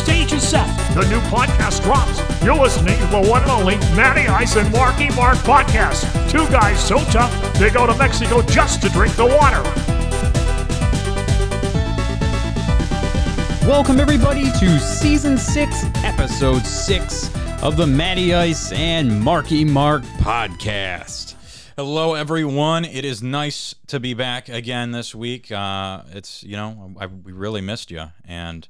[0.00, 0.66] stage is set.
[0.94, 2.22] The new podcast drops.
[2.42, 6.08] You're listening to the one and only Matty Ice and Marky Mark podcast.
[6.30, 9.62] Two guys so tough, they go to Mexico just to drink the water.
[13.68, 17.30] Welcome, everybody, to season six, episode six
[17.62, 21.34] of the Matty Ice and Marky Mark podcast.
[21.76, 22.86] Hello, everyone.
[22.86, 25.52] It is nice to be back again this week.
[25.52, 28.66] Uh, it's you know I, we really missed you, and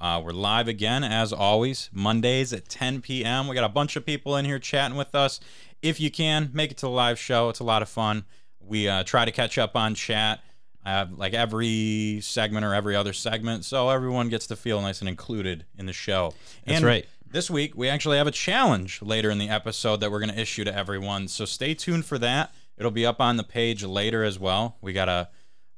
[0.00, 3.48] uh, we're live again as always Mondays at 10 p.m.
[3.48, 5.40] We got a bunch of people in here chatting with us.
[5.82, 8.24] If you can make it to the live show, it's a lot of fun.
[8.60, 10.40] We uh, try to catch up on chat.
[10.84, 15.08] Uh, like every segment or every other segment, so everyone gets to feel nice and
[15.08, 16.34] included in the show.
[16.66, 17.06] That's and right.
[17.26, 20.38] This week, we actually have a challenge later in the episode that we're going to
[20.38, 21.28] issue to everyone.
[21.28, 22.54] So stay tuned for that.
[22.76, 24.76] It'll be up on the page later as well.
[24.82, 25.30] We got a,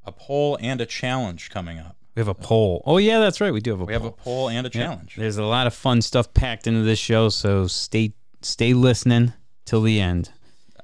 [0.05, 1.97] a poll and a challenge coming up.
[2.17, 2.83] We have a poll.
[2.87, 3.53] Oh, yeah, that's right.
[3.53, 4.03] We do have a We poll.
[4.03, 4.87] have a poll and a Yeah.
[4.87, 5.17] challenge.
[5.19, 9.33] There's a lot of fun stuff packed into this show, so stay stay listening
[9.67, 10.31] till the end.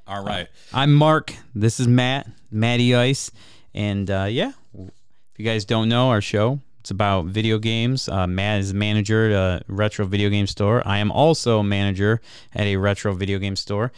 [0.07, 0.49] All right.
[0.75, 1.35] I'm Mark.
[1.55, 3.31] This is Matt, Matty Ice,
[3.73, 8.09] and uh, yeah, if you guys don't know our show, it's about video games.
[8.11, 10.83] Uh, Matt is manager at a retro video game store.
[10.85, 12.21] I am also manager
[12.55, 13.91] at a retro video game store.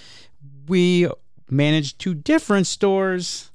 [0.68, 1.08] We
[1.50, 3.50] manage two different stores.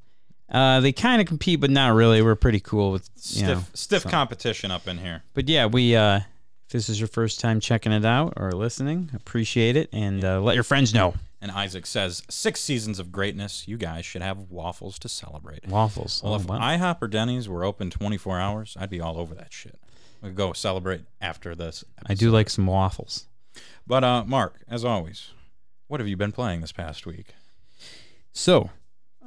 [0.51, 2.21] Uh, they kind of compete, but not really.
[2.21, 3.63] We're pretty cool with Stiff, know.
[3.73, 5.23] stiff competition up in here.
[5.33, 5.95] But yeah, we.
[5.95, 6.21] Uh,
[6.65, 10.39] if this is your first time checking it out or listening, appreciate it, and uh,
[10.39, 11.15] let your friends know.
[11.41, 13.67] And Isaac says, six seasons of greatness.
[13.67, 15.67] You guys should have waffles to celebrate.
[15.67, 16.21] Waffles.
[16.23, 16.59] Well, Oh, if wow.
[16.59, 19.79] IHOP or Denny's were open 24 hours, I'd be all over that shit.
[20.21, 21.83] We'd go celebrate after this.
[22.05, 23.25] I do like some waffles.
[23.87, 25.29] But, uh, Mark, as always,
[25.87, 27.33] what have you been playing this past week?
[28.33, 28.69] So,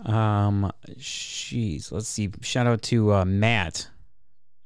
[0.05, 2.31] um, jeez, let's see.
[2.41, 3.89] Shout out to uh, Matt.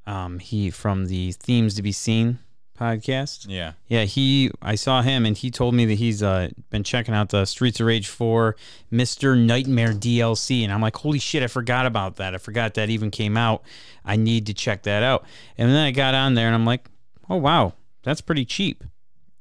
[0.06, 2.38] Um, he from the Themes to Be Seen
[2.78, 3.46] podcast.
[3.48, 3.72] Yeah.
[3.88, 4.50] Yeah, he.
[4.62, 7.80] I saw him, and he told me that he's uh been checking out the Streets
[7.80, 8.56] of Rage Four
[8.90, 12.34] Mister Nightmare DLC, and I'm like, holy shit, I forgot about that.
[12.34, 13.62] I forgot that even came out.
[14.04, 15.24] I need to check that out.
[15.58, 16.88] And then I got on there, and I'm like,
[17.28, 18.84] oh wow, that's pretty cheap.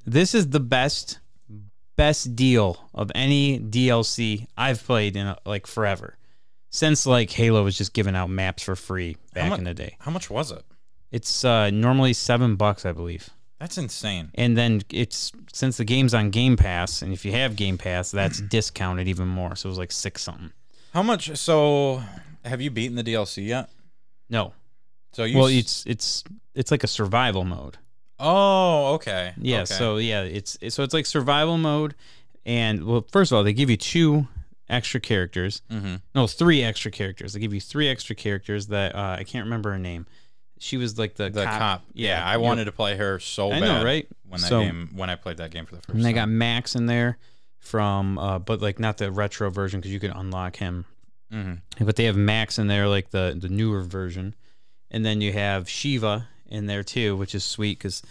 [0.05, 1.19] This is the best
[1.95, 6.17] best deal of any DLC I've played in like forever.
[6.69, 9.95] Since like Halo was just giving out maps for free back mu- in the day.
[10.00, 10.63] How much was it?
[11.11, 13.29] It's uh, normally seven bucks, I believe.
[13.59, 14.31] That's insane.
[14.35, 18.11] And then it's since the game's on Game Pass, and if you have Game Pass,
[18.11, 19.55] that's discounted even more.
[19.55, 20.51] So it was like six something.
[20.94, 21.35] How much?
[21.38, 22.01] So,
[22.44, 23.69] have you beaten the DLC yet?
[24.29, 24.53] No,
[25.13, 25.38] So you.
[25.38, 26.23] well, s- it's it's
[26.53, 27.78] it's like a survival mode.
[28.20, 29.34] Oh, okay.
[29.38, 29.58] Yeah.
[29.64, 29.66] Okay.
[29.74, 31.96] So yeah, it's so it's like survival mode,
[32.46, 34.28] and well, first of all, they give you two
[34.70, 35.62] extra characters.
[35.72, 36.02] Mhm.
[36.14, 37.34] No, three extra characters.
[37.34, 40.06] They give you three extra characters that uh, I can't remember her name.
[40.58, 41.84] She was like the the cop.
[41.94, 43.80] Yeah, I you're- wanted to play her so I bad.
[43.80, 44.08] know, right?
[44.28, 46.30] When that So- game, when I played that game for the first And they got.
[46.30, 47.18] Max in there
[47.59, 50.86] from, uh, but like not the retro version because you can unlock him.
[51.34, 51.62] Mhm.
[51.82, 54.34] But they have Max in there, like the the newer version,
[54.90, 58.01] and then you have Shiva in there too, which is sweet because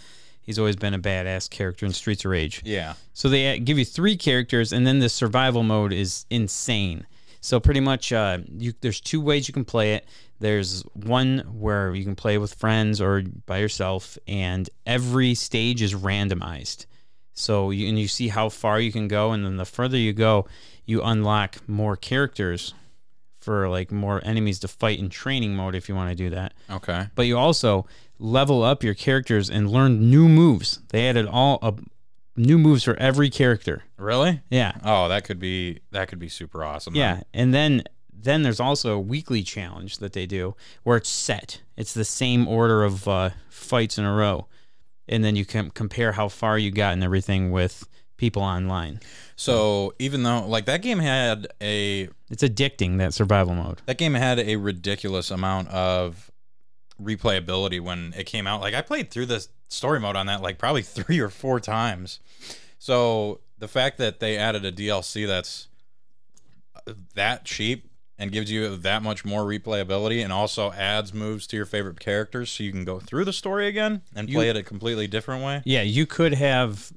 [0.41, 2.61] he's always been a badass character in Streets of Rage.
[2.65, 2.93] Yeah.
[3.13, 7.05] So they uh, give you three characters, and then the survival mode is insane.
[7.41, 10.07] So pretty much, uh, you there's two ways you can play it.
[10.39, 15.93] There's one where you can play with friends or by yourself, and every stage is
[15.93, 16.85] randomized.
[17.33, 20.13] So you and you see how far you can go, and then the further you
[20.13, 20.47] go,
[20.85, 22.73] you unlock more characters
[23.39, 26.53] for like more enemies to fight in training mode if you want to do that
[26.69, 27.05] Okay.
[27.13, 27.85] but you also
[28.19, 30.79] level up your characters and learn new moves.
[30.89, 31.71] They added all uh,
[32.35, 33.83] new moves for every character.
[33.97, 34.41] Really?
[34.49, 36.95] Yeah, Oh, that could be that could be super awesome.
[36.95, 37.23] yeah, then.
[37.33, 37.83] and then
[38.13, 41.61] then there's also a weekly challenge that they do where it's set.
[41.77, 44.47] It's the same order of uh, fights in a row,
[45.07, 47.87] and then you can compare how far you got and everything with
[48.17, 48.99] people online.
[49.35, 53.81] So even though like that game had a It's addicting that survival mode.
[53.85, 56.31] that game had a ridiculous amount of
[57.01, 58.61] replayability when it came out.
[58.61, 62.19] Like I played through the story mode on that like probably three or four times.
[62.79, 65.67] So the fact that they added a DLC that's
[66.87, 71.57] uh, that cheap and gives you that much more replayability and also adds moves to
[71.57, 74.63] your favorite characters so you can go through the story again and play it a
[74.63, 75.61] completely different way.
[75.65, 76.91] Yeah, you could have.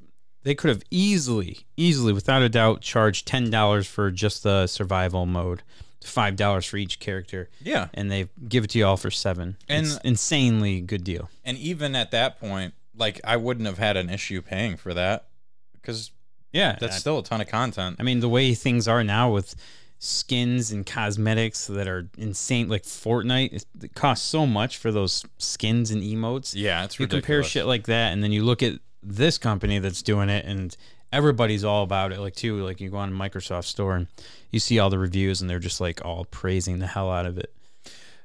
[0.45, 5.27] They could have easily, easily, without a doubt, charged ten dollars for just the survival
[5.27, 5.63] mode,
[6.05, 7.89] five dollars for each character, Yeah.
[7.95, 9.57] and they give it to you all for seven.
[9.69, 11.29] And- it's insanely good deal.
[11.45, 15.29] And even at that point, like I wouldn't have had an issue paying for that
[15.75, 16.11] because
[16.53, 17.97] Yeah, that's still a ton of content.
[18.01, 19.55] I mean, the way things are now with
[19.99, 22.69] skins and cosmetics that are insane.
[22.69, 26.55] Like Fortnite, it, costs so much for those skins and emotes.
[26.57, 29.79] Yeah, it's really you compare shit like that, and then you look at this company
[29.79, 30.77] that's doing it, and
[31.13, 32.21] everybody's all about it.
[32.21, 34.07] Like too, like you go on Microsoft Store and
[34.51, 37.39] you see all the reviews, and they're just like all praising the hell out of
[37.39, 37.53] it.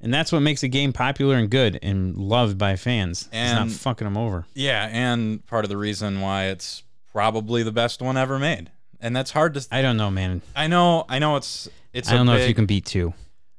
[0.01, 3.29] And that's what makes a game popular and good and loved by fans.
[3.31, 4.45] it's not fucking them over.
[4.53, 9.15] Yeah, and part of the reason why it's probably the best one ever made, and
[9.15, 9.65] that's hard to.
[9.71, 10.41] I don't know, man.
[10.55, 12.09] I know, I know, it's it's.
[12.09, 13.13] I don't know if you can beat two.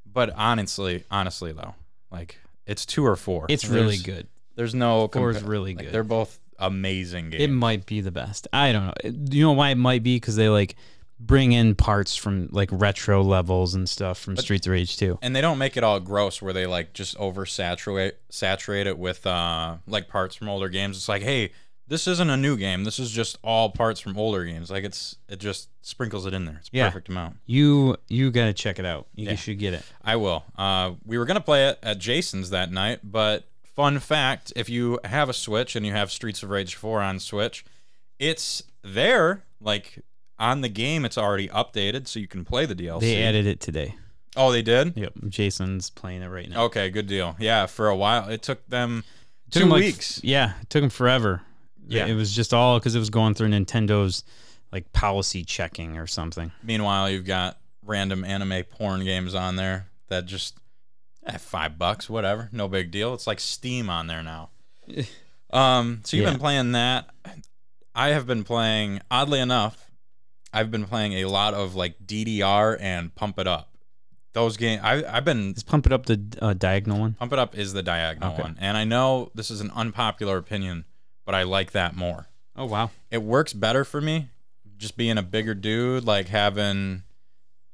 [0.07, 1.75] But honestly, honestly though,
[2.11, 3.47] like it's two or four.
[3.49, 4.29] It's really There's- good.
[4.57, 5.09] There's no.
[5.09, 5.93] Four is compa- really like, good.
[5.95, 7.43] They're both amazing games.
[7.43, 8.47] It might be the best.
[8.53, 8.93] I don't know.
[9.31, 10.17] You know why it might be?
[10.17, 10.77] Because they like
[11.21, 15.19] bring in parts from like retro levels and stuff from Streets of Rage 2.
[15.23, 19.27] and they don't make it all gross where they like just oversaturate saturate it with
[19.27, 20.97] uh like parts from older games.
[20.97, 21.53] It's like, hey,
[21.87, 22.85] this isn't a new game.
[22.85, 24.71] This is just all parts from older games.
[24.71, 26.57] Like it's it just sprinkles it in there.
[26.59, 26.89] It's Yeah.
[26.89, 27.37] perfect amount.
[27.47, 29.07] You you gotta check it out.
[29.15, 29.37] You Yeah.
[29.37, 29.83] should get it.
[30.03, 30.45] I will.
[30.57, 34.99] Uh, we were gonna play it at Jason's that night, but fun fact: if you
[35.05, 37.65] have a Switch and you have Streets of Rage 4 on Switch,
[38.19, 39.45] it's there.
[39.61, 40.01] Like
[40.39, 43.01] on the game, it's already updated, so you can play the DLC.
[43.01, 43.95] They added it today.
[44.37, 44.97] Oh, they did.
[44.97, 45.13] Yep.
[45.29, 46.65] Jason's playing it right now.
[46.65, 47.37] Okay, good deal.
[47.39, 49.05] Yeah, for a while it took them
[49.51, 50.21] Took two like, weeks.
[50.25, 51.43] Yeah, it took them forever.
[51.87, 52.07] Yeah.
[52.07, 54.25] It was just all because it was going through Nintendo's
[54.73, 56.51] like policy checking or something.
[56.65, 60.57] Meanwhile, you've got random anime porn games on there that just
[61.27, 63.15] eh, five bucks, whatever, no big deal.
[63.15, 64.51] It's like Steam on there now.
[65.51, 66.33] Um, so you've Yeah.
[66.33, 67.11] been playing that.
[67.95, 69.01] I have been playing.
[69.09, 69.84] Oddly enough,
[70.55, 73.71] I've been playing a lot of like DDR and Pump It Up.
[74.33, 74.81] Those games.
[74.85, 77.13] I I've been Let's pump it up the uh, diagonal one.
[77.15, 78.43] Pump It Up is the diagonal Okay.
[78.43, 80.85] one, and I know this is an unpopular opinion,
[81.25, 82.27] but I like that more.
[82.57, 82.91] Oh wow.
[83.11, 84.29] it works better for me
[84.77, 87.03] just being a bigger dude like having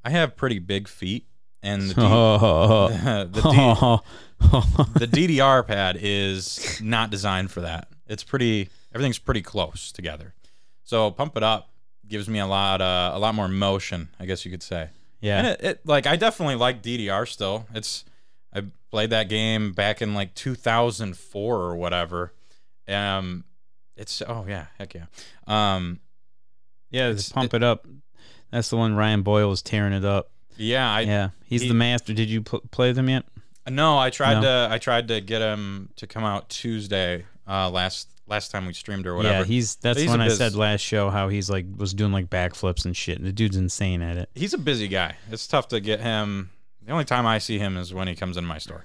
[0.05, 1.27] i have pretty big feet
[1.62, 2.00] and the, D,
[3.41, 9.93] the, D, the ddr pad is not designed for that it's pretty everything's pretty close
[9.93, 10.35] together
[10.82, 11.69] so pump it up
[12.10, 14.88] gives me a lot uh, a lot more motion i guess you could say
[15.20, 15.38] yeah.
[15.38, 18.04] and it, it like i definitely like ddr still it's
[18.52, 22.32] i played that game back in like 2004 or whatever
[22.88, 23.44] um
[23.96, 25.04] it's oh yeah heck yeah
[25.46, 26.00] um
[26.90, 27.86] Yeah, just pump it, up.
[28.50, 30.30] That's the one Ryan Boyle was tearing it up.
[30.56, 32.12] yeah i yeah, he's he- the master.
[32.12, 33.24] Did you pl- play them yet?
[33.68, 34.68] no i tried No.
[34.68, 38.73] to i tried to get him to come out tuesday uh last last time we
[38.73, 41.50] streamed or whatever Yeah, he's that's He's when I biz- said last show how he's
[41.50, 43.19] like was doing like backflips and shit.
[43.19, 44.31] And The dude's insane at it.
[44.35, 46.50] he's a busy guy it's tough to get him
[46.85, 48.85] the only time i see him is when he comes in my store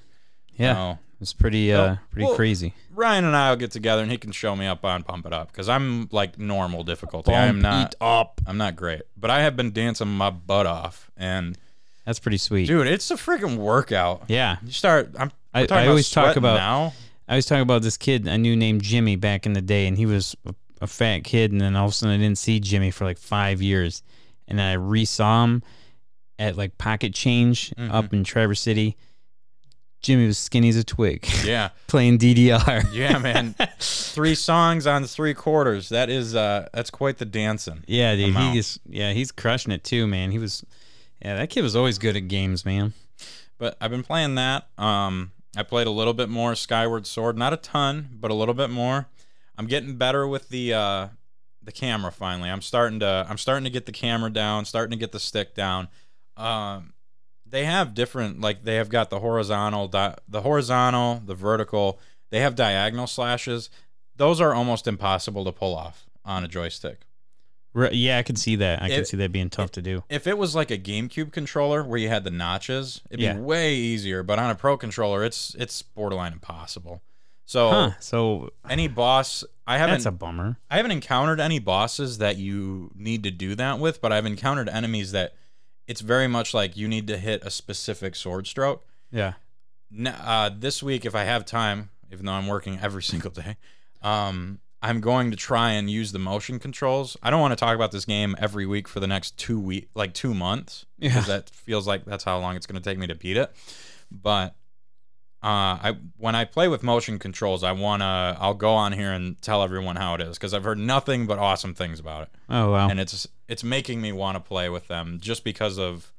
[0.58, 2.74] Yeah, So, it's pretty uh Well, pretty well, crazy.
[2.94, 5.52] ryan and i'll get together and he can show me up on pump it up
[5.52, 8.42] because i'm like normal difficulty i am not up.
[8.48, 11.58] I'm not great, but I have been dancing my butt off, and
[12.06, 12.68] That's pretty sweet.
[12.68, 14.24] dude, it's a freaking workout.
[14.28, 15.12] Yeah, You start.
[15.18, 15.32] I'm.
[15.54, 16.94] I- I always talk about- now.
[17.27, 19.98] I was talking about this kid I knew named Jimmy back in the day, and
[19.98, 22.60] he was a, a fat kid, and then all of a sudden I didn't see
[22.60, 24.04] Jimmy for like five years,
[24.48, 25.63] and then I re-saw him
[26.38, 27.92] at like Pocket Change Mm-hmm.
[27.92, 28.95] up in Traverse City.
[30.01, 32.86] Jimmy was skinny as a twig, Yeah, playing DDR.
[32.94, 33.56] yeah, man.
[33.80, 35.89] three songs on three quarters.
[35.89, 36.36] That is.
[36.36, 37.84] uh That's quite the dancing.
[37.88, 38.53] Yeah, dude, amount.
[38.53, 38.79] he is.
[38.88, 40.29] Yeah, he's crushing it too, man.
[40.29, 40.63] He was.
[41.24, 42.94] Yeah, that kid was always good at games, man.
[43.58, 44.67] But I've been playing that.
[44.77, 48.54] Um, I played a little bit more Skyward Sword, not a ton, but a little
[48.54, 49.08] bit more.
[49.58, 51.08] I'm getting better with the uh,
[51.64, 52.12] the camera.
[52.12, 55.20] Finally, I'm starting to I'm starting to get the camera down, starting to get the
[55.20, 55.88] stick down.
[56.36, 56.94] Um,
[57.46, 62.00] they have different like they have got the horizontal, di- the horizontal, the vertical.
[62.32, 63.70] They have diagonal slashes.
[64.16, 67.02] Those are almost impossible to pull off on a joystick.
[67.75, 68.82] Re- yeah, I can see that.
[68.82, 70.03] I can It- see that being tough to do.
[70.10, 73.34] If it was like a GameCube controller where you had the notches, it'd Yeah.
[73.34, 74.24] be way easier.
[74.24, 77.01] But on a Pro controller, it's it's borderline impossible.
[77.46, 77.91] So Huh?
[78.00, 80.58] So any boss, I haven't that's a bummer.
[80.72, 84.70] I haven't encountered any bosses that you need to do that with, but I've encountered
[84.70, 85.36] enemies that
[85.86, 88.84] it's very much like you need to hit a specific sword stroke.
[89.12, 89.34] Yeah.
[89.96, 93.58] N- Uh, this week, if I have time, even though I'm working every single day,
[94.01, 97.18] um, I'm going to try and use the motion controls.
[97.24, 99.89] I don't want to talk about this game every week for the next two week,
[99.96, 103.08] like two months, because that feels like that's how long it's going to take me
[103.08, 103.51] to beat it.
[104.12, 104.56] But
[105.44, 105.48] uh,
[105.88, 109.62] I when I play with motion controls, I wanna I'll go on here and tell
[109.63, 112.89] everyone how it is because I've heard nothing but awesome things about it, Oh wow.
[112.89, 116.12] and it's it's making me want to play with them just because of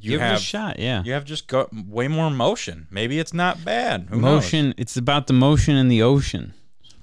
[0.00, 0.78] you Give it have a shot.
[0.78, 1.02] Yeah.
[1.02, 2.86] you have just got way more motion.
[2.92, 4.06] Maybe it's not bad.
[4.10, 4.44] Who knows?
[4.44, 4.74] motion.
[4.78, 6.54] It's about the motion in the ocean.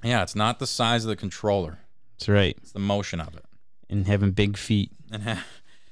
[0.05, 1.79] Yeah, it's not the size of the controller.
[2.17, 2.55] That's right.
[2.62, 3.43] It's the motion of it.
[3.89, 4.91] And having big feet.
[5.12, 5.43] And ha-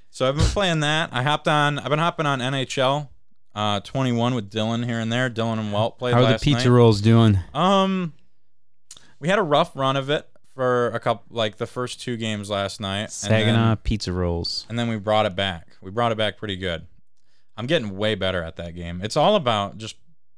[0.10, 1.10] So I've been playing that.
[1.12, 1.79] I hopped on.
[1.79, 3.10] I've been hopping on NHL
[3.55, 5.29] uh, 21 with Dylan here and there.
[5.29, 6.74] Dylan and Welt played How are the pizza night.
[6.75, 7.39] rolls doing?
[7.53, 8.13] Um,
[9.20, 12.50] we had a rough run of it for a couple, like the first two games
[12.50, 14.65] last night, and Saginaw then, pizza rolls.
[14.70, 15.67] and then we brought it back.
[15.82, 16.86] We brought it back pretty good.
[17.58, 19.01] I'm getting way better at that game.
[19.03, 19.96] It's all about just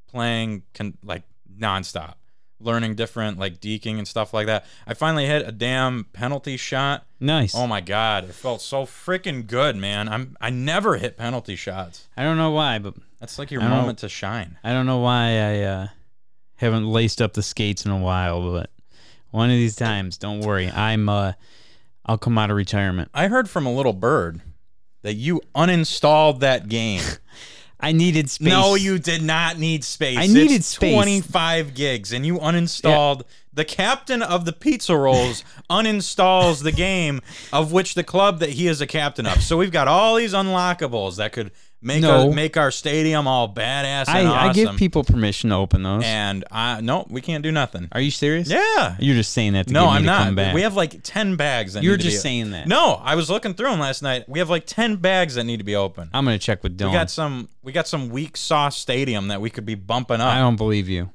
[0.07, 1.23] playing con- like
[1.59, 2.15] nonstop,
[2.59, 4.65] learning different like deking and stuff like that.
[4.87, 7.05] I finally hit a damn penalty shot.
[7.19, 7.53] Nice.
[7.55, 10.07] Oh my god, it felt so freaking good, man.
[10.09, 12.07] I'm I never hit penalty shots.
[12.15, 13.81] I don't know why, but That's like your I don't know.
[13.81, 14.57] moment to shine.
[14.63, 15.87] I don't know why I uh,
[16.55, 18.51] haven't laced up the skates in a while.
[18.51, 18.69] But
[19.31, 20.69] one of these times, don't worry.
[20.69, 21.09] I'm.
[21.09, 21.33] Uh,
[22.05, 23.09] I'll come out of retirement.
[23.15, 24.41] I heard from a little bird
[25.01, 27.01] that you uninstalled that game.
[27.85, 28.47] I needed space.
[28.47, 30.17] No, you did not need space.
[30.17, 30.91] I needed It's space.
[30.91, 33.25] 25 gigs, and you uninstalled.
[33.53, 37.21] The captain of the Pizza Rolls uninstalls the game
[37.53, 39.43] of which the club that he is a captain of.
[39.43, 41.51] So we've got all these unlockables that could
[41.81, 42.31] make No.
[42.31, 44.53] a, make our stadium all badass I, and I awesome.
[44.53, 46.03] give people permission to open those.
[46.03, 47.87] and I no, we can't do nothing.
[47.91, 48.49] Are you serious?
[48.49, 48.95] Yeah.
[48.99, 50.35] You're just saying that to No, get me I'm to come not.
[50.35, 50.53] back.
[50.55, 52.67] We have like 10 bags that You're need to just be- saying that.
[52.67, 54.27] No, I was looking through them last night.
[54.27, 56.09] We have like 10 bags that need to be open.
[56.13, 56.87] I'm gonna check with Dylan.
[56.87, 60.33] We got some we got some weak sauce stadium that we could be bumping up.
[60.33, 61.09] I don't believe you.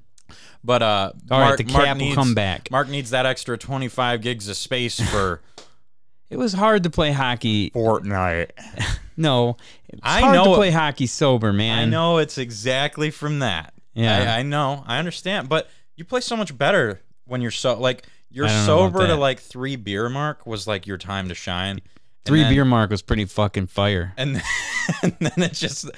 [0.62, 2.70] But uh All right, Mark, the Mark cap will come back.
[2.70, 5.40] Mark needs that extra 25 gigs of space for
[6.30, 7.70] It was hard to play hockey.
[7.70, 8.50] Fortnite.
[9.20, 9.56] No,
[9.88, 11.78] it's I hard know to it- play hockey sober, man.
[11.78, 13.74] I know it's exactly from that.
[13.94, 14.34] Yeah.
[14.34, 14.82] I, I know.
[14.86, 18.66] I understand, but you play so much better when you're so like you're I don't
[18.66, 21.80] know about sober to like 3 beer mark was like your time to shine.
[22.24, 24.12] Three then- beer mark was pretty fucking fire.
[24.16, 24.40] and,
[25.02, 25.90] and then it just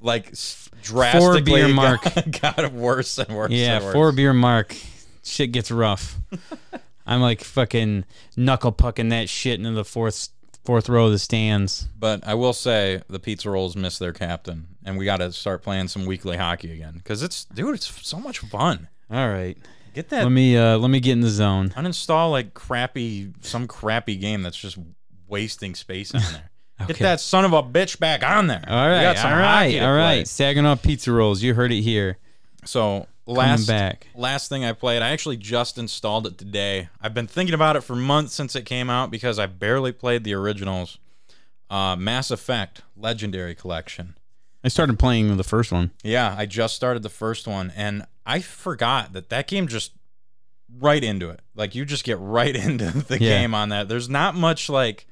[0.00, 0.32] like
[0.82, 2.40] drastically beer got- mark.
[2.40, 3.50] got, worse and worse.
[3.50, 3.92] Yeah, and worse.
[3.94, 4.74] four beer mark.
[5.22, 6.18] Shit gets rough.
[7.06, 8.04] I'm like fucking
[8.36, 10.28] knuckle pucking that shit into the fourth
[10.64, 11.88] fourth row of the stands.
[11.98, 15.62] But I will say the Pizza Rolls miss their captain, and we got to start
[15.62, 18.88] playing some weekly hockey again because it's dude, it's so much fun.
[19.10, 19.56] All right,
[19.94, 21.70] Get that let me uh let me get in the zone.
[21.70, 24.78] uninstall like crappy some crappy game that's just
[25.26, 26.50] wasting space on there.
[26.86, 28.64] Get that son of a bitch back on there.
[28.66, 30.26] All right, all right, all right.
[30.26, 31.42] Saginaw pizza rolls.
[31.42, 32.16] You heard it here.
[32.64, 34.08] So last back.
[34.14, 36.88] last thing I played, I actually just installed it today.
[37.00, 40.24] I've been thinking about it for months since it came out because I barely played
[40.24, 40.98] the originals.
[41.68, 44.16] Uh, Mass Effect Legendary Collection.
[44.64, 45.92] I started playing the first one.
[46.02, 49.92] Yeah, I just started the first one, and I forgot that that game just
[50.78, 51.40] right into it.
[51.54, 53.38] Like you just get right into the Yeah.
[53.38, 53.88] game on that.
[53.88, 55.06] There's not much like,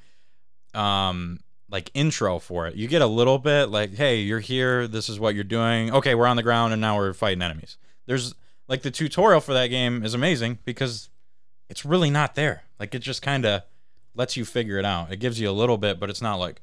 [0.74, 2.74] um, like intro for it.
[2.76, 4.86] You get a little bit like, hey, you're here.
[4.88, 5.92] This is what you're doing.
[5.92, 7.76] Okay, we're on the ground, and now we're fighting enemies.
[8.08, 8.34] There's
[8.68, 11.10] like the tutorial for that game is amazing because
[11.68, 12.64] it's really not there.
[12.80, 13.62] Like it just kind of
[14.14, 15.12] lets you figure it out.
[15.12, 16.60] It gives you a little bit, but it's not like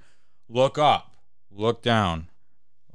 [0.49, 1.15] look up,
[1.51, 2.29] look down.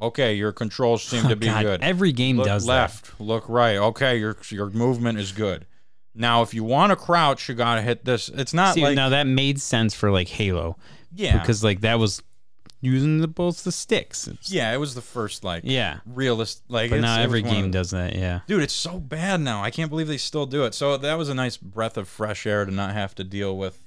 [0.02, 1.82] Okay, your controls seem to oh be God, good.
[1.82, 2.72] Every game look does that.
[2.72, 3.76] left, look right.
[3.76, 5.64] Okay, your your movement is good.
[6.12, 8.28] Now, if you want to crouch, you gotta hit this.
[8.28, 10.76] It's not See, like now that made sense for like Halo
[11.14, 12.20] yeah, because like that was
[12.80, 14.26] using the both the sticks.
[14.26, 15.98] It's- yeah, it was the first like yeah.
[16.06, 16.90] realist like.
[16.90, 18.14] But now every one of game does that.
[18.14, 18.40] Yeah.
[18.46, 19.62] Dude, it's so bad now.
[19.62, 20.74] I can't believe they still do it.
[20.74, 23.78] So that was a nice breath of fresh air to not have to deal with.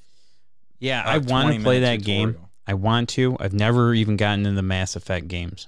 [0.80, 2.38] Yeah, I want to play that game.
[2.68, 3.38] I want to.
[3.40, 5.68] I've never even gotten into the Mass Effect games,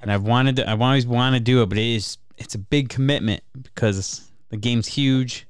[0.00, 0.68] and I've wanted to.
[0.70, 4.56] I've always want to do it, but it is it's a big commitment because the
[4.56, 5.46] game's huge.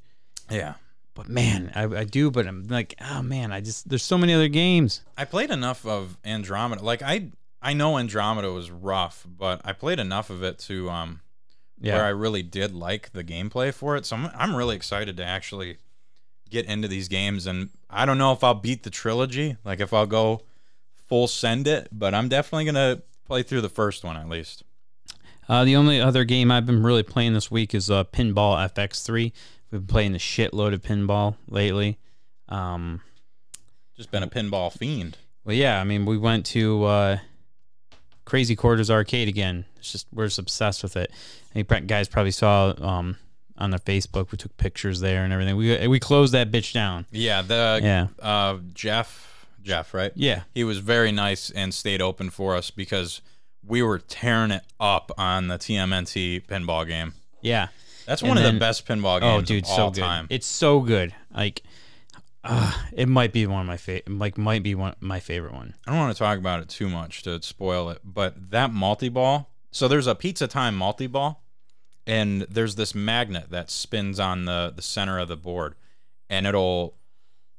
[0.50, 0.74] Yeah,
[1.16, 2.30] But man, I, I do.
[2.30, 5.02] But I'm like, oh man, I just there's so many other games.
[5.16, 6.84] I played enough of Andromeda.
[6.84, 7.30] Like I,
[7.60, 11.20] I know Andromeda was rough, but I played enough of it to um,
[11.80, 14.06] Yeah, where I really did like the gameplay for it.
[14.06, 15.78] So I'm, I'm really excited to actually
[16.50, 17.46] get into these games.
[17.46, 20.42] And I don't know if I'll beat the trilogy, like if I'll go
[21.08, 24.62] full send it, but I'm definitely gonna play through the first one at least.
[25.48, 29.32] Uh, the only other game I've been really playing this week is uh, Pinball FX3.
[29.70, 31.98] We've been playing a shitload of pinball lately.
[32.48, 33.00] Um,
[33.96, 35.18] Just been a pinball fiend.
[35.44, 37.18] well, yeah, I mean, we went to uh,
[38.24, 39.64] Crazy Quarters Arcade again.
[39.78, 41.10] It's just we're just obsessed with it.
[41.54, 43.16] And you guys probably saw um,
[43.58, 44.30] on the Facebook.
[44.30, 45.56] We took pictures there and everything.
[45.56, 47.06] We we closed that bitch down.
[47.10, 50.12] Yeah, the Yeah, uh, Jeff, Jeff, right?
[50.14, 53.20] yeah, He was very nice and stayed open for us because
[53.64, 57.14] we were tearing it up on the TMNT pinball game.
[57.40, 57.68] yeah.
[58.06, 60.00] That's And one of then- the best pinball games Oh, dude, of so good.
[60.00, 60.26] time.
[60.30, 61.12] It's so good.
[61.34, 61.62] Like,
[62.44, 64.08] uh, it might be one of my favorite.
[64.16, 65.74] Like, might be one my favorite one.
[65.86, 69.08] I don't want to talk about it too much to spoil it, but that multi
[69.08, 69.50] ball.
[69.72, 71.42] So there's a pizza time multi ball,
[72.06, 75.74] and there's this magnet that spins on the the center of the board,
[76.30, 76.94] and it'll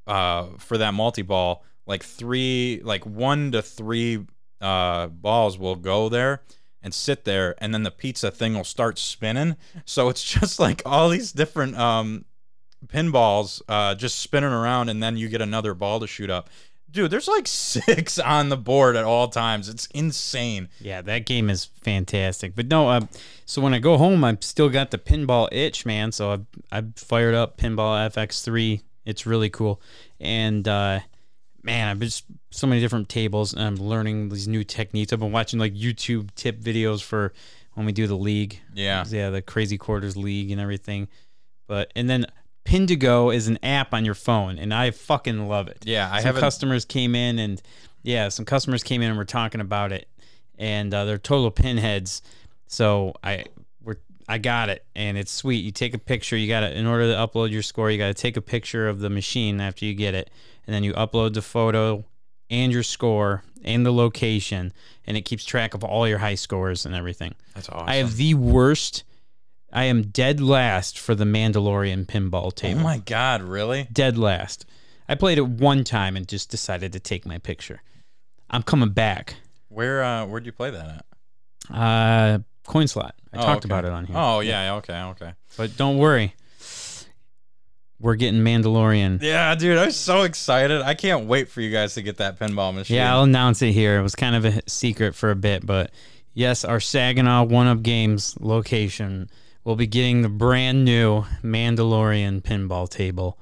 [0.07, 4.25] uh for that multi ball like three, like one to three
[4.61, 6.41] uh, balls will go there
[6.87, 9.57] and sit there, and then the pizza thing will start spinning.
[9.83, 12.23] So it's just like all these different um,
[12.87, 16.49] pinballs uh, just spinning around, and then you get another ball to shoot up.
[16.89, 19.67] Dude, there's like six on the board at all times.
[19.67, 20.69] It's insane.
[20.79, 22.55] Yeah, that game is fantastic.
[22.55, 23.01] But no, uh,
[23.45, 26.13] so when I go home, I've still got the pinball itch, man.
[26.13, 28.81] So I've, I've fired up Pinball FX3.
[29.05, 29.81] It's really cool.
[30.21, 31.01] And uh,
[31.67, 35.11] man, I've just so many different tables and I'm learning these new techniques.
[35.13, 37.33] I've been watching like YouTube tip videos for
[37.75, 38.59] when we do the league.
[38.73, 39.03] Yeah.
[39.07, 41.09] Yeah, the Crazy Quarters League and everything.
[41.67, 42.25] But, and then
[42.65, 45.83] Pindigo is an app on your phone, and I fucking love it.
[45.85, 47.61] Yeah, I haven't- customers came in and
[48.03, 50.07] yeah, some customers came in and were talking about it,
[50.57, 52.21] and uh, they're total pinheads.
[52.67, 53.45] So I
[53.83, 53.97] we're
[54.29, 55.63] I got it, and it's sweet.
[55.65, 56.37] You take a picture.
[56.37, 57.91] You got to in order to upload your score.
[57.91, 60.29] You got to take a picture of the machine after you get it,
[60.67, 62.05] and then you upload the photo
[62.49, 64.71] and your score and the location,
[65.05, 67.33] and it keeps track of all your high scores and everything.
[67.55, 67.89] That's awesome.
[67.89, 69.03] I have the worst.
[69.73, 72.79] I am dead last for the Mandalorian pinball table.
[72.79, 73.87] oh my god, really?
[73.91, 74.65] dead last.
[75.09, 77.81] I played it one time and just decided to take my picture.
[78.49, 79.35] I'm coming back.
[79.69, 81.03] Where uh where'd you play that
[81.69, 81.75] at?
[81.75, 83.15] Uh, coin slot.
[83.33, 83.73] I Oh, talked okay.
[83.73, 84.15] about it on here.
[84.17, 85.33] Oh yeah, okay, okay.
[85.57, 86.33] But don't worry.
[87.99, 89.21] We're getting Mandalorian.
[89.21, 90.81] Yeah, dude, I'm so excited.
[90.81, 92.95] I can't wait for you guys to get that pinball machine.
[92.97, 93.97] Yeah, I'll announce it here.
[93.99, 95.91] It was kind of a secret for a bit, but
[96.33, 99.29] yes, our Saginaw One Up Games location
[99.63, 103.39] will be getting the brand new Mandalorian pinball table.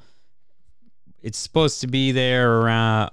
[1.21, 3.12] It's supposed to be there around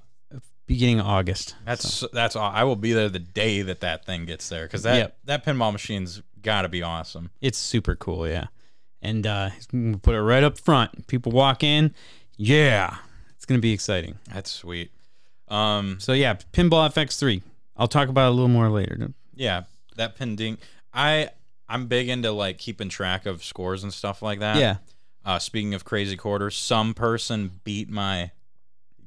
[0.67, 1.57] beginning of August.
[1.67, 2.51] That's that's all.
[2.51, 5.17] I will be there the day that that thing gets there because that Yep.
[5.25, 7.31] that pinball machine's got to be awesome.
[7.41, 8.47] It's super cool, yeah.
[9.03, 9.51] And uh,
[10.03, 11.07] put it right up front.
[11.09, 11.93] People walk in,
[12.37, 12.97] yeah,
[13.35, 14.19] it's gonna be exciting.
[14.33, 14.91] That's sweet.
[15.49, 17.43] Um, So yeah, Pinball FX3.
[17.77, 19.11] I'll talk about it a little more later.
[19.35, 19.63] yeah,
[19.97, 20.59] that pin ding.
[20.95, 21.31] I
[21.69, 24.57] I'm big into like keeping track of scores and stuff like that.
[24.59, 24.77] Yeah,
[25.25, 28.31] Uh, speaking of crazy quarters, some person beat my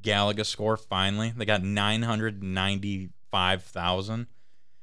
[0.01, 1.31] Galaga score finally.
[1.35, 4.27] They got 995,000.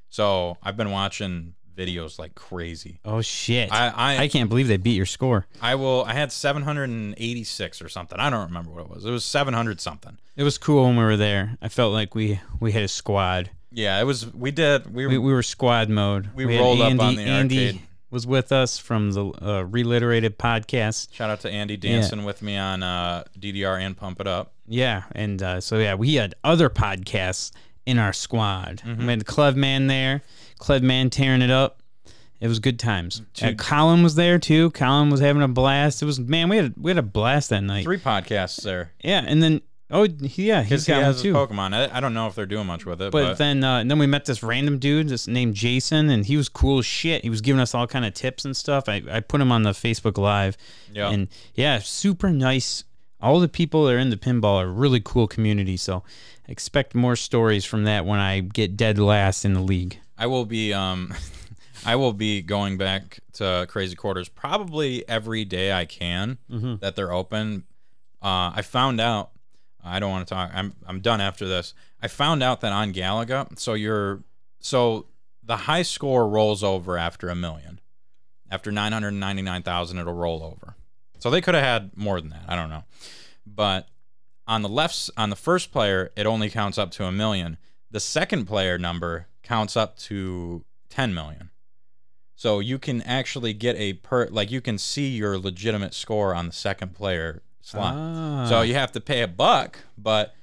[0.09, 2.99] So I've been watching videos like crazy.
[3.05, 3.71] Oh shit!
[3.71, 5.45] I, I, I can't believe they beat your score.
[5.61, 6.03] I will.
[6.05, 8.19] I had 786 or something.
[8.19, 9.05] I don't remember what it was.
[9.05, 10.17] It was 700 something.
[10.35, 11.57] It was cool when we were there.
[11.61, 13.49] I felt like we we had a squad.
[13.71, 14.31] Yeah, it was.
[14.33, 14.93] We did.
[14.93, 16.29] We, We, we were squad mode.
[16.35, 17.81] We had rolled up on the Andy arcade.
[18.11, 21.13] was with us from the uh, Reliterated podcast.
[21.13, 24.53] shout out to Andy dancing with me on uh, DDR and Pump It Up.
[24.67, 27.51] Yeah, and uh, so yeah, we had other podcasts
[27.85, 28.81] in our squad.
[28.85, 29.01] Mm-hmm.
[29.01, 30.21] We had the Clev Man there,
[30.63, 31.81] Clev Man tearing it up.
[32.39, 33.21] It was good times.
[33.41, 34.71] Uh, Colin was there too.
[34.71, 36.01] Colin was having a blast.
[36.01, 37.83] It was man, we had we had a blast that night.
[37.85, 41.33] Three podcasts there Yeah, and then oh he- yeah, he's he got has too.
[41.33, 41.73] Pokemon.
[41.73, 43.97] I, I don't know if they're doing much with it, But, but, then uh, then
[43.97, 47.23] we met this random dude, this named Jason, and he was cool as shit.
[47.23, 48.89] He was giving us all kind of tips and stuff.
[48.89, 50.57] I, I put him on the Facebook Live,
[50.91, 51.11] Yeah.
[51.11, 52.83] and yeah, super nice.
[53.21, 55.77] All the people that are in the pinball are really cool community.
[55.77, 56.03] So
[56.49, 59.97] expect more stories from that when I get dead last in the league.
[60.23, 61.13] I will be um
[61.85, 66.75] I will be going back to Crazy Quarters probably every day I can Mm-hmm.
[66.79, 67.65] that they're open.
[68.21, 69.31] Uh, I found out
[69.83, 70.49] I don't want to talk.
[70.53, 71.73] I'm I'm done after this.
[72.01, 74.23] I found out that on Galaga, so you're
[74.61, 75.07] so
[75.43, 77.81] the high score rolls over after a million.
[78.49, 80.75] After 999,000 it'll roll over.
[81.19, 82.43] So they could have had more than that.
[82.47, 82.83] I don't know.
[83.45, 83.89] But
[84.47, 87.57] on the left on the first player it only counts up to a million.
[87.91, 91.49] The second player number counts up to 10 million.
[92.35, 96.47] So you can actually get a per like you can see your legitimate score on
[96.47, 97.93] the second player slot.
[97.95, 98.45] Ah.
[98.49, 100.33] So you have to pay a buck, but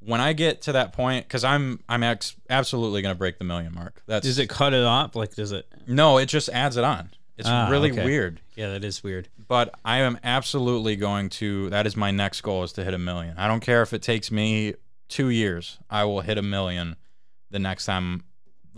[0.00, 3.44] when I get to that point cuz I'm I'm ex- absolutely going to break the
[3.44, 4.02] million mark.
[4.06, 5.16] That's Does it cut it off?
[5.16, 5.66] Like, does it?
[5.86, 7.10] No, it just adds it on.
[7.36, 8.04] It's Ah, really okay.
[8.04, 8.40] weird.
[8.54, 9.28] Yeah, that is weird.
[9.48, 12.98] But I am absolutely going to that is my next goal is to hit a
[12.98, 13.36] million.
[13.38, 14.74] I don't care if it takes me
[15.08, 15.78] 2 years.
[15.88, 16.96] I will hit a million
[17.50, 18.24] the next time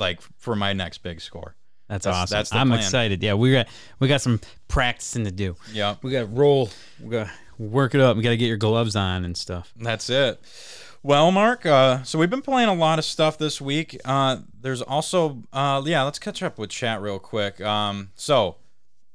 [0.00, 1.54] like for my next big score.
[1.88, 2.36] That's, That's- awesome.
[2.36, 2.80] that's the I'm plan.
[2.80, 3.22] excited.
[3.22, 5.56] Yeah, we got we got some practicing to do.
[5.72, 5.96] Yeah.
[6.02, 6.70] We got to roll.
[7.00, 8.16] We got to work it up.
[8.16, 9.72] We got to get your gloves on and stuff.
[9.76, 10.40] That's it.
[11.02, 13.98] Well, Mark, uh, so we've been playing a lot of stuff this week.
[14.04, 17.58] Uh, there's also, uh, yeah, let's catch up with chat real quick.
[17.62, 18.56] Um, so,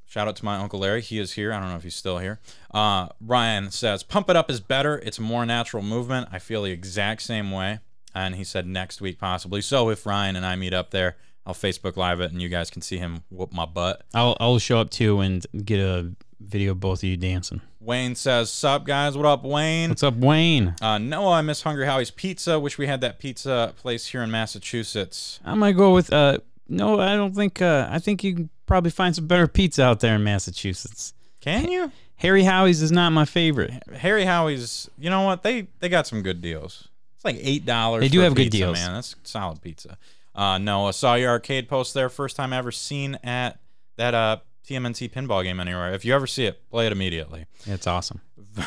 [0.04, 1.00] shout out to my Uncle Larry.
[1.00, 1.52] He is here.
[1.52, 2.40] I don't know if he's still here.
[2.74, 4.98] Uh, Ryan says, Pump It Up is better.
[4.98, 6.28] It's more natural movement.
[6.32, 7.78] I feel the exact same way.
[8.16, 9.60] And he said next week, possibly.
[9.60, 12.70] So, if Ryan and I meet up there, I'll Facebook Live it and you guys
[12.70, 14.02] can see him whoop my butt.
[14.12, 17.60] I'll I'll show up too and get a video of both of you dancing.
[17.80, 19.16] Wayne says, "Sup guys?
[19.16, 20.74] What up, Wayne?" What's up, Wayne?
[20.82, 22.58] Uh, Noah, I miss Hungry Howie's Pizza.
[22.58, 25.38] Wish we had that pizza place here in Massachusetts.
[25.44, 28.90] I'm gonna go with uh no, I don't think uh I think you can probably
[28.90, 31.14] find some better pizza out there in Massachusetts.
[31.40, 31.92] Can you?
[32.20, 33.70] Hungry Howie's is not my favorite.
[34.00, 34.90] Hungry Howie's.
[34.98, 35.44] You know what?
[35.44, 36.88] They they got some good deals.
[37.26, 38.00] Like eight dollars.
[38.02, 38.78] They do have good pizza, deals.
[38.78, 38.94] man.
[38.94, 39.98] That's solid pizza.
[40.34, 42.08] Uh, no, I saw your arcade post there.
[42.08, 43.58] First time ever seen at
[43.96, 44.36] that uh
[44.68, 45.92] TMNT pinball game anywhere.
[45.94, 47.46] If you ever see it, play it immediately.
[47.66, 48.20] It's awesome.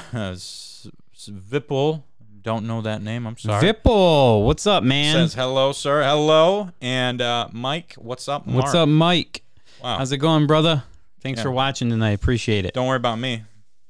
[1.30, 2.04] Vipple,
[2.41, 3.28] don't know that name.
[3.28, 3.62] I'm sorry.
[3.63, 5.15] Vipple, what's up, man?
[5.15, 6.04] says hello, sir.
[6.04, 8.48] Hello, and uh, Mike, what's up?
[8.48, 9.43] what's up, Mike?
[9.84, 9.98] Wow.
[9.98, 10.84] How's it going, brother?
[11.22, 11.43] Thanks Yeah.
[11.43, 12.74] for watching and I Appreciate it.
[12.74, 13.43] Don't worry about me.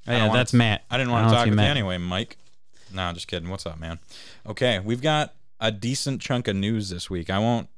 [0.07, 0.83] Oh, yeah, that's Matt.
[0.89, 2.37] I didn't want don't to talk if you with you anyway, Mike.
[2.93, 3.49] No, just kidding.
[3.49, 3.99] What's up, man?
[4.47, 7.29] Okay, we've got a decent chunk of news this week.
[7.29, 7.69] I won't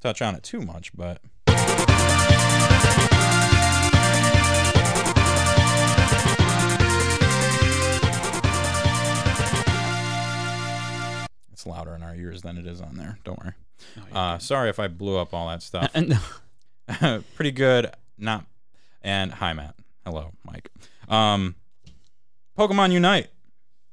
[0.00, 1.20] touch on it too much, but
[11.52, 13.18] it's louder in our ears than it is on there.
[13.24, 13.52] Don't worry.
[14.12, 15.92] Uh, sorry if I blew up all that stuff.
[17.34, 17.90] Pretty good.
[18.16, 18.46] Not
[19.02, 19.74] and hi Matt.
[20.04, 20.70] Hello, Mike.
[21.08, 21.56] Um,
[22.58, 23.28] Pokemon Unite,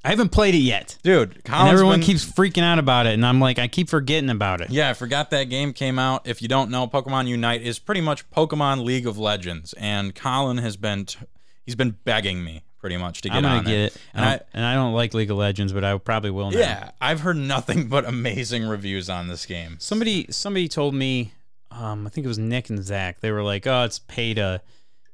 [0.04, 0.98] I haven't played it yet.
[1.04, 1.42] dude.
[1.46, 4.62] And everyone been- keeps freaking out about it, and I'm like, I keep forgetting about
[4.62, 4.70] it.
[4.70, 6.26] Yeah, I forgot that game came out.
[6.28, 10.58] If you don't know, Pokemon Unite is pretty much Pokemon League of Legends, and Colin
[10.60, 11.20] has been t-
[11.66, 13.86] he's been begging me pretty much to get I'm gonna on get there.
[13.88, 13.98] it.
[14.14, 16.50] And I I, don't, and I don't like League of Legends, but I probably will
[16.52, 16.60] now.
[16.60, 19.76] yeah, I've heard nothing but amazing reviews on this game.
[19.80, 21.34] Somebody somebody told me,
[21.72, 23.20] um, I think it was Nick and Zach.
[23.20, 24.62] They were like, "Oh, it's pay to."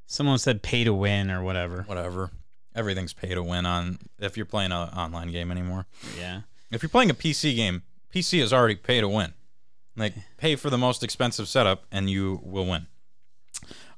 [0.06, 1.82] Someone said pay to win or whatever.
[1.88, 2.30] Whatever,
[2.75, 5.85] everything's pay to win on if you're playing an online game anymore.
[6.17, 6.41] Yeah.
[6.71, 7.83] If you're playing a PC game,
[8.13, 9.33] PC is already pay to win.
[9.95, 12.88] Like pay for the most expensive setup and you will win.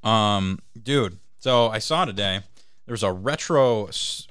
[0.03, 1.17] Um, dude.
[1.39, 2.41] So I saw today
[2.85, 3.89] there's a retro,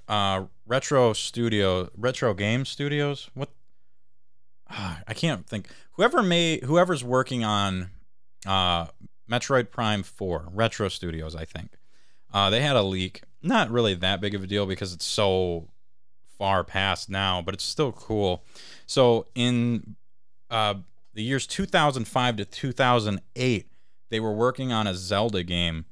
[0.09, 3.31] uh, retro studio, retro game studios.
[3.35, 3.51] What?
[4.71, 5.69] Ah, I can't think.
[5.93, 7.91] Whoever made, whoever's working on,
[8.47, 8.87] uh,
[9.31, 11.73] Metroid Prime Four, Retro Studios, I think.
[12.33, 13.23] Uh, they had a leak.
[13.47, 15.69] Not really that big of a deal because it's so
[16.37, 18.45] far past now, but it's still cool.
[18.87, 19.97] So in
[20.51, 20.75] uh,
[21.15, 23.67] the years 2005 to 2008,
[24.11, 25.85] they were working on a Zelda game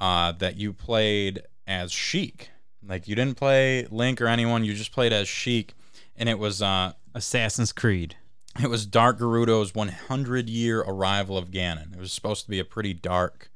[0.00, 2.50] uh, that you played as Sheik.
[2.86, 5.74] Like you didn't play Link or anyone, you just played as Sheik,
[6.16, 8.16] and it was uh, Assassin's Creed.
[8.62, 11.92] it was Dark Gerudo's 100 year arrival of Ganon.
[11.92, 13.50] It was supposed to be a pretty dark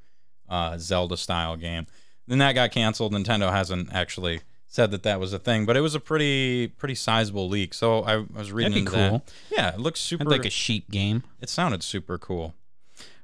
[0.49, 1.87] uh, Zelda style game.
[2.27, 3.13] Then that got canceled.
[3.13, 6.95] Nintendo hasn't actually said that that was a thing, but it was a pretty pretty
[6.95, 7.75] sizable leak.
[7.75, 9.19] So I, I was reading That'd be cool.
[9.19, 9.33] that.
[9.51, 10.23] Yeah, it looks super.
[10.25, 11.25] I'd like a Sheik game.
[11.41, 12.55] it sounded super cool.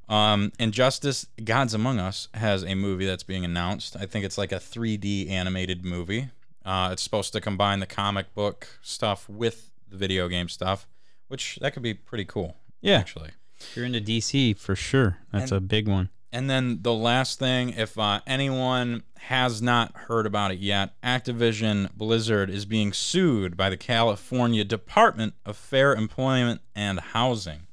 [0.08, 3.94] Um, Injustice: Gods Among Us has a movie that's being announced.
[3.96, 6.30] I think it's like a 3D animated movie.
[6.64, 10.86] Uh, it's supposed to combine the comic book stuff with the video game stuff,
[11.28, 12.56] which that could be pretty cool.
[12.80, 12.98] Yeah.
[12.98, 13.30] actually.
[13.60, 15.18] If you're into DC, for sure.
[15.32, 16.10] That's And- a big one.
[16.30, 21.90] And then the last thing, if uh, anyone has not heard about it yet, Activision
[21.94, 27.66] Blizzard is being sued by the California Department of Fair Employment and Housing,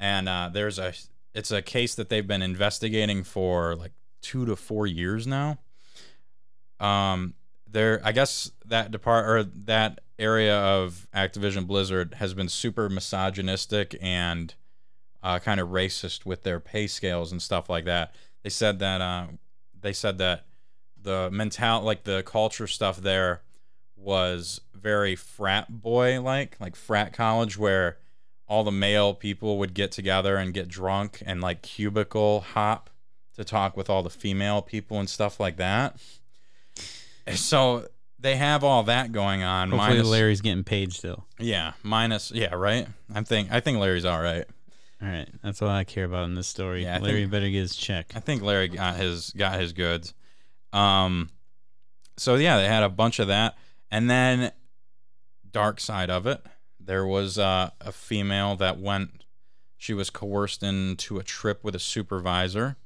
[0.00, 0.92] and uh, there's a
[1.32, 5.58] it's a case that they've been investigating for like two to four years now.
[6.80, 7.34] Um,
[7.70, 13.96] there, I guess that depart or that area of Activision Blizzard has been super misogynistic
[14.00, 14.54] and
[15.22, 18.14] uh, kind of racist with their pay scales and stuff like that.
[18.42, 19.26] They said that uh,
[19.80, 20.46] they said that
[21.00, 23.42] the mental like the culture stuff there
[23.96, 27.96] was very frat boy like like frat college where
[28.48, 32.90] all the male people would get together and get drunk and like cubicle hop
[33.34, 35.96] to talk with all the female people and stuff like that.
[37.34, 37.86] So
[38.18, 39.70] they have all that going on.
[39.70, 41.26] Hopefully, minus- Larry's getting paid still.
[41.38, 42.86] yeah, minus yeah, right.
[43.14, 44.44] I'm think I think Larry's all right.
[45.02, 46.84] All right, that's all I care about in this story.
[46.84, 48.12] Yeah, I Larry think- better get his check.
[48.14, 50.14] I think Larry got his got his goods.
[50.72, 51.30] Um,
[52.16, 53.56] so yeah, they had a bunch of that,
[53.90, 54.52] and then
[55.50, 56.44] dark side of it,
[56.80, 59.24] there was uh, a female that went.
[59.76, 62.76] She was coerced into a trip with a supervisor,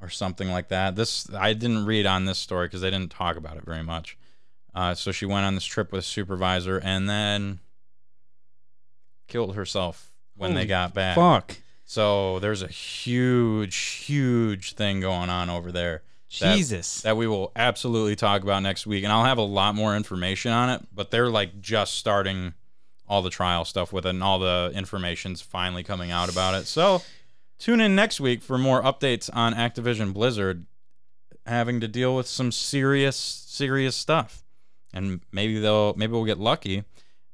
[0.00, 0.94] or something like that.
[0.94, 4.16] This I didn't read on this story because they didn't talk about it very much.
[4.72, 7.58] Uh, so she went on this trip with a supervisor and then
[9.26, 10.09] killed herself
[10.40, 11.16] when they got back.
[11.16, 11.56] Fuck.
[11.84, 16.02] So there's a huge, huge thing going on over there
[16.40, 17.00] That- Jesus.
[17.02, 20.52] that we will absolutely talk about next week, and I'll have a lot more information
[20.52, 20.82] on it.
[20.94, 22.54] But they're like just starting
[23.08, 26.66] all the trial stuff with it, and all the information's finally coming out about it.
[26.66, 27.02] So
[27.58, 30.66] tune in next week for more updates on Activision Blizzard.
[31.46, 34.44] having to deal with some serious, serious stuff.
[34.92, 36.84] And maybe they'll maybe we'll get lucky,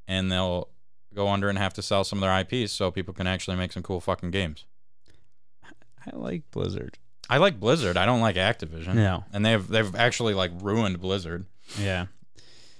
[0.08, 0.68] and they'll
[1.16, 3.72] go under and have to sell some of their IPs so people can actually make
[3.72, 4.64] some cool fucking games.
[5.64, 6.98] I like Blizzard.
[7.28, 7.96] I like Blizzard.
[7.96, 8.94] I don't like Activision.
[8.94, 9.24] No.
[9.32, 11.46] and they've they've actually like ruined Blizzard.
[11.80, 12.06] Yeah.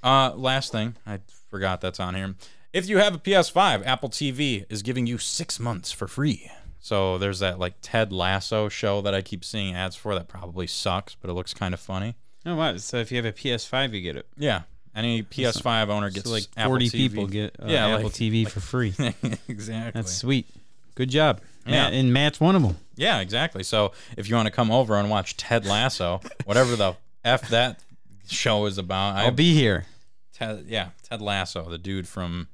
[0.04, 1.18] Uh, last thing, I
[1.50, 2.36] forgot that's on here.
[2.72, 6.48] If you have a PS5, Apple TV is giving you six months for free.
[6.78, 10.68] So there's that like Ted Lasso show that I keep seeing ads for that probably
[10.68, 12.14] sucks, but it looks kind of funny.
[12.44, 12.76] Oh wow!
[12.76, 14.28] So if you have a PS5, you get it.
[14.36, 14.62] Yeah,
[14.96, 16.92] any PS5 owner gets So like Apple 40 TV.
[16.92, 18.94] people get uh, Yeah, Apple like- TV for free.
[19.48, 19.92] exactly.
[20.00, 20.46] That's sweet.
[20.94, 21.40] Good job.
[21.66, 21.72] Yeah.
[21.72, 22.76] Matt, and Matt's one of them.
[22.96, 23.62] yeah, exactly.
[23.62, 27.80] So if you want to come over and watch Ted Lasso, whatever the f that
[28.28, 29.86] show is about, I'll be here.
[30.32, 32.48] Ted, yeah, Ted Lasso, the dude from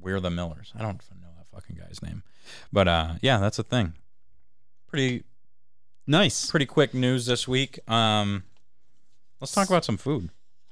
[0.00, 0.72] We're the Millers.
[0.76, 2.22] I don't know that fucking guy's name,
[2.72, 3.94] but uh, yeah, that's a thing.
[4.88, 5.22] Pretty
[6.06, 6.50] Nice.
[6.50, 7.78] pretty quick news this week.
[7.88, 8.42] Um,
[9.40, 10.30] let's talk about some food.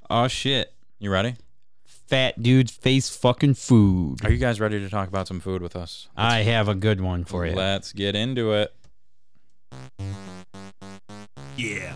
[0.09, 0.73] Oh shit.
[1.01, 1.33] You ready?
[1.83, 4.23] Fat dudes face fucking food.
[4.23, 6.07] Are you guys ready to talk about some food with us?
[6.15, 7.55] I have a good one for you.
[7.55, 8.71] Let's get into it.
[11.57, 11.95] Yeah.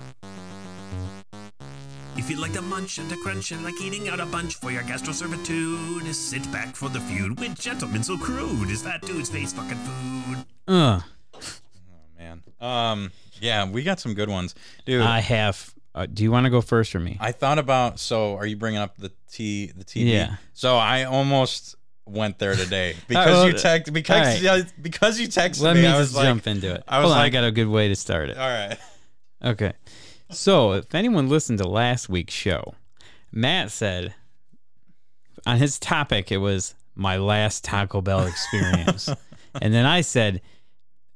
[2.18, 4.72] If you'd like to munch and to crunch and like eating out a bunch for
[4.72, 9.30] your gastro servitude, sit back for the feud with gentlemen so crude is that dude's
[9.30, 10.46] face fucking food.
[10.68, 11.02] Uh,
[11.36, 12.42] Oh man.
[12.60, 15.04] Um, yeah, we got some good ones, dude.
[15.04, 15.75] I have.
[15.96, 17.18] Uh, do you want to go first or me?
[17.22, 18.00] I thought about.
[18.00, 20.12] So, are you bringing up the T the TV?
[20.12, 20.36] Yeah.
[20.54, 24.74] So I almost went there today because well, you text because right.
[24.82, 25.66] because you texted me.
[25.66, 25.82] Let me.
[25.84, 26.84] me I was just like, jump into it.
[26.86, 28.38] I was Hold on, I got a good way to start it.
[28.38, 28.78] all right.
[29.42, 29.72] Okay.
[30.32, 32.76] So, if anyone listened to last week's show,
[33.32, 34.14] Matt said
[35.46, 39.08] on his topic it was my last Taco Bell experience.
[39.62, 40.42] and then I said,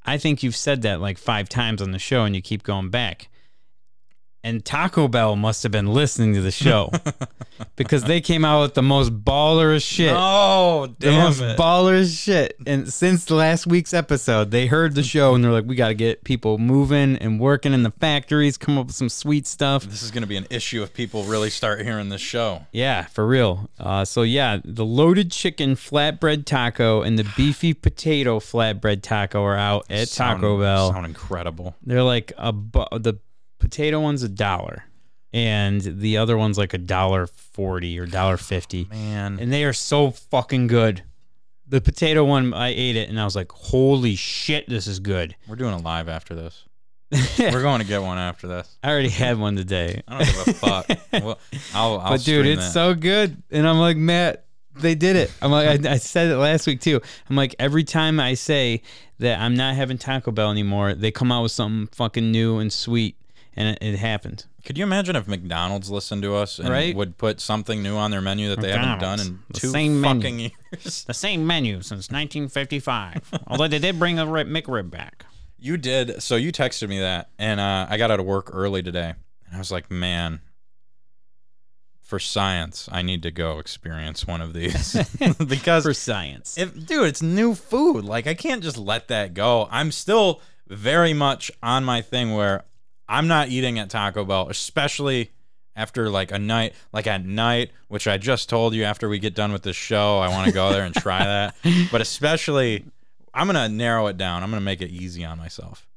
[0.05, 2.89] I think you've said that like five times on the show and you keep going
[2.89, 3.29] back.
[4.41, 6.91] And Taco Bell must have been listening to the show
[7.75, 10.13] because they came out with the most baller as shit.
[10.15, 11.57] Oh, the most it!
[11.57, 12.55] baller shit.
[12.65, 15.93] And since last week's episode, they heard the show and they're like, we got to
[15.93, 19.83] get people moving and working in the factories, come up with some sweet stuff.
[19.83, 22.65] this is gonna be an issue if people really start hearing this show.
[22.71, 23.69] Yeah, for real.
[23.77, 29.57] Uh, so, yeah, the loaded chicken flatbread taco and the beefy potato flatbread taco are
[29.57, 30.93] out at Sound- Taco Bell.
[30.93, 31.75] Sound incredible.
[31.85, 33.15] They're like a bu- the
[33.59, 34.85] potato one's a dollar.
[35.31, 38.87] And the other one's like a dollar forty or dollar fifty.
[38.91, 41.03] Oh, man, and they are so fucking good.
[41.67, 45.35] The potato one, I ate it and I was like, "Holy shit, this is good."
[45.47, 46.65] we're doing a live after this.
[47.39, 48.77] We're going to get one after this.
[48.83, 50.87] I already had one today, I don't give a fuck.
[51.13, 51.39] well,
[51.73, 52.71] I'll, I'll but dude, it's that.
[52.71, 53.41] so good.
[53.49, 54.45] And I'm like, Matt,
[54.75, 55.31] they did it.
[55.41, 57.01] I'm like, I, I said it last week too.
[57.27, 58.83] I'm like, every time I say
[59.17, 62.71] that I'm not having Taco Bell anymore, they come out with something fucking new and
[62.71, 63.17] sweet,
[63.59, 64.45] and it, it happened.
[64.65, 66.95] Could you imagine if McDonald's listened to us and Right?
[66.95, 70.01] would put something new on their menu that they haven't done in The two same
[70.01, 70.49] fucking menu.
[70.73, 71.03] years?
[71.03, 75.25] The same menu since 1955, although they did bring the rib, McRib back.
[75.59, 76.23] You did.
[76.23, 79.13] So you texted me that, and uh, I got out of work early today,
[79.45, 80.39] and I was like, man,
[82.01, 84.93] for science, I need to go experience one of these
[85.47, 86.57] because For science.
[86.57, 88.03] if dude, it's new food.
[88.05, 89.67] Like I can't just let that go.
[89.69, 92.63] I'm still very much on my thing where
[93.09, 95.31] I'm not eating at Taco Bell, especially
[95.75, 99.33] after like a night, like at night, which I just told you after we get
[99.33, 101.55] done with this show, I want to go there and try that.
[101.91, 102.85] But especially,
[103.33, 104.43] I'm gonna narrow it down.
[104.43, 105.87] I'm gonna make it easy on myself.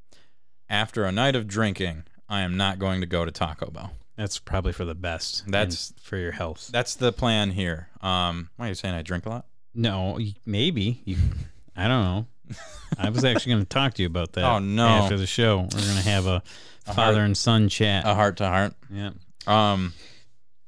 [0.70, 3.92] After a night of drinking, I am not going to go to Taco Bell.
[4.16, 5.44] That's probably for the best.
[5.50, 6.70] That's- for your health.
[6.72, 7.88] That's the plan here.
[8.00, 9.46] Um, why are you saying I drink a lot?
[9.74, 11.02] No, maybe.
[11.04, 11.16] You,
[11.76, 12.26] I don't know.
[12.98, 14.44] I was actually going to talk to you about that.
[14.44, 14.86] Oh, no.
[14.86, 16.42] After the show, we're going to have a
[16.94, 18.04] father and son chat.
[18.06, 18.74] A heart to heart.
[18.90, 19.10] yeah,
[19.46, 19.92] Um,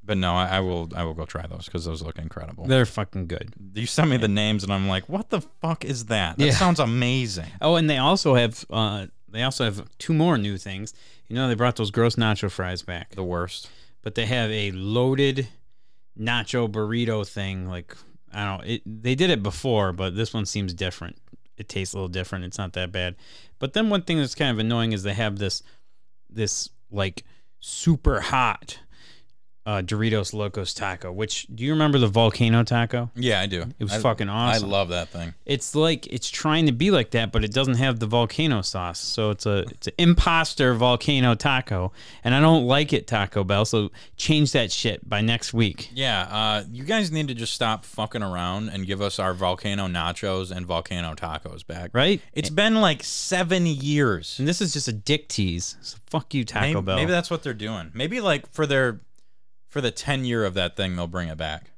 [0.03, 0.91] but no, I, I will.
[0.95, 2.67] I will go try those because those look incredible.
[2.67, 3.53] they're fucking good.
[3.75, 6.37] You sent me the names, and I'm like, what the fuck is that?
[6.39, 6.53] That Yeah.
[6.53, 7.47] sounds amazing.
[7.61, 10.93] Oh, and they also have uh, they also have two more new things.
[11.29, 13.71] You know, they brought those gross nacho fries back, The worst.
[14.03, 15.49] but they have a loaded
[16.19, 17.67] nacho burrito thing.
[17.69, 17.97] Like
[18.33, 21.17] I don't know, it, they did it before, but this one seems different.
[21.57, 22.45] It tastes a little different.
[22.45, 23.17] It's not that bad.
[23.59, 25.63] But then one thing that's kind of annoying is they have this
[26.29, 27.25] this like
[27.61, 28.79] super hot
[29.67, 31.11] uh, Doritos Locos Taco.
[31.11, 33.11] Which do you remember the volcano taco?
[33.15, 33.63] Yeah, I do.
[33.79, 34.69] It was I- fucking awesome.
[34.69, 35.35] I love that thing.
[35.47, 38.99] It's like it's trying to be like that, but it doesn't have the volcano sauce.
[39.01, 43.65] So it's a it's an imposter volcano taco, and I don't like it, Taco Bell.
[43.65, 45.91] So change that shit by next week.
[45.95, 49.87] Yeah, uh, you guys need to just stop fucking around and give us our volcano
[49.89, 51.91] nachos and volcano tacos back.
[51.93, 52.21] Right?
[52.33, 54.39] It's been like seven years.
[54.39, 55.77] And this is just a dick tease.
[55.81, 56.97] So fuck you, Taco maybe, Bell.
[56.97, 57.91] maybe that's what they're doing.
[57.95, 59.01] Maybe like for their
[59.75, 61.73] for the ten year of that thing, they'll bring it back.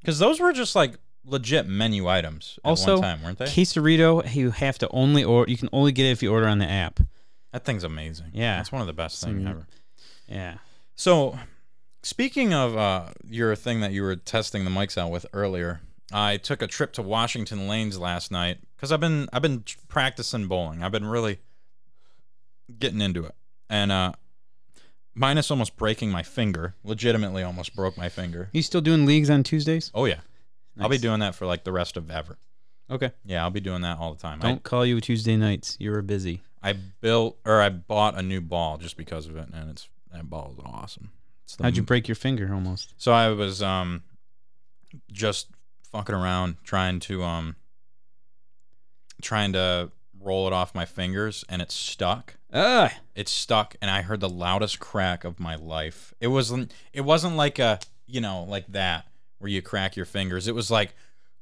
[0.00, 3.46] Because those were just like legit menu items at also, one time, weren't they?
[3.46, 4.34] quesarito.
[4.34, 6.68] You have to only or you can only get it if you order on the
[6.68, 7.00] app.
[7.52, 8.26] that thing's amazing.
[8.34, 8.56] Yeah.
[8.56, 9.66] that's one of the best things Some- ever.
[10.28, 10.58] Yeah.
[10.94, 11.38] So,
[12.02, 15.80] speaking of uh, your thing that you were testing the mics out with earlier,
[16.12, 20.46] I took a trip to Washington Lanes last night because I've been I've been practicing
[20.46, 20.82] bowling.
[20.82, 21.38] I've been really
[22.78, 23.34] getting into it,
[23.70, 24.12] and uh,
[25.14, 26.74] minus almost breaking my finger.
[26.84, 28.48] Legitimately, almost broke my finger.
[28.52, 29.90] You still doing leagues on Tuesdays?
[29.94, 30.20] Oh yeah,
[30.78, 31.00] I'll be Nice.
[31.02, 32.38] doing that for like the rest of ever.
[32.90, 33.12] Okay.
[33.24, 34.38] Yeah, I'll be doing that all the time.
[34.40, 35.76] Don't call you Tuesday nights.
[35.80, 36.42] You're busy.
[36.62, 39.88] I, I built or I bought a new ball just because of it, and it's
[40.12, 41.10] that ball is awesome.
[41.44, 42.94] It's the How'd you break your finger almost?
[42.98, 44.02] So I was um
[45.10, 45.48] just
[45.90, 47.56] fucking around trying to um
[49.20, 52.36] trying to roll it off my fingers and it stuck.
[52.52, 56.12] Ah, It stuck and I heard the loudest crack of my life.
[56.20, 59.06] It wasn't it wasn't like a, you know, like that
[59.38, 60.46] where you crack your fingers.
[60.48, 60.94] It was like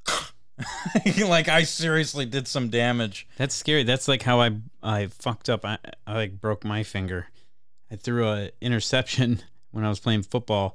[1.27, 3.27] like I seriously did some damage.
[3.37, 3.83] that's scary.
[3.83, 4.51] That's like how I
[4.83, 5.64] I fucked up.
[5.64, 7.27] I, I like broke my finger.
[7.90, 9.42] I threw a interception
[9.73, 10.75] when I was playing football,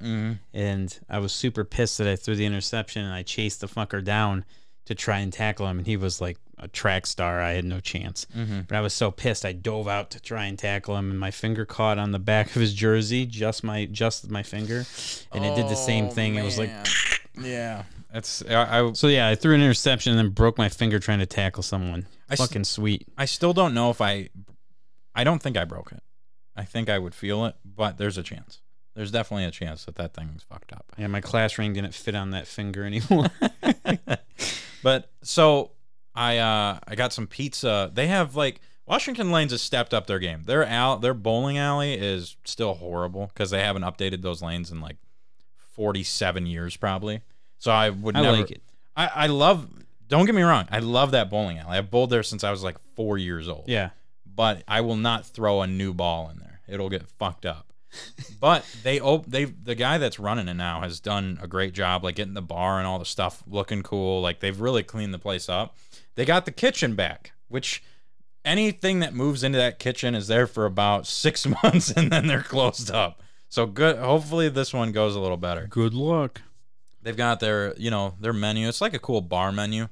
[0.53, 3.03] and I was super pissed that I threw the interception.
[3.05, 4.43] And I chased the fucker down
[4.85, 7.41] to try and tackle him, and he was like a track star.
[7.41, 8.27] I had no chance.
[8.35, 8.61] Mm-hmm.
[8.67, 11.31] But I was so pissed, I dove out to try and tackle him, and my
[11.31, 14.85] finger caught on the back of his jersey, just my just my finger,
[15.31, 16.35] and it did the same thing.
[16.35, 16.69] It was like.
[16.69, 17.83] Oh, yeah.
[18.13, 21.19] That's I, I So yeah, I threw an interception and then broke my finger trying
[21.19, 22.07] to tackle someone.
[22.29, 23.07] I Fucking sweet.
[23.17, 24.29] I still don't know if I.
[25.13, 26.01] I don't think I broke it.
[26.55, 28.61] I think I would feel it, but there's a chance.
[28.95, 30.85] There's definitely a chance that that thing's fucked up.
[30.97, 33.27] Yeah, my class ring didn't fit on that finger anymore.
[34.85, 35.71] But so
[36.13, 37.89] I uh I got some pizza.
[37.91, 40.43] They have like Washington Lanes has stepped up their game.
[40.45, 44.81] Their al- their bowling alley is still horrible because they haven't updated those lanes in
[44.81, 44.97] like
[45.73, 47.21] 47 years probably.
[47.57, 48.37] So I would I never.
[48.37, 48.61] like it.
[48.95, 49.67] I I love.
[50.07, 50.67] Don't get me wrong.
[50.69, 51.79] I love that bowling alley.
[51.79, 53.65] I've bowled there since I was like four years old.
[53.67, 53.89] Yeah.
[54.35, 56.59] but I will not throw a new ball in there.
[56.67, 57.73] It'll get fucked up.
[58.39, 62.03] But they op- they the guy that's running it now has done a great job
[62.03, 64.21] like getting the bar and all the stuff looking cool.
[64.21, 65.75] Like they've really cleaned the place up.
[66.15, 67.83] They got the kitchen back, which
[68.43, 72.41] anything that moves into that kitchen is there for about 6 months and then they're
[72.41, 73.21] closed up.
[73.49, 75.67] So good hopefully this one goes a little better.
[75.67, 76.41] Good luck.
[77.01, 78.67] They've got their, you know, their menu.
[78.67, 79.89] It's like a cool bar menu.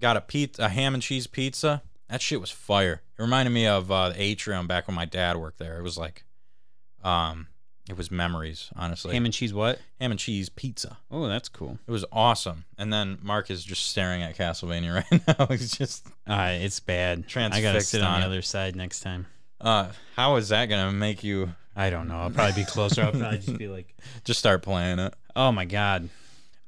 [0.00, 1.82] Got a pizza, a ham and cheese pizza.
[2.08, 3.02] That shit was fire.
[3.16, 5.78] It reminded me of uh, the atrium back when my dad worked there.
[5.78, 6.24] It was like,
[7.04, 7.46] um,
[7.88, 9.14] it was memories, honestly.
[9.14, 9.80] Ham and cheese what?
[10.00, 10.98] ham and cheese pizza.
[11.10, 11.78] Oh, that's cool.
[11.86, 12.64] It was awesome.
[12.78, 15.46] And then Mark is just staring at Castlevania right now.
[15.46, 17.24] He's just, Uh, it's bad.
[17.36, 18.28] I gotta sit on on the it.
[18.28, 19.26] other side next time.
[19.60, 22.16] uh, how is that gonna make you I don't know.
[22.18, 23.02] I'll probably be closer.
[23.02, 25.14] I'll probably just be like, just start playing it?
[25.34, 26.08] oh my god.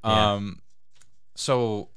[0.04, 0.32] Yeah.
[0.34, 0.60] Um,
[1.34, 1.88] so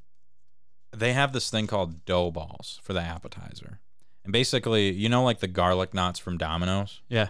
[0.91, 3.79] they have this thing called dough balls for the appetizer,
[4.23, 7.01] and basically, you know, like the garlic knots from Domino's.
[7.09, 7.29] Yeah.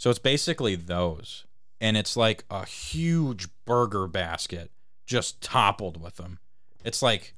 [0.00, 1.44] So it's basically those,
[1.78, 4.70] and it's like a huge burger basket
[5.04, 6.38] just toppled with them.
[6.82, 7.34] It's like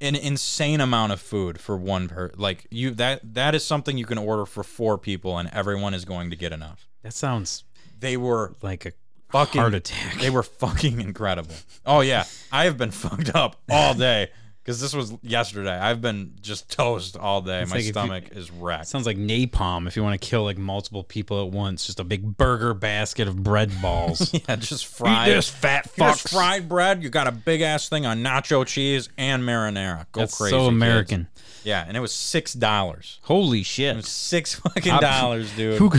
[0.00, 4.06] an insane amount of food for one per like you that that is something you
[4.06, 6.88] can order for four people and everyone is going to get enough.
[7.02, 7.64] That sounds
[8.00, 8.92] They were like a
[9.28, 10.18] fucking heart attack.
[10.18, 11.56] They were fucking incredible.
[11.84, 14.30] Oh yeah, I have been fucked up all day
[14.68, 15.72] because this was yesterday.
[15.78, 17.62] I've been just toast all day.
[17.62, 18.88] It's My like if you- stomach is wrecked.
[18.88, 21.86] sounds like napalm if you want to kill like multiple people at once.
[21.86, 24.30] Just a big burger basket of bread balls.
[24.48, 25.30] yeah, just fried.
[25.30, 26.30] this, fat Just fucks.
[26.34, 27.02] fried bread.
[27.02, 30.04] You got a big ass thing on nacho cheese and marinara.
[30.12, 30.68] Go That's crazy, so kids.
[30.68, 31.28] American.
[31.64, 33.20] Yeah, and it was six dollars.
[33.22, 34.04] Holy It shit.
[34.04, 35.78] six fucking dollars, dude.
[35.78, 35.90] Who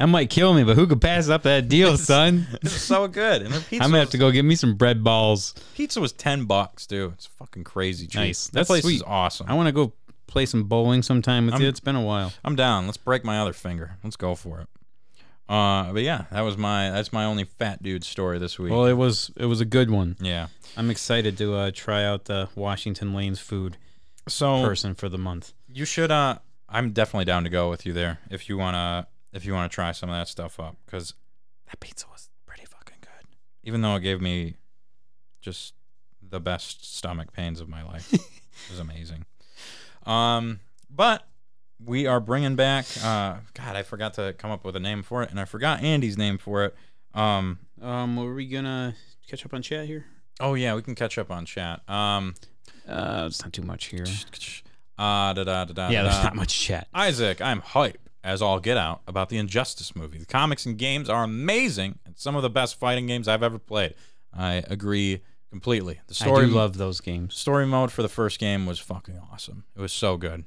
[0.00, 2.46] that might kill me, but who could pass up that deal, son?
[2.54, 3.42] it was so good.
[3.42, 5.54] And their pizza, I'm gonna have to go get me some bread balls.
[5.74, 7.12] pizza was ten bucks, dude.
[7.12, 8.16] It's fucking crazy cheap.
[8.20, 8.46] Nice.
[8.48, 9.46] That That's place is awesome.
[9.48, 9.92] I want to go
[10.26, 11.68] play some bowling sometime with I'm- you.
[11.68, 12.32] It's been a while.
[12.44, 12.86] I'm down.
[12.86, 13.98] Let's break my other finger.
[14.02, 14.68] Let's go for it.
[15.48, 18.70] Uh, but yeah, that was my that's my only fat dude story this week.
[18.70, 20.16] Well, it was it was a good one.
[20.20, 20.46] yeah.
[20.76, 23.76] I'm excited to uh, try out the Washington Lanes food
[24.28, 25.52] So person for the month.
[25.68, 26.12] you should.
[26.12, 26.38] Uh,
[26.68, 29.92] I'm definitely down to go with you there if you wanna if you wanna try
[29.92, 31.14] some of that stuff up because
[31.66, 33.26] that pizza was pretty fucking good.
[33.62, 34.56] even though it gave me
[35.40, 35.74] just
[36.22, 38.12] the best stomach pains of my life.
[38.12, 38.20] it
[38.70, 39.24] was amazing.
[40.06, 41.26] Um, but
[41.84, 42.86] we are bringing back.
[43.02, 45.82] Uh, God, I forgot to come up with a name for it, and I forgot
[45.82, 46.74] Andy's name for it.
[47.14, 48.94] Um, Um, were we gonna
[49.28, 50.06] catch up on chat here?
[50.40, 51.80] oh yeah, we can catch up on chat.
[51.88, 52.34] Um,
[52.88, 54.04] Uh, it's not too much here.
[54.98, 55.88] uh, da da da da.
[55.88, 56.22] Yeah, there's da.
[56.24, 56.88] not much chat.
[56.94, 60.18] Isaac, I'm hype as all get out about the Injustice movie.
[60.18, 63.58] The comics and games are amazing and some of the best fighting games I've ever
[63.58, 63.94] played.
[64.32, 66.00] I agree completely.
[66.06, 67.34] The I story do love those games.
[67.34, 69.64] story mode for the first game was fucking awesome.
[69.76, 70.44] It was so good.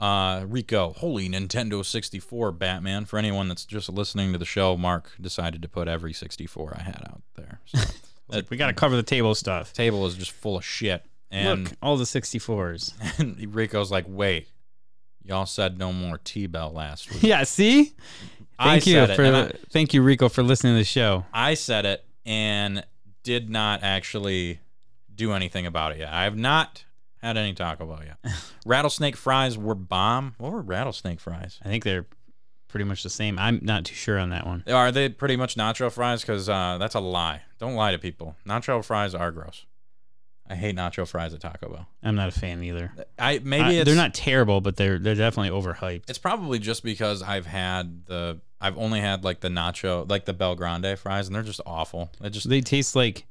[0.00, 3.04] Uh, Rico, holy Nintendo 64 Batman.
[3.04, 6.82] For anyone that's just listening to the show, Mark decided to put every 64 I
[6.82, 7.60] had out there.
[7.66, 7.78] So
[8.50, 9.72] we gotta cover the table stuff.
[9.72, 11.04] table is just full of shit.
[11.30, 13.18] And, Look, all the 64s.
[13.18, 14.48] and Rico's like, wait,
[15.24, 17.22] y'all said no more T-Bell last week.
[17.22, 17.92] yeah, see?
[18.58, 21.24] I Thank you said for I- thank you, Rico, for listening to the show.
[21.32, 22.84] I said it and
[23.22, 24.60] did not actually
[25.14, 26.12] do anything about it yet.
[26.12, 26.84] I have not
[27.20, 28.32] had any Taco Bell yet.
[28.66, 30.34] rattlesnake fries were bomb.
[30.38, 31.58] What were rattlesnake fries?
[31.64, 32.06] I think they're
[32.68, 33.38] pretty much the same.
[33.38, 34.64] I'm not too sure on that one.
[34.70, 36.20] Are they pretty much nacho fries?
[36.20, 37.42] Because uh, that's a lie.
[37.58, 38.36] Don't lie to people.
[38.46, 39.64] Nacho fries are gross.
[40.48, 41.86] I hate nacho fries at Taco Bell.
[42.02, 42.92] I'm not a fan either.
[43.18, 46.02] I maybe I- it's, they're not terrible, but they're they're definitely overhyped.
[46.08, 50.34] It's probably just because I've had the I've only had like the nacho like the
[50.34, 52.10] BellGrande fries and they're just awful.
[52.22, 53.26] It just They taste like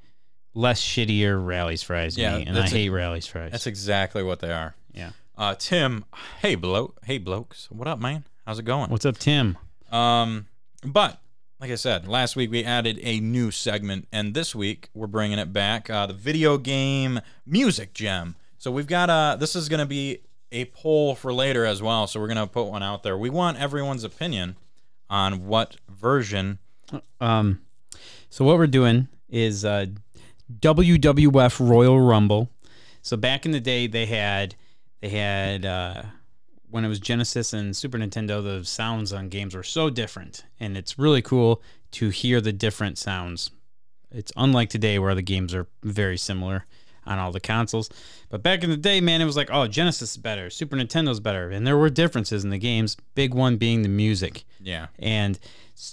[0.55, 3.51] less shittier Rally's fries Yeah, me, and I a- hate Rally's fries.
[3.51, 4.75] that's exactly what they are.
[4.93, 5.11] yeah.
[5.37, 6.05] Uh, Tim,
[6.41, 8.23] hey bloke, hey blokes, what up, man?
[8.45, 8.89] How's it going?
[8.91, 9.57] What's up, Tim?
[9.91, 10.45] Um,
[10.83, 11.19] but
[11.63, 15.39] like I said, last week we added a new segment, and this week we're bringing
[15.39, 15.89] it back.
[15.89, 18.35] Uh, the video game music gem.
[18.57, 20.19] So we've got uh This is gonna be
[20.51, 22.05] a poll for later as well.
[22.05, 23.17] So we're gonna put one out there.
[23.17, 24.57] We want everyone's opinion
[25.09, 26.59] on what version.
[27.21, 27.61] Um,
[28.29, 29.85] so what we're doing is uh,
[30.59, 32.49] WWF Royal Rumble.
[33.01, 34.55] So back in the day, they had
[34.99, 36.03] they had uh,
[36.73, 40.75] when it was Genesis and Super Nintendo, the sounds on games were so different, and
[40.75, 41.61] it's really cool
[41.91, 43.51] to hear the different sounds.
[44.11, 46.65] It's unlike today where the games are very similar
[47.05, 47.91] on all the consoles.
[48.29, 51.19] But back in the day, man, it was like, oh, Genesis is better, Super Nintendo's
[51.19, 52.97] better, and there were differences in the games.
[53.13, 54.87] Big one being the music Yeah.
[54.97, 55.37] and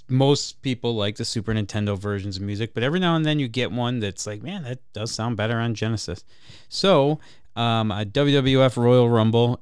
[0.09, 3.49] most people like the Super Nintendo versions of music, but every now and then you
[3.49, 6.24] get one that's like, man, that does sound better on Genesis.
[6.70, 7.20] So,
[7.57, 9.61] um, a WWF Royal Rumble.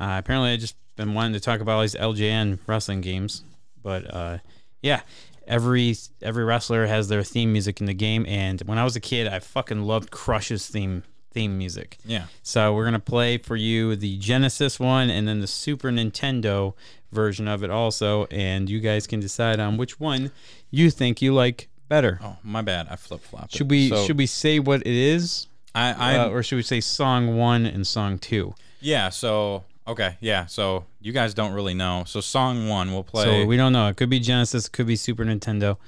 [0.00, 3.44] Uh, apparently, I just been wanting to talk about all these LJN wrestling games,
[3.82, 4.38] but uh,
[4.82, 5.02] yeah,
[5.46, 8.24] every every wrestler has their theme music in the game.
[8.26, 11.98] And when I was a kid, I fucking loved Crush's theme theme music.
[12.04, 12.24] Yeah.
[12.42, 16.74] So we're gonna play for you the Genesis one and then the Super Nintendo
[17.12, 20.30] version of it also, and you guys can decide on which one
[20.70, 22.20] you think you like better.
[22.22, 22.86] Oh, my bad.
[22.90, 23.54] I flip flopped.
[23.54, 25.92] Should we should we say what it is, I.
[25.92, 26.16] I.
[26.18, 28.54] uh, or should we say song one and song two?
[28.80, 29.08] yeah.
[29.10, 29.64] So.
[29.90, 30.16] Okay.
[30.20, 30.46] Yeah.
[30.46, 32.04] So you guys don't really know.
[32.06, 33.24] So song one, we'll play.
[33.24, 33.88] So we don't know.
[33.88, 35.78] It could be Genesis, it could be Super Nintendo,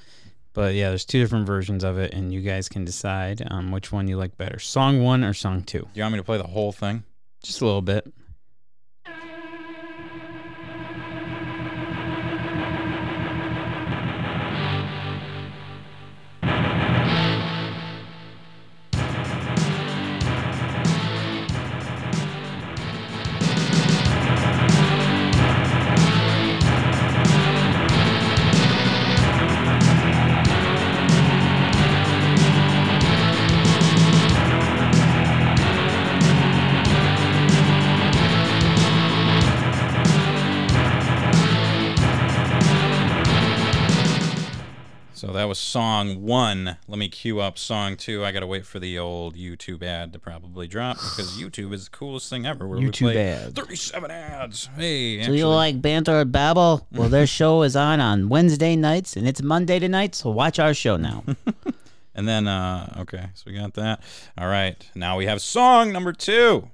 [0.51, 3.93] but yeah, there's two different versions of it, and you guys can decide um, which
[3.93, 5.79] one you like better, song one or song two.
[5.79, 7.03] Do you want me to play the whole thing?
[7.43, 8.11] Just a little bit.
[45.53, 46.77] Was song one.
[46.87, 48.25] Let me cue up song two.
[48.25, 51.91] I gotta wait for the old YouTube ad to probably drop because YouTube is the
[51.91, 52.67] coolest thing ever.
[52.67, 53.53] Where we YouTube play ads.
[53.53, 54.67] Thirty-seven ads.
[54.75, 56.87] Hey, Do actually, you like Banter or Babble?
[56.91, 60.73] Well, their show is on on Wednesday nights, and it's Monday tonight, so watch our
[60.73, 61.23] show now.
[62.15, 64.01] and then uh, okay, so we got that.
[64.35, 66.67] All right, now we have song number two.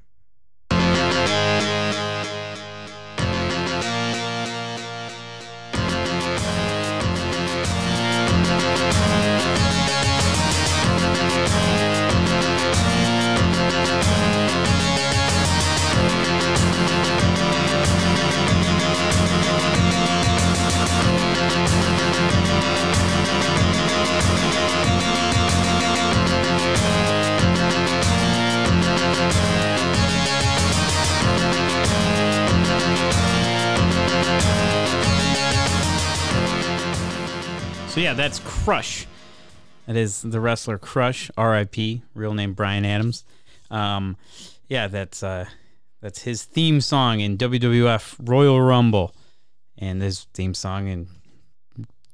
[38.00, 39.06] So yeah, that's Crush.
[39.86, 42.02] That is the wrestler Crush, R.I.P.
[42.14, 43.26] Real name Brian Adams.
[43.70, 44.16] Um,
[44.70, 45.48] yeah, that's uh,
[46.00, 49.14] that's his theme song in WWF Royal Rumble,
[49.78, 51.08] and his theme song in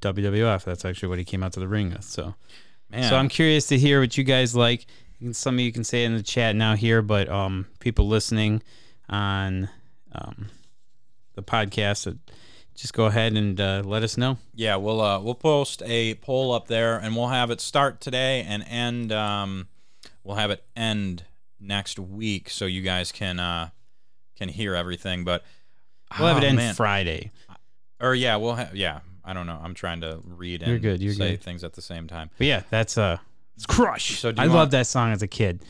[0.01, 0.63] WWF.
[0.63, 2.03] That's actually what he came out to the ring with.
[2.03, 2.33] So,
[2.89, 3.07] Man.
[3.07, 4.87] so I'm curious to hear what you guys like.
[5.33, 8.63] Some of you can say it in the chat now here, but um, people listening
[9.07, 9.69] on
[10.13, 10.47] um,
[11.35, 12.15] the podcast, uh,
[12.75, 14.37] just go ahead and uh, let us know.
[14.53, 18.45] Yeah, we'll uh, we'll post a poll up there, and we'll have it start today
[18.47, 19.11] and end.
[19.11, 19.67] Um,
[20.23, 21.23] we'll have it end
[21.59, 23.69] next week, so you guys can uh,
[24.35, 25.23] can hear everything.
[25.23, 25.43] But
[26.19, 26.75] We'll have it oh, end man.
[26.75, 27.31] Friday.
[27.99, 28.99] or yeah, we'll have yeah.
[29.23, 29.59] I don't know.
[29.61, 31.41] I'm trying to read and You're good, you're say good.
[31.41, 32.29] things at the same time.
[32.37, 33.17] But yeah, that's uh,
[33.55, 34.19] it's Crush.
[34.19, 35.63] So do I you loved that song as a kid.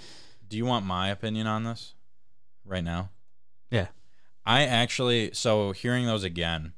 [0.50, 1.94] Do you want my opinion on this
[2.66, 3.12] right now?
[3.72, 3.88] Yeah.
[4.46, 6.74] I actually so hearing those again.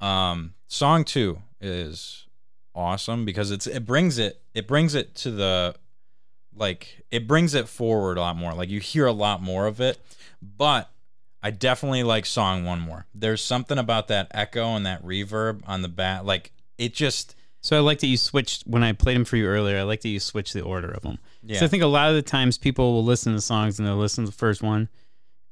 [0.00, 2.26] Um song 2 is
[2.74, 5.74] awesome because it's it brings it it brings it to the
[6.54, 8.54] like it brings it forward a lot more.
[8.54, 9.98] Like you hear a lot more of it.
[10.42, 10.90] But
[11.42, 13.06] I definitely like song 1 more.
[13.14, 17.76] There's something about that echo and that reverb on the bat like it just So
[17.76, 19.78] I like that you switched when I played them for you earlier.
[19.78, 21.18] I like that you switched the order of them.
[21.42, 21.58] yeah.
[21.58, 23.96] So I think a lot of the times people will listen to songs and they'll
[23.96, 24.88] listen to the first one,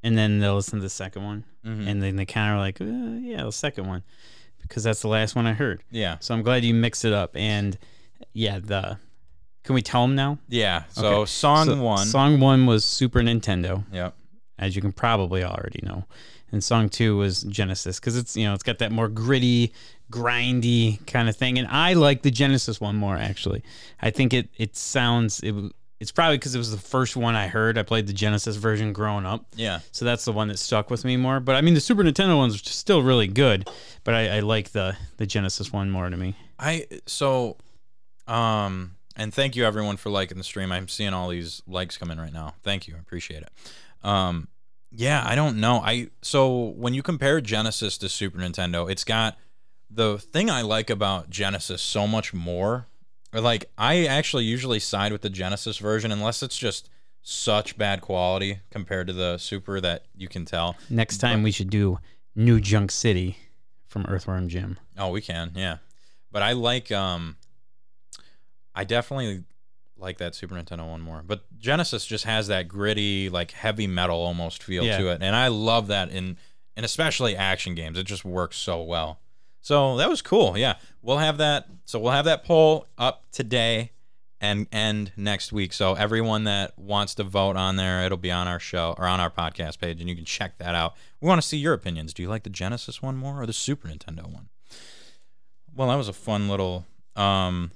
[0.02, 1.86] and then they'll listen to the second one, Mhm.
[1.86, 4.04] and then they kind of like, uh, yeah, the second one,
[4.62, 5.82] because that's the last one I heard.
[5.90, 6.16] yeah.
[6.20, 7.36] So I'm glad you mixed it up.
[7.36, 7.78] And
[8.32, 8.98] yeah, the
[9.64, 10.38] can we tell them now?
[10.48, 10.84] Yeah.
[10.90, 11.26] So Okay.
[11.30, 14.14] song So 1 Song one was Super Nintendo, Yep.
[14.58, 16.04] as you can probably already know,
[16.50, 19.72] and song two was Genesis because it's you know it's got that more gritty,
[20.10, 21.58] grindy kind of thing.
[21.58, 23.62] And I like the Genesis one more actually.
[24.00, 25.54] I think it it sounds it.
[26.00, 27.76] It's probably because it was the first one I heard.
[27.76, 29.46] I played the Genesis version growing up.
[29.56, 29.80] Yeah.
[29.90, 31.40] So that's the one that stuck with me more.
[31.40, 33.68] But I mean, the Super Nintendo one's are still really good.
[34.04, 36.36] But I, I like the the Genesis one more to me.
[36.58, 37.56] I so
[38.26, 40.70] um and thank you everyone for liking the stream.
[40.70, 42.54] I'm seeing all these likes come in right now.
[42.62, 42.94] Thank you.
[42.94, 43.50] I appreciate it.
[44.04, 44.48] Um
[44.90, 45.80] yeah, I don't know.
[45.84, 49.36] I so when you compare Genesis to Super Nintendo, it's got
[49.90, 52.86] the thing I like about Genesis so much more.
[53.32, 56.88] Or like I actually usually side with the Genesis version unless it's just
[57.22, 60.76] such bad quality compared to the Super that you can tell.
[60.88, 61.98] Next time we should do
[62.34, 63.36] New Junk City
[63.86, 64.78] from Earthworm Jim.
[64.96, 65.78] Oh, we can, yeah.
[66.32, 67.36] But I like um
[68.74, 69.44] I definitely
[69.96, 71.22] like that Super Nintendo one more.
[71.26, 74.98] But Genesis just has that gritty, like heavy metal almost feel Yeah.
[74.98, 75.22] to it.
[75.22, 76.36] And I love that in
[76.76, 77.98] and especially action games.
[77.98, 79.18] It just works so well.
[79.68, 80.56] So that was cool.
[80.56, 80.76] Yeah.
[81.02, 83.92] We'll have that so we'll have that poll up today
[84.40, 85.74] and end next week.
[85.74, 89.20] So everyone that wants to vote on there, it'll be on our show or on
[89.20, 90.94] our podcast page and you can check that out.
[91.20, 92.14] We want to see your opinions.
[92.14, 94.48] Do you like the Genesis one more or the Super Nintendo one?
[95.76, 97.70] Well, that was a fun little um,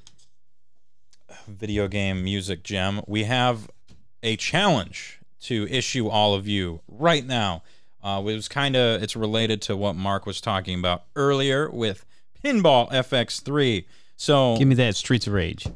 [1.46, 3.02] video game music gem.
[3.06, 3.70] We have
[4.22, 7.62] a challenge to issue all of you right now.
[8.02, 12.04] Uh, it was kind of it's related to what Mark was talking about earlier with
[12.44, 13.84] Pinball FX3.
[14.16, 15.66] So Give me that Streets of Rage.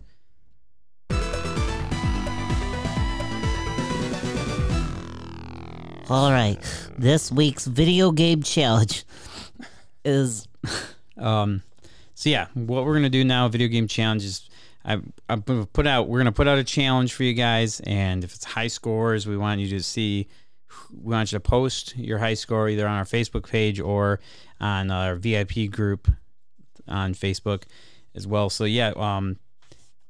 [6.08, 6.58] All right,
[6.96, 9.04] this week's video game challenge
[10.04, 10.46] is
[11.16, 11.62] Um,
[12.14, 14.48] so yeah, what we're gonna do now, video game challenges.
[14.84, 16.08] I I'm put out.
[16.08, 19.36] We're gonna put out a challenge for you guys, and if it's high scores, we
[19.36, 20.28] want you to see.
[20.92, 24.20] We want you to post your high score either on our Facebook page or
[24.60, 26.08] on our VIP group
[26.88, 27.64] on Facebook
[28.14, 28.50] as well.
[28.50, 29.38] So yeah, um,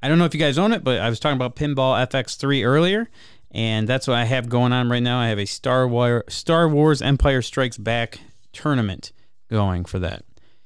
[0.03, 2.65] I don't know if you guys own it, but I was talking about Pinball FX3
[2.65, 3.09] earlier,
[3.51, 5.19] and that's what I have going on right now.
[5.19, 8.21] I have a Star Wars Star Wars Empire Strikes Back
[8.53, 9.13] tournament
[9.49, 10.25] going for that.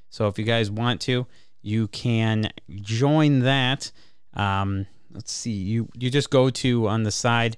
[0.09, 1.25] So if you guys want to,
[1.61, 3.91] you can join that.
[4.33, 7.57] Um, let's see, you you just go to on the side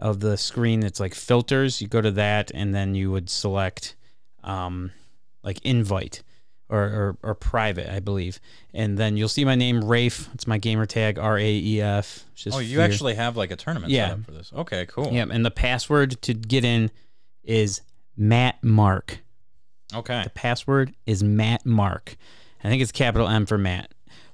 [0.00, 0.82] of the screen.
[0.82, 1.80] It's like filters.
[1.80, 3.94] You go to that, and then you would select
[4.42, 4.90] um,
[5.42, 6.22] like invite
[6.68, 8.40] or, or or private, I believe,
[8.72, 10.28] and then you'll see my name Rafe.
[10.34, 12.24] It's my gamer tag R A E F.
[12.52, 14.08] Oh, you actually have like a tournament Yeah.
[14.08, 14.52] set up for this.
[14.54, 15.12] Okay, cool.
[15.12, 16.90] Yep, and the password to get in
[17.42, 17.80] is
[18.16, 19.18] Matt Mark.
[19.92, 20.22] Okay.
[20.22, 22.16] The password is Matt Mark.
[22.62, 23.92] I think it's capital M for Matt,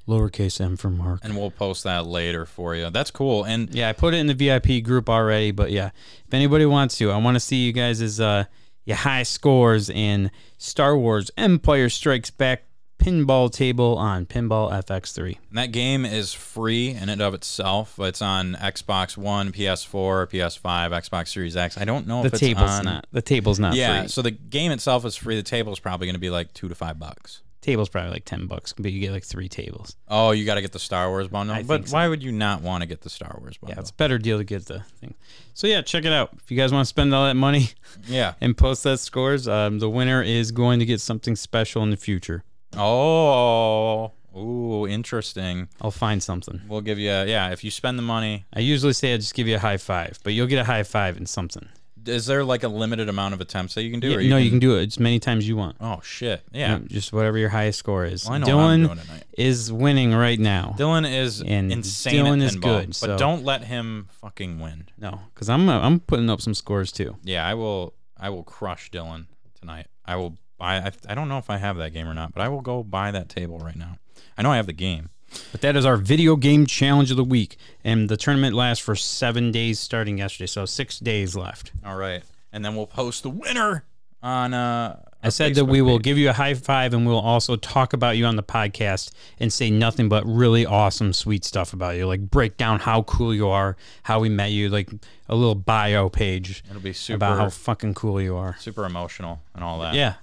[0.09, 1.21] lowercase m for Mark.
[1.23, 2.91] And we'll post that later for you.
[2.91, 3.45] That's cool.
[3.45, 5.91] And Yeah, I put it in the VIP group already, but yeah,
[6.27, 8.45] if anybody wants to, I want to see you guys as uh
[8.85, 12.63] your high scores in Star Wars Empire Strikes Back
[13.01, 15.37] pinball table on Pinball FX3.
[15.51, 17.99] And that game is free in and of itself.
[17.99, 21.77] It's on Xbox One, PS4, PS5, Xbox Series X.
[21.77, 22.85] I don't know The if it's table's on.
[22.87, 24.09] not the table's not yeah, free.
[24.09, 25.37] so the game itself is free.
[25.37, 27.43] The table is probably going to be like two to five bucks.
[27.67, 29.97] Table's probably like ten bucks, but you get like three tables.
[30.07, 31.57] Oh, you got to get the Star Wars bundle.
[31.57, 31.95] I but so.
[31.97, 33.75] why would you not want to get the Star Wars bundle?
[33.75, 35.15] Yeah, it's a better deal to get the thing.
[35.53, 36.31] So yeah, check it out.
[36.37, 37.71] If you guys want to spend all that money
[38.07, 38.35] Yeah.
[38.41, 41.97] and post that scores, um, the winner is going to get something special in the
[41.97, 42.45] future.
[42.77, 45.67] Oh, ooh, interesting.
[45.81, 46.61] I'll find something.
[46.69, 48.45] We'll give you, a, yeah, if you spend the money.
[48.55, 50.85] I usually say I just give you a high five, but you'll get a high
[50.85, 51.69] five in something.
[52.09, 54.11] Is there like a limited amount of attempts that you can do?
[54.11, 55.77] Yeah, or no, you can do it as many times you want.
[55.81, 56.43] Oh shit!
[56.53, 58.25] Yeah, Yeah, just whatever your highest score is.
[58.25, 60.75] Well, I know what I'm Dylan is winning right now.
[60.79, 64.89] Dylan is And insane Dylan at is pinball, good, but don't let him fucking win.
[64.99, 67.17] No, because I'm uh, I'm putting up some scores too.
[67.23, 67.95] Yeah, I will.
[68.19, 69.27] I will crush Dylan
[69.59, 69.87] tonight.
[70.05, 70.77] I will buy.
[70.77, 72.83] I, I don't know if I have that game or not, but I will go
[72.83, 73.99] buy that table right now.
[74.39, 75.11] I know I have the game.
[75.53, 78.95] But that is our video game challenge of the week, and the tournament lasts for
[78.97, 81.73] seven days starting yesterday, so six days left.
[81.85, 82.23] All right,
[82.53, 83.85] and then we'll post the winner
[84.23, 84.55] on.
[84.55, 87.93] Uh, I said that we will give you a high five, and we'll also talk
[87.93, 89.11] about you on the podcast
[89.41, 93.35] and say nothing but really awesome, sweet stuff about you, like break down how cool
[93.35, 94.89] you are, how we met you, like
[95.29, 98.55] a little bio page It'll be super about how fucking cool you are.
[98.61, 99.95] super emotional and all that.
[99.95, 100.15] Yeah.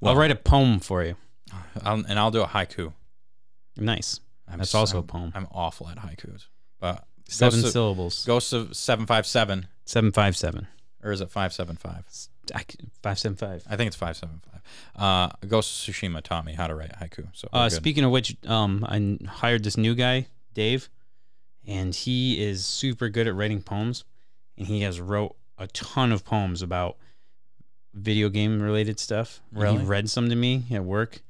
[0.00, 1.16] Well- I'll write a poem for you.
[1.82, 2.92] I'll, and I'll do a haiku.
[3.78, 4.20] Nice.
[4.50, 5.32] I'm That's also a poem.
[5.34, 6.46] I'm awful at haikus,
[6.80, 8.24] but Seven of, syllables.
[8.24, 10.66] Ghost of seven five seven, Seven five seven.
[11.02, 12.04] or is it five seven five?
[13.02, 13.62] Five seven five.
[13.68, 14.62] I think it's five seven five.
[14.96, 17.28] Uh, Ghost of Tsushima taught me how to write haiku.
[17.34, 20.88] So Uh, speaking of which, um, I hired this new guy, Dave,
[21.66, 24.04] and he is super good at writing poems,
[24.56, 26.96] and he has wrote a ton of poems about
[27.92, 29.42] video game related stuff.
[29.52, 29.78] Really?
[29.80, 31.20] He read some to me at work.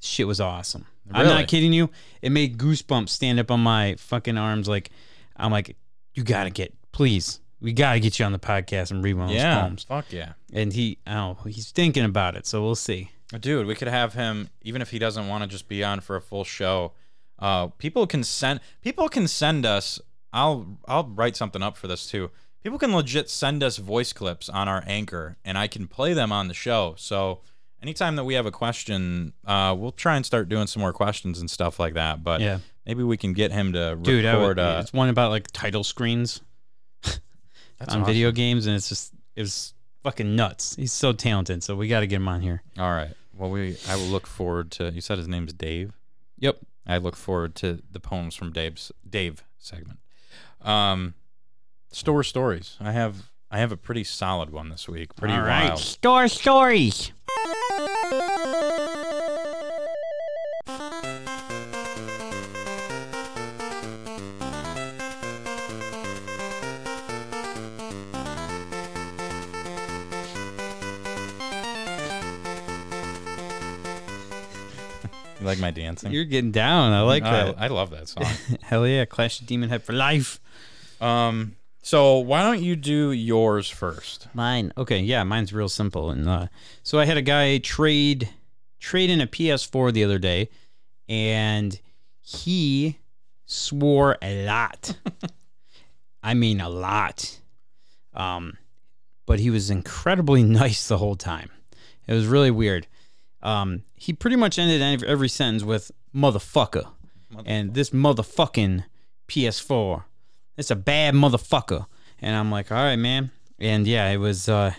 [0.00, 0.86] Shit was awesome.
[1.12, 1.90] I'm not kidding you.
[2.22, 4.68] It made goosebumps stand up on my fucking arms.
[4.68, 4.90] Like
[5.36, 5.76] I'm like,
[6.14, 9.30] you gotta get, please, we gotta get you on the podcast and read one of
[9.30, 9.84] those yeah, poems.
[9.84, 12.46] fuck yeah, And he, oh, he's thinking about it.
[12.46, 13.10] So we'll see.
[13.40, 13.66] dude.
[13.66, 16.20] We could have him even if he doesn't want to just be on for a
[16.20, 16.92] full show.
[17.38, 20.00] Uh, people can send people can send us.
[20.32, 22.30] I'll I'll write something up for this too.
[22.62, 26.32] People can legit send us voice clips on our anchor, and I can play them
[26.32, 26.94] on the show.
[26.98, 27.40] So
[27.82, 31.40] anytime that we have a question, uh, we'll try and start doing some more questions
[31.40, 32.22] and stuff like that.
[32.24, 32.58] But Yeah.
[32.86, 34.58] maybe we can get him to Dude, I would, record.
[34.58, 36.40] uh, it's one about like title screens.
[37.04, 37.20] on
[37.88, 38.04] awesome.
[38.04, 40.74] video games, and it's just it was fucking nuts.
[40.76, 42.62] He's so talented, so we got to get him on here.
[42.78, 43.12] All right.
[43.36, 44.90] Well, we I will look forward to.
[44.90, 45.92] You said his name's Dave.
[46.38, 46.58] Yep.
[46.86, 50.00] I look forward to the poems from Dave's Dave segment.
[50.62, 51.14] Um,
[51.92, 52.76] store stories.
[52.80, 55.14] I have I have a pretty solid one this week.
[55.14, 55.78] Pretty All right, wild.
[55.78, 57.12] store stories.
[75.58, 76.12] Like my dancing?
[76.12, 76.92] You're getting down.
[76.92, 77.54] I like I, that.
[77.58, 78.26] I love that song.
[78.62, 80.40] Hell yeah, Clash of Demon Head for life.
[81.00, 84.28] um, so why don't you do yours first?
[84.34, 84.72] Mine.
[84.76, 86.10] Okay, yeah, mine's real simple.
[86.10, 86.48] And uh,
[86.82, 88.28] so I had a guy trade
[88.80, 90.50] trade in a PS4 the other day,
[91.08, 91.80] and
[92.20, 92.98] he
[93.46, 94.96] swore a lot.
[96.22, 97.38] I mean, a lot.
[98.12, 98.58] Um,
[99.26, 101.50] but he was incredibly nice the whole time.
[102.06, 102.86] It was really weird.
[103.48, 106.86] Um, he pretty much ended every, sentence with "motherfucker,"
[107.46, 108.84] and this motherfucking
[109.28, 110.04] PS4.
[110.56, 111.86] It's a bad motherfucker.
[112.20, 113.30] And I'm like, all right, man.
[113.58, 114.48] And yeah, it was.
[114.48, 114.72] uh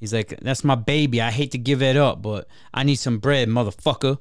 [0.00, 1.22] He's like, that's my baby.
[1.22, 4.18] I hate to give it up, but I need some bread, motherfucker.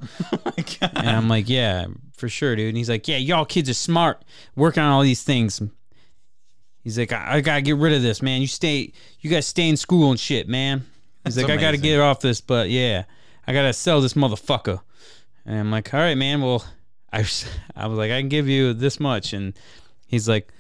[0.96, 2.70] and I'm like, yeah, for sure, dude.
[2.70, 4.24] And he's like, yeah, y'all kids are smart,
[4.56, 5.62] working on all these things.
[6.86, 8.40] He's like, I, I gotta get rid of this, man.
[8.40, 10.86] You stay, you guys stay in school and shit, man.
[11.26, 13.04] He's That's like, I gotta get off this, but yeah,
[13.48, 14.82] I gotta sell this motherfucker.
[15.46, 16.42] And I'm like, all right, man.
[16.42, 16.66] Well,
[17.12, 19.54] I, was- I was like, I can give you this much, and
[20.08, 20.52] he's like,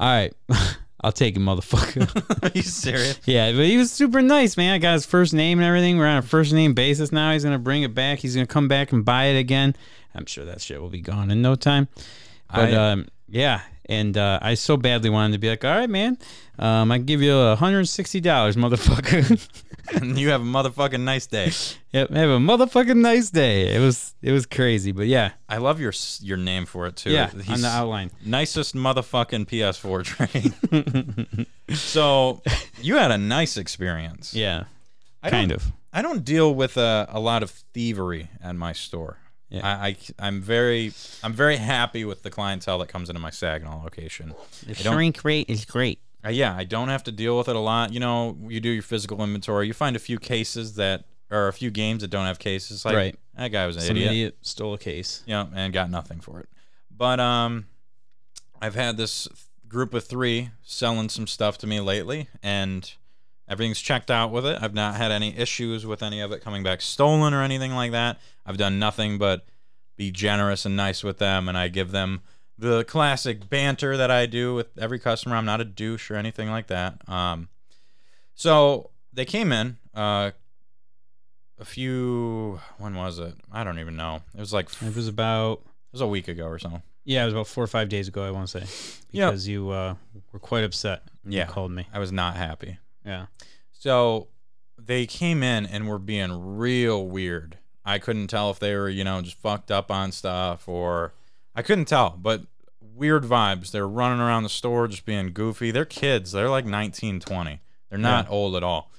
[0.00, 0.32] all right,
[1.00, 2.42] I'll take it, motherfucker.
[2.42, 3.20] Are you serious?
[3.26, 4.72] yeah, but he was super nice, man.
[4.74, 5.98] I got his first name and everything.
[5.98, 7.32] We're on a first name basis now.
[7.32, 8.18] He's gonna bring it back.
[8.20, 9.76] He's gonna come back and buy it again.
[10.14, 11.88] I'm sure that shit will be gone in no time.
[12.52, 15.90] But I- um, yeah, and uh, I so badly wanted to be like, all right,
[15.90, 16.18] man,
[16.58, 19.48] um, I can give you a hundred and sixty dollars, motherfucker.
[19.94, 21.52] and you have a motherfucking nice day.
[21.92, 23.74] yep, have a motherfucking nice day.
[23.74, 27.10] It was it was crazy, but yeah, I love your your name for it too.
[27.10, 28.10] yeah, on He's the outline.
[28.24, 31.46] nicest motherfucking PS4 train.
[31.76, 32.42] so
[32.80, 34.34] you had a nice experience.
[34.34, 34.64] Yeah,
[35.22, 35.72] I kind of.
[35.92, 39.18] I don't deal with a, a lot of thievery at my store.
[39.48, 39.64] Yeah.
[39.64, 43.82] I, I am very I'm very happy with the clientele that comes into my Saginaw
[43.84, 44.34] location.
[44.66, 46.00] The shrink rate is great.
[46.24, 47.92] Uh, yeah, I don't have to deal with it a lot.
[47.92, 49.66] You know, you do your physical inventory.
[49.66, 52.84] You find a few cases that or a few games that don't have cases.
[52.84, 53.16] Like Right.
[53.36, 54.10] that guy was an Some idiot.
[54.10, 55.22] idiot stole a case.
[55.26, 56.48] Yeah, and got nothing for it.
[56.90, 57.66] But um,
[58.60, 59.26] I've had this
[59.66, 62.90] group of three selling some stuff to me lately, and
[63.48, 64.58] everything's checked out with it.
[64.62, 67.90] I've not had any issues with any of it coming back stolen or anything like
[67.92, 68.20] that.
[68.46, 69.44] I've done nothing but
[69.96, 72.20] be generous and nice with them, and I give them
[72.58, 75.36] the classic banter that I do with every customer.
[75.36, 77.06] I'm not a douche or anything like that.
[77.08, 77.48] Um,
[78.34, 79.76] so they came in.
[79.94, 80.30] Uh,
[81.58, 83.34] a few when was it?
[83.52, 84.20] I don't even know.
[84.36, 86.82] It was like It was about it was a week ago or so.
[87.04, 88.24] yeah, it was about four or five days ago.
[88.24, 89.30] I want to say Yep.
[89.30, 89.94] because you uh,
[90.32, 91.04] were quite upset.
[91.22, 91.46] when Yeah.
[91.46, 91.86] you called me.
[91.92, 92.78] I was not happy.
[93.06, 93.26] Yeah,
[93.72, 94.28] So
[94.78, 97.58] they came in and were being real weird.
[97.84, 101.12] I couldn't tell if they were, you know, just fucked up on stuff or
[101.54, 102.42] I couldn't tell, but
[102.80, 103.70] weird vibes.
[103.70, 105.70] They're running around the store just being goofy.
[105.70, 106.32] They're kids.
[106.32, 107.60] They're like 19, 20.
[107.90, 108.90] They're not old at all.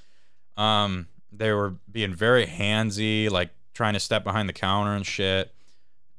[0.58, 5.54] Um, they were being very handsy, like trying to step behind the counter and shit.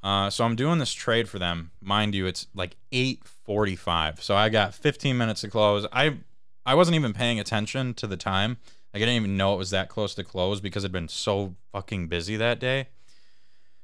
[0.02, 1.70] Uh, so I'm doing this trade for them.
[1.80, 4.22] Mind you, it's like 8:45.
[4.22, 5.86] So I got 15 minutes to close.
[5.92, 6.18] I
[6.64, 8.58] I wasn't even paying attention to the time.
[8.92, 11.54] Like, I didn't even know it was that close to close because I'd been so
[11.72, 12.88] fucking busy that day.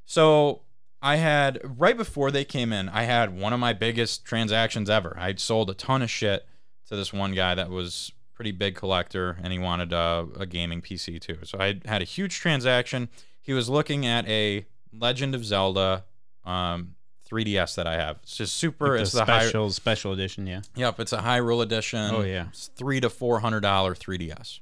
[0.05, 0.63] So
[1.03, 5.17] I had right before they came in, I had one of my biggest transactions ever.
[5.19, 6.47] I'd sold a ton of shit
[6.89, 10.81] to this one guy that was pretty big collector, and he wanted a, a gaming
[10.81, 11.39] PC too.
[11.45, 13.09] So I had a huge transaction.
[13.41, 16.05] He was looking at a Legend of Zelda
[16.45, 16.95] um,
[17.31, 18.19] 3DS that I have.
[18.23, 18.93] It's just super.
[18.93, 20.47] Like it's the the high, special special edition.
[20.47, 22.15] Yeah, Yep, it's a Hyrule edition.
[22.15, 22.47] Oh, yeah.
[22.49, 24.61] it's three to four hundred dollar 3ds.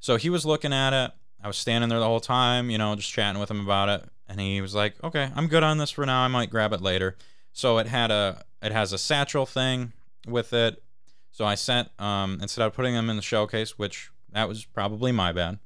[0.00, 1.12] So he was looking at it.
[1.42, 4.08] I was standing there the whole time, you know, just chatting with him about it,
[4.28, 6.22] and he was like, "Okay, I'm good on this for now.
[6.22, 7.16] I might grab it later."
[7.52, 9.92] So it had a it has a satchel thing
[10.26, 10.82] with it.
[11.30, 15.12] So I sent um instead of putting them in the showcase, which that was probably
[15.12, 15.58] my bad.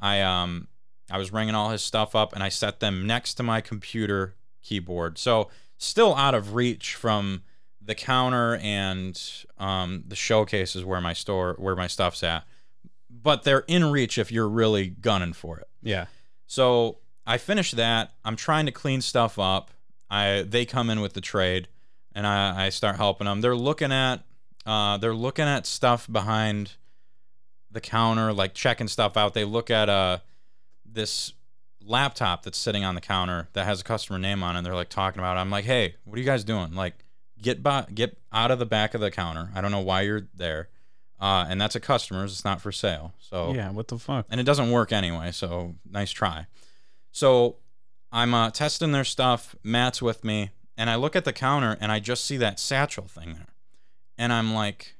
[0.00, 0.68] I um
[1.10, 4.34] I was ringing all his stuff up and I set them next to my computer
[4.62, 5.18] keyboard.
[5.18, 7.42] So still out of reach from
[7.80, 9.20] the counter and
[9.58, 12.44] um, the showcase is where my store where my stuff's at.
[13.08, 15.68] But they're in reach if you're really gunning for it.
[15.82, 16.06] yeah.
[16.48, 18.12] So I finish that.
[18.24, 19.70] I'm trying to clean stuff up.
[20.10, 21.68] I they come in with the trade,
[22.14, 23.40] and I, I start helping them.
[23.40, 24.22] They're looking at
[24.64, 26.72] uh, they're looking at stuff behind
[27.70, 29.34] the counter, like checking stuff out.
[29.34, 30.18] They look at uh
[30.84, 31.32] this
[31.82, 34.58] laptop that's sitting on the counter that has a customer name on it.
[34.60, 35.40] And they're like talking about it.
[35.40, 36.74] I'm like, hey, what are you guys doing?
[36.74, 36.94] Like,
[37.40, 39.50] get by, get out of the back of the counter.
[39.54, 40.68] I don't know why you're there.
[41.20, 42.32] Uh, and that's a customer's.
[42.32, 43.14] It's not for sale.
[43.18, 43.70] So Yeah.
[43.70, 44.26] What the fuck?
[44.30, 45.30] and it doesn't work anyway.
[45.32, 46.46] So nice try.
[47.16, 47.56] So
[48.12, 49.56] I'm uh, testing their stuff.
[49.62, 53.06] Matt's with me, and I look at the counter and I just see that satchel
[53.06, 53.54] thing there,
[54.18, 54.96] and I'm like,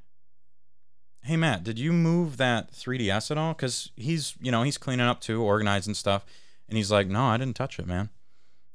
[1.24, 3.52] "Hey Matt, did you move that 3ds at all?
[3.52, 6.24] Because he's you know he's cleaning up too, organizing stuff,
[6.70, 8.08] and he's like, "No, I didn't touch it, man."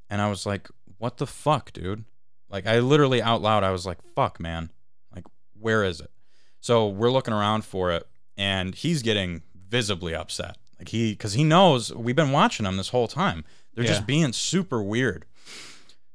[0.08, 0.68] And I was like,
[0.98, 2.04] "What the fuck, dude?"
[2.48, 4.70] Like I literally out loud, I was like, "Fuck, man!
[5.12, 5.24] Like
[5.58, 6.12] where is it?"
[6.60, 10.58] So we're looking around for it, and he's getting visibly upset.
[10.82, 13.44] Like he, because he knows we've been watching them this whole time.
[13.74, 13.92] They're Yeah.
[13.92, 15.24] just being super weird.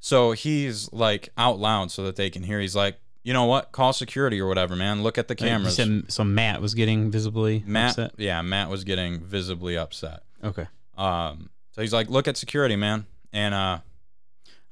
[0.01, 2.59] So he's like out loud so that they can hear.
[2.59, 3.72] He's like, you know what?
[3.72, 5.03] Call security or whatever, man.
[5.03, 5.76] Look at the cameras.
[5.78, 8.11] said- so Matt was getting visibly Matt, upset.
[8.18, 10.24] yeah, Matt was getting visibly upset.
[10.43, 10.68] Okay.
[10.97, 13.05] Um, so he's like, look at security, man.
[13.32, 13.80] And uh,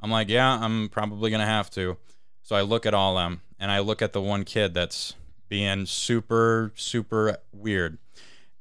[0.02, 1.96] I'm like, yeah, I'm probably gonna have to.
[2.44, 5.16] So I look at all them, and I look at the one kid that's
[5.50, 7.98] being super, super weird,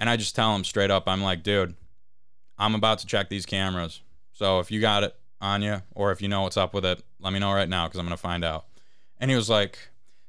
[0.05, 1.75] and I just tell him straight up, I'm like, dude,
[2.59, 4.03] I'm about to check these cameras.
[4.35, 7.03] So if you got it on you, or if you know what's up with it,
[7.21, 8.67] let me know right now because I'm gonna find out.
[9.19, 9.79] And he was like,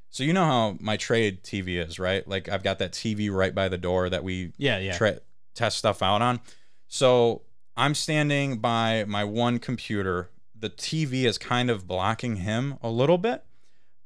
[0.08, 2.26] so you know how my trade TV is, right?
[2.26, 4.78] Like I've got that TV right by the door that we Yeah.
[4.78, 4.96] Yeah.
[4.96, 5.20] tra-
[5.54, 6.40] test stuff out on.
[6.88, 7.42] So
[7.76, 10.30] I'm standing by my one computer.
[10.58, 13.44] The TV is kind of blocking him a little bit,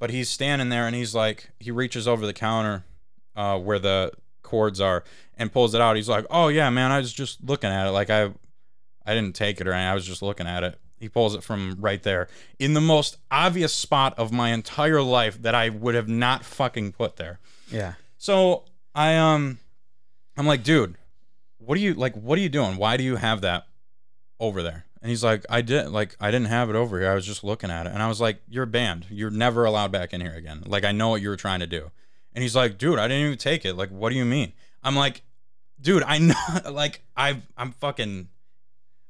[0.00, 2.82] but he's standing there and he's like, he reaches over the counter
[3.36, 4.10] uh, where the
[4.50, 5.04] cords are
[5.38, 5.96] and pulls it out.
[5.96, 7.92] He's like, "Oh yeah, man, I was just looking at it.
[7.92, 8.24] Like I,
[9.06, 9.88] I didn't take it or anything.
[9.90, 12.28] I was just looking at it." He pulls it from right there
[12.58, 16.92] in the most obvious spot of my entire life that I would have not fucking
[16.92, 17.38] put there.
[17.70, 17.94] yeah.
[18.18, 19.58] So I um
[20.36, 20.96] I'm like, dude,
[21.58, 22.76] what are you like what are you doing?
[22.76, 23.66] Why do you have that
[24.38, 24.84] over there?
[25.00, 27.10] And he's like, I did like I didn't have it over here.
[27.10, 27.94] I was just looking at it.
[27.94, 29.06] And I was like, You're banned.
[29.08, 30.64] You're never allowed back in here again.
[30.66, 31.90] Like I know what you were trying to do.
[32.34, 33.74] And he's like, dude, I didn't even take it.
[33.74, 34.52] Like, what do you mean?
[34.82, 35.22] I'm like,
[35.80, 36.34] dude, I know
[36.70, 38.28] like I I'm fucking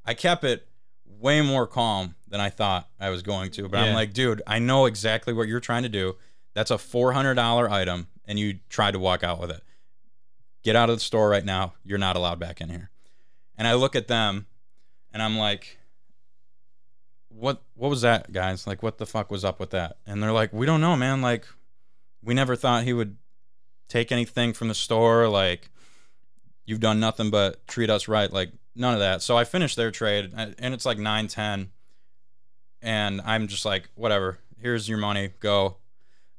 [0.05, 0.67] I kept it
[1.05, 3.67] way more calm than I thought I was going to.
[3.69, 6.15] But I'm like, dude, I know exactly what you're trying to do.
[6.53, 9.63] That's a four hundred dollar item, and you tried to walk out with it.
[10.63, 11.73] Get out of the store right now.
[11.83, 12.89] You're not allowed back in here.
[13.57, 14.47] And I look at them
[15.13, 15.77] and I'm like,
[17.29, 18.67] what what was that, guys?
[18.67, 19.97] Like what the fuck was up with that?
[20.05, 21.21] And they're like, We don't know, man.
[21.21, 21.45] Like
[22.23, 23.17] we never thought he would
[23.87, 25.69] take anything from the store, like
[26.65, 28.31] you've done nothing but treat us right.
[28.31, 29.21] Like none of that.
[29.21, 31.71] So I finished their trade and and it's like nine ten.
[32.81, 35.77] And I'm just like, whatever, here's your money, go.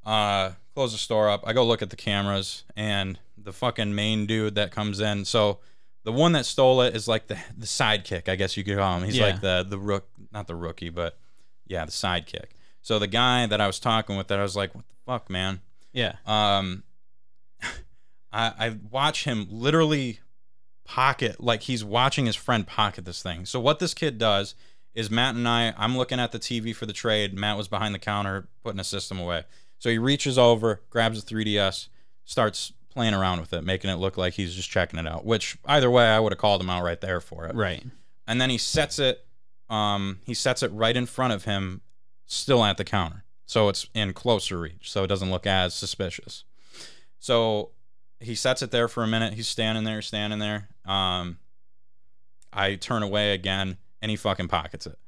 [0.04, 1.42] Uh close the store up.
[1.46, 5.24] I go look at the cameras and the fucking main dude that comes in.
[5.26, 5.58] So
[6.04, 8.96] the one that stole it is like the the sidekick, I guess you could call
[8.98, 9.04] him.
[9.04, 9.26] He's Yeah.
[9.26, 11.18] like the the rook, not the rookie, but
[11.66, 12.46] yeah, the sidekick.
[12.80, 15.30] So the guy that I was talking with, that I was like, "What the fuck,
[15.30, 15.60] man?"
[15.92, 16.16] Yeah.
[16.26, 16.84] Um,
[18.32, 20.20] I I watch him literally
[20.84, 23.46] pocket like he's watching his friend pocket this thing.
[23.46, 24.54] So what this kid does
[24.94, 27.34] is Matt and I, I'm looking at the TV for the trade.
[27.34, 29.44] Matt was behind the counter putting a system away.
[29.78, 31.88] So he reaches over, grabs the 3DS,
[32.24, 35.24] starts playing around with it, making it look like he's just checking it out.
[35.24, 37.54] Which either way, I would have called him out right there for it.
[37.54, 37.82] Right.
[38.26, 39.24] And then he sets it,
[39.70, 41.80] um, he sets it right in front of him,
[42.26, 43.24] still at the counter.
[43.46, 46.44] So it's in closer reach, so it doesn't look as suspicious.
[47.18, 47.70] So
[48.20, 49.34] he sets it there for a minute.
[49.34, 50.68] He's standing there, standing there.
[50.84, 51.38] Um,
[52.52, 54.98] I turn away again, and he fucking pockets it.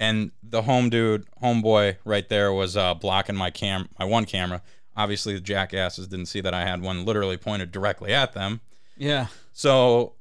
[0.00, 4.62] And the home dude, homeboy, right there was uh, blocking my cam, my one camera.
[4.96, 8.60] Obviously, the jackasses didn't see that I had one literally pointed directly at them.
[8.96, 9.28] Yeah.
[9.52, 10.14] So,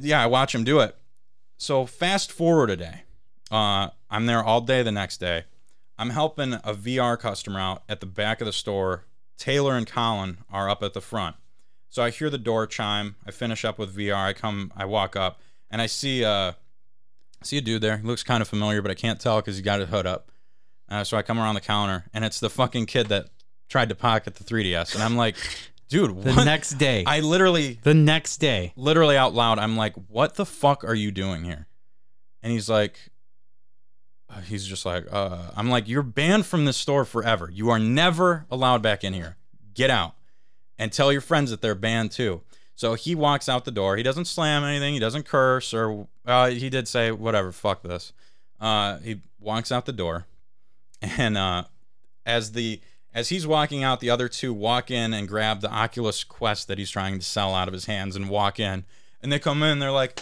[0.00, 0.96] yeah, I watch him do it.
[1.56, 3.02] So fast forward a day.
[3.50, 5.44] Uh, I'm there all day the next day.
[5.98, 9.04] I'm helping a VR customer out at the back of the store.
[9.38, 11.36] Taylor and Colin are up at the front.
[11.88, 13.16] So I hear the door chime.
[13.26, 14.16] I finish up with VR.
[14.16, 15.40] I come, I walk up,
[15.70, 16.52] and I see uh,
[17.42, 17.98] see a dude there.
[17.98, 20.30] He looks kind of familiar, but I can't tell because he got his hood up.
[20.88, 23.26] Uh, so I come around the counter, and it's the fucking kid that
[23.68, 25.36] tried to pocket the 3DS, and I'm like,
[25.88, 26.44] dude, The what?
[26.44, 27.04] next day.
[27.06, 28.72] I literally the next day.
[28.76, 31.68] literally out loud, I'm like, "What the fuck are you doing here?"
[32.42, 32.98] And he's like,
[34.40, 37.50] he's just like, uh, I'm like, "You're banned from this store forever.
[37.52, 39.36] You are never allowed back in here.
[39.74, 40.14] Get out,
[40.78, 42.42] and tell your friends that they're banned too."
[42.76, 43.96] So he walks out the door.
[43.96, 44.94] He doesn't slam anything.
[44.94, 47.52] He doesn't curse or uh, he did say whatever.
[47.52, 48.12] Fuck this.
[48.60, 50.26] Uh, he walks out the door,
[51.00, 51.64] and uh,
[52.26, 52.80] as the
[53.12, 56.78] as he's walking out, the other two walk in and grab the Oculus Quest that
[56.78, 58.84] he's trying to sell out of his hands and walk in.
[59.22, 60.20] And they come in, they're like,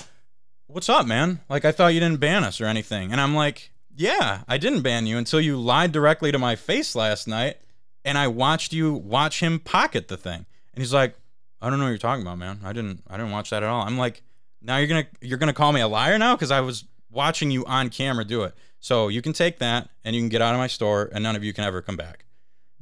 [0.73, 1.41] What's up, man?
[1.51, 3.13] Like, I thought you didn't ban us or anything.
[3.13, 6.95] And I'm like, Yeah, I didn't ban you until you lied directly to my face
[6.95, 7.57] last night.
[8.05, 10.45] And I watched you watch him pocket the thing.
[10.75, 11.15] And he's like,
[11.61, 12.61] I don't know what you're talking about, man.
[12.65, 13.83] I didn't I didn't watch that at all.
[13.87, 14.23] I'm like,
[14.61, 16.35] now you're gonna you're gonna call me a liar now?
[16.35, 18.55] Because I was watching you on camera do it.
[18.81, 21.37] So you can take that and you can get out of my store and none
[21.37, 22.25] of you can ever come back.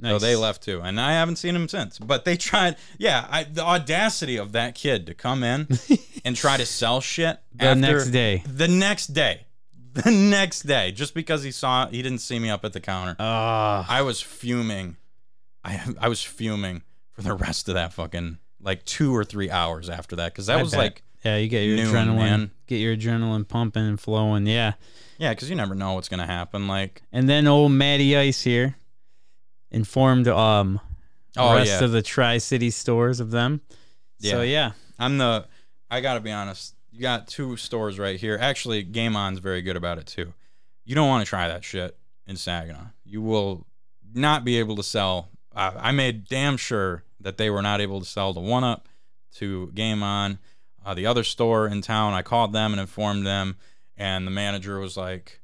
[0.03, 1.99] So they left too, and I haven't seen him since.
[1.99, 5.67] But they tried, yeah, I, the audacity of that kid to come in
[6.25, 8.41] and try to sell shit The after- next day.
[8.47, 9.45] the next day,
[10.03, 13.15] the next day, just because he saw he didn't see me up at the counter.
[13.19, 13.85] Ah.
[13.89, 14.97] I was fuming.
[15.63, 19.89] I I was fuming for the rest of that fucking like two or three hours
[19.89, 20.79] after that because that I was bet.
[20.79, 22.51] like yeah, you get your noon, adrenaline, man.
[22.67, 24.47] get your adrenaline pumping and flowing.
[24.47, 24.73] Yeah.
[25.19, 26.67] yeah, because you never know what's gonna happen.
[26.67, 28.75] Like And then old Matty Ice here
[29.69, 30.79] informed um
[31.33, 33.61] the oh rest yeah, of the Tri City stores of them.
[34.19, 34.71] So yeah.
[34.99, 35.47] I'm the.
[35.89, 36.75] I gotta be honest.
[36.91, 38.37] You got two stores right here.
[38.39, 40.33] Actually, Game On's very good about it too.
[40.83, 42.87] You don't want to try that shit in Saginaw.
[43.05, 43.65] You will
[44.13, 45.29] not be able to sell.
[45.53, 48.87] I made damn sure that they were not able to sell the One Up
[49.35, 50.39] to Game On.
[50.83, 53.57] Uh, the other store in town, I called them and informed them,
[53.97, 55.41] and the manager was like,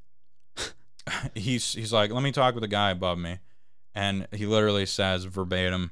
[1.36, 3.38] he's he's like, let me talk with the guy above me,
[3.93, 5.91] and he literally says verbatim,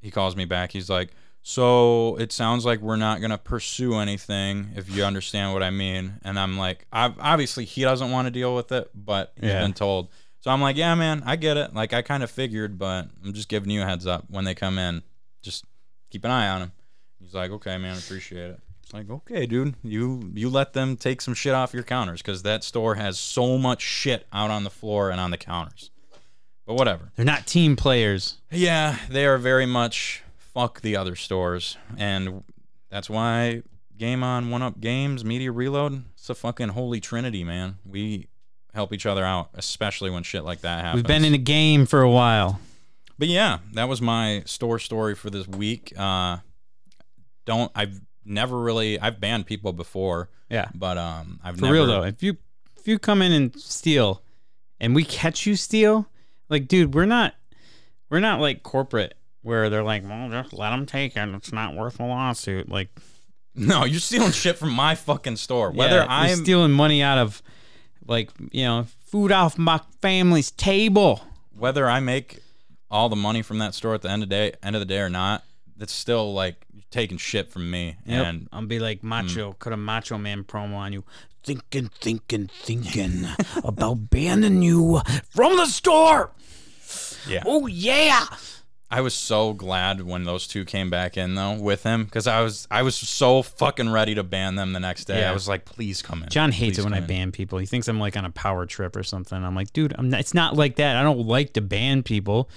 [0.00, 0.72] he calls me back.
[0.72, 1.12] He's like,
[1.42, 6.14] so it sounds like we're not gonna pursue anything, if you understand what I mean.
[6.22, 9.60] And I'm like, I've, obviously he doesn't want to deal with it, but he's Yeah.
[9.62, 10.08] been told.
[10.40, 11.74] So I'm like, yeah, man, I get it.
[11.74, 14.54] Like I kind of figured, but I'm just giving you a heads up when they
[14.54, 15.02] come in.
[15.42, 15.64] Just
[16.10, 16.72] keep an eye on them.
[17.20, 18.60] He's like, okay, man, appreciate it.
[18.82, 22.42] It's like, okay, dude, you you let them take some shit off your counters because
[22.42, 25.90] that store has so much shit out on the floor and on the counters.
[26.66, 27.10] But whatever.
[27.16, 28.38] They're not team players.
[28.50, 30.22] Yeah, they are very much
[30.54, 32.44] fuck the other stores, and
[32.90, 33.62] that's why
[33.96, 37.78] Game On, One Up Games, Media Reload, it's a fucking holy trinity, man.
[37.84, 38.28] We
[38.74, 40.96] help each other out, especially when shit like that happens.
[41.02, 42.58] We've been in a game for a while.
[43.18, 45.92] But yeah, that was my store story for this week.
[45.96, 46.38] Uh,
[47.44, 50.68] don't I've never really I've banned people before, Yeah.
[50.74, 52.36] but um, I've never For never real though, if you
[52.78, 54.22] if you come in and steal
[54.80, 56.08] and we catch you steal,
[56.48, 57.34] like dude, we're not
[58.10, 61.28] we're not like corporate where they're like, "Well, just let them take it.
[61.34, 62.88] It's not worth a lawsuit." Like
[63.54, 65.70] No, you're stealing shit from my fucking store.
[65.70, 67.42] Whether Yeah, I'm stealing money out of,
[68.06, 71.22] like you know, food off my family's table.
[71.56, 72.40] whether I make
[72.90, 74.86] all the money from that store at the end of the day, end of the
[74.86, 75.44] day or not,
[75.76, 77.96] that's still like you're taking shit from me.
[78.06, 78.26] Yep.
[78.26, 79.08] And I'll be like hmm.
[79.08, 81.04] Macho, cut a Macho Man promo on you.
[81.44, 83.26] Thinking, thinking, thinking
[83.64, 86.30] about banning you from the store.
[87.26, 88.26] yeah, Oh yeah.
[88.92, 92.42] I was so glad when those two came back in though with him because I
[92.42, 95.20] was I was so fucking ready to ban them the next day.
[95.20, 95.30] Yeah.
[95.30, 96.28] I was like, please come in.
[96.28, 97.06] John hates Please it when I in.
[97.06, 97.58] ban people.
[97.58, 99.42] He thinks I'm like on a power trip or something.
[99.42, 100.96] I'm like, dude, I'm not, it's not like that.
[100.96, 102.50] I don't like to ban people.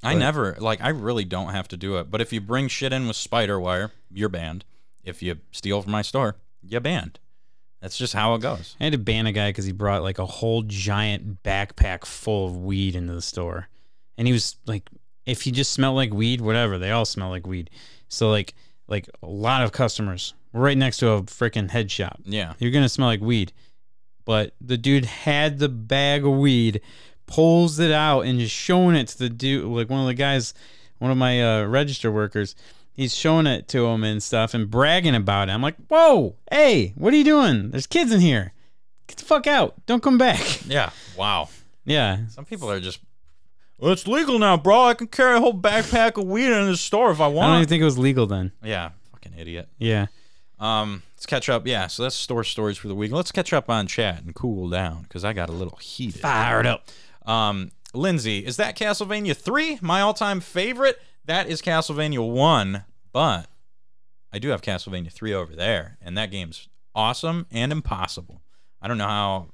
[0.00, 2.08] I never like I really don't have to do it.
[2.08, 4.64] But if you bring shit in with spider wire, you're banned.
[5.02, 7.18] If you steal from my store, you're banned.
[7.80, 8.76] That's just how it goes.
[8.78, 12.46] I had to ban a guy because he brought like a whole giant backpack full
[12.46, 13.68] of weed into the store,
[14.16, 14.88] and he was like,
[15.30, 17.70] if you just smell like weed, whatever, they all smell like weed.
[18.08, 18.54] So like,
[18.88, 20.34] like a lot of customers.
[20.52, 22.20] We're right next to a freaking head shop.
[22.24, 22.54] Yeah.
[22.58, 23.52] You're gonna smell like weed,
[24.24, 26.80] but the dude had the bag of weed,
[27.26, 30.52] pulls it out, and just showing it to the dude, like one of the guys,
[30.98, 32.56] one of my uh, register workers.
[32.92, 35.52] He's showing it to him and stuff and bragging about it.
[35.52, 37.70] I'm like, whoa, hey, what are you doing?
[37.70, 38.52] There's kids in here.
[39.06, 39.74] Get the fuck out.
[39.86, 40.66] Don't come back.
[40.66, 40.90] Yeah.
[41.16, 41.48] Wow.
[41.84, 42.26] Yeah.
[42.28, 43.00] Some people are just
[43.80, 44.84] well, it's legal now, bro.
[44.84, 47.46] I can carry a whole backpack of weed in the store if I want.
[47.46, 48.52] I don't even think it was legal then.
[48.62, 49.68] yeah, fucking idiot.
[49.78, 50.06] Yeah.
[50.58, 51.66] Um, let's catch up.
[51.66, 53.12] Yeah, so that's store stories for the week.
[53.12, 56.20] Let's catch up on chat and cool down because I got a little heated.
[56.20, 56.88] Fired up.
[57.24, 59.78] Um, Lindsay, is that Castlevania 3?
[59.80, 61.00] My all time favorite?
[61.24, 63.46] That is Castlevania 1, but
[64.32, 68.42] I do have Castlevania 3 over there, and that game's awesome and impossible.
[68.82, 69.46] I don't know how.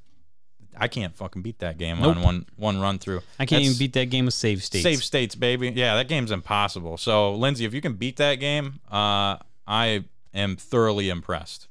[0.79, 3.19] I can't fucking beat that game on one one run through.
[3.39, 4.83] I can't That's- even beat that game with save states.
[4.83, 5.71] Save states, baby.
[5.75, 6.97] Yeah, that game's impossible.
[6.99, 10.05] So, Lindsay, if you can beat that game, uh, I
[10.35, 11.69] am thoroughly impressed.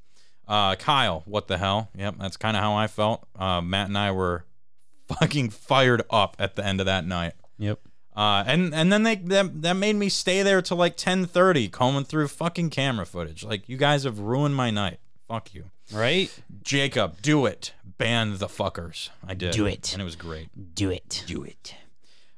[0.48, 1.90] Uh, Kyle, what the hell?
[1.98, 3.28] Yep, that's kind of how I felt.
[3.38, 4.46] Uh, Matt and I were
[5.08, 7.34] fucking fired up at the end of that night.
[7.58, 7.80] Yep.
[8.16, 12.06] Uh, and and then they that, that made me stay there till like 10:30 combing
[12.06, 13.44] through fucking camera footage.
[13.44, 15.00] Like you guys have ruined my night.
[15.28, 15.66] Fuck you.
[15.94, 16.32] Right?
[16.64, 17.74] Jacob, do it.
[17.98, 19.10] Ban the fuckers.
[19.26, 19.54] I did.
[19.54, 19.94] Do it.
[19.94, 20.76] And it was great.
[20.76, 21.24] Do it.
[21.28, 21.76] Do it.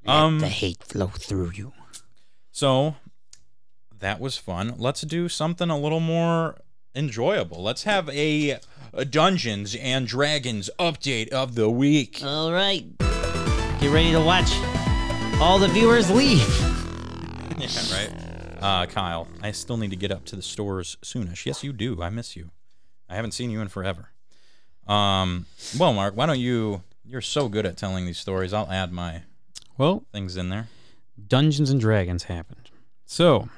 [0.06, 1.74] Um the hate flow through you.
[2.52, 2.96] So
[4.00, 4.76] that was fun.
[4.78, 6.58] Let's do something a little more
[6.96, 7.62] enjoyable.
[7.64, 8.60] Let's have a,
[8.94, 12.22] a Dungeons and Dragons update of the week.
[12.24, 12.86] All right.
[13.80, 14.50] Get ready to watch
[15.40, 16.40] all the viewers leave.
[17.58, 18.58] yeah, right.
[18.60, 21.46] Uh, Kyle, I still need to get up to the stores soonish.
[21.46, 22.02] Yes, you do.
[22.02, 22.50] I miss you.
[23.08, 24.10] I haven't seen you in forever.
[24.88, 25.46] Um,
[25.78, 26.82] well, Mark, why don't you?
[27.06, 28.54] You're so good at telling these stories.
[28.54, 29.24] I'll add my
[29.78, 30.68] Well, things in there.
[31.28, 32.70] Dungeons and Dragons happened.
[33.06, 33.50] So,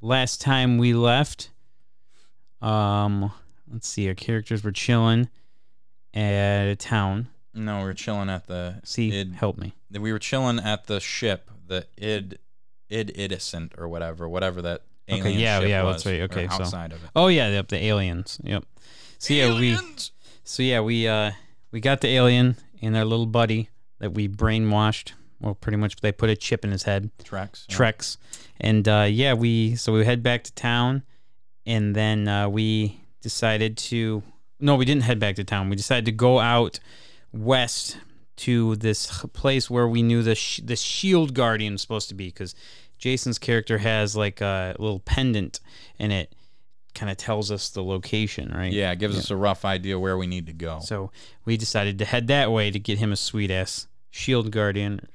[0.00, 1.50] last time we left,
[2.60, 3.32] um,
[3.70, 5.28] let's see, our characters were chilling
[6.14, 7.28] at a town.
[7.54, 9.34] No, we were chilling at the See, id.
[9.34, 9.74] help me.
[9.90, 12.38] We were chilling at the ship, the id,
[12.88, 16.20] id idicent or whatever, whatever that alien Okay, yeah, yeah, was, that's right.
[16.22, 17.10] Okay, so- outside of it.
[17.14, 18.40] Oh yeah, yep, the aliens.
[18.42, 18.64] Yep.
[19.22, 19.78] So yeah, we
[20.42, 21.30] so yeah we uh
[21.70, 23.70] we got the alien and our little buddy
[24.00, 25.12] that we brainwashed.
[25.40, 27.08] Well, pretty much they put a chip in his head.
[27.22, 27.66] Trex.
[27.68, 27.76] yeah.
[27.76, 28.16] Trex,
[28.60, 31.04] and uh, yeah, we so we head back to town,
[31.64, 34.24] and then uh, we decided to
[34.58, 35.70] no, we didn't head back to town.
[35.70, 36.80] We decided to go out
[37.32, 37.98] west
[38.38, 42.26] to this place where we knew the sh- the shield guardian was supposed to be
[42.26, 42.56] because
[42.98, 45.60] Jason's character has like a little pendant
[46.00, 46.34] in it
[46.94, 48.72] kind of tells us the location, right?
[48.72, 50.80] Yeah, it gives us a rough idea where we need to go.
[50.80, 51.10] So
[51.44, 55.08] we decided to head that way to get him a sweet ass shield guardian.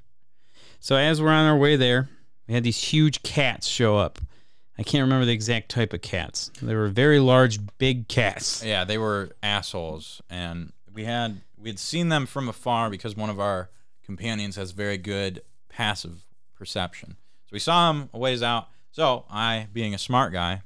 [0.80, 2.10] So as we're on our way there,
[2.48, 4.20] we had these huge cats show up.
[4.78, 6.52] I can't remember the exact type of cats.
[6.62, 8.64] They were very large, big cats.
[8.64, 13.30] Yeah, they were assholes, and we had we had seen them from afar because one
[13.32, 13.70] of our
[14.06, 16.26] companions has very good passive
[16.56, 17.18] perception.
[17.46, 18.68] So we saw them a ways out.
[18.92, 20.62] So I, being a smart guy,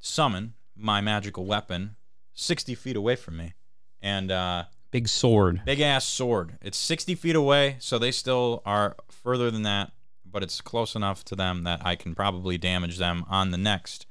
[0.00, 1.96] summon my magical weapon
[2.34, 3.54] sixty feet away from me,
[4.00, 5.62] and uh, Big sword.
[5.64, 6.56] big ass sword.
[6.62, 9.92] It's sixty feet away, so they still are further than that,
[10.24, 14.06] but it's close enough to them that I can probably damage them on the next,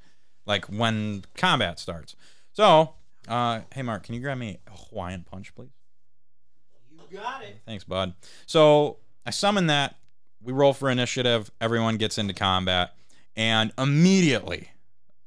[0.46, 2.14] like when combat starts.
[2.52, 2.94] So,
[3.26, 5.70] uh, hey Mark, can you grab me a Hawaiian punch, please?
[7.10, 7.56] You got it.
[7.64, 8.12] Thanks, bud.
[8.46, 9.96] So I summon that.
[10.42, 11.50] We roll for initiative.
[11.60, 12.94] Everyone gets into combat,
[13.34, 14.70] and immediately,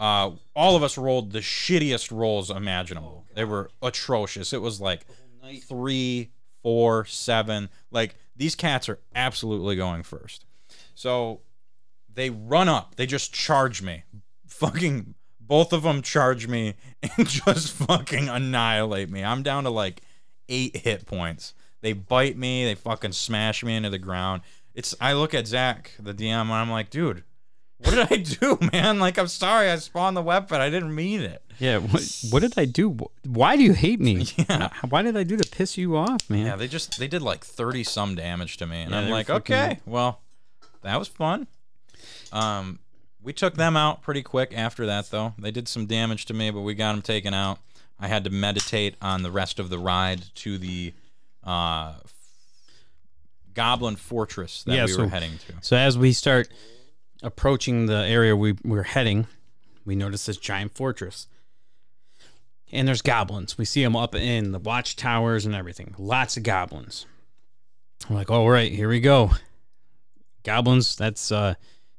[0.01, 3.23] uh, all of us rolled the shittiest rolls imaginable.
[3.35, 4.51] they were atrocious.
[4.51, 5.05] It was like
[5.61, 6.31] three,
[6.63, 7.69] four, seven.
[7.91, 10.45] Like these cats are absolutely going first.
[10.95, 11.41] So
[12.11, 12.95] they run up.
[12.95, 14.03] They just charge me,
[14.47, 16.73] fucking both of them charge me
[17.17, 19.23] and just fucking annihilate me.
[19.23, 20.01] I'm down to like
[20.49, 21.53] eight hit points.
[21.81, 22.65] They bite me.
[22.65, 24.41] They fucking smash me into the ground.
[24.73, 24.95] It's.
[24.99, 27.23] I look at Zach, the DM, and I'm like, dude,
[27.83, 28.99] what did I do, man?
[28.99, 30.61] Like, I'm sorry, I spawned the weapon.
[30.61, 31.41] I didn't mean it.
[31.59, 31.77] Yeah.
[31.77, 32.01] What,
[32.31, 32.97] what did I do?
[33.25, 34.25] Why do you hate me?
[34.49, 34.69] Yeah.
[34.89, 36.45] Why did I do to piss you off, man?
[36.47, 39.29] Yeah, they just they did like thirty some damage to me, and Yeah, I'm like,
[39.29, 40.21] okay, well,
[40.81, 41.47] that was fun.
[42.31, 42.79] Um,
[43.21, 45.33] we took them out pretty quick after that, though.
[45.37, 47.59] They did some damage to me, but we got them taken out.
[47.99, 50.93] I had to meditate on the rest of the ride to the
[51.43, 51.93] uh,
[53.53, 55.53] Goblin Fortress that Yeah, we so- were heading to.
[55.61, 56.49] So as we start
[57.23, 59.27] approaching the area we we're heading,
[59.85, 61.27] we notice this giant fortress.
[62.71, 63.57] And there's goblins.
[63.57, 65.93] We see them up in the watchtowers and everything.
[65.97, 67.05] Lots of goblins.
[68.09, 69.31] I'm like, all right, here we go.
[70.43, 71.55] Goblins, that's uh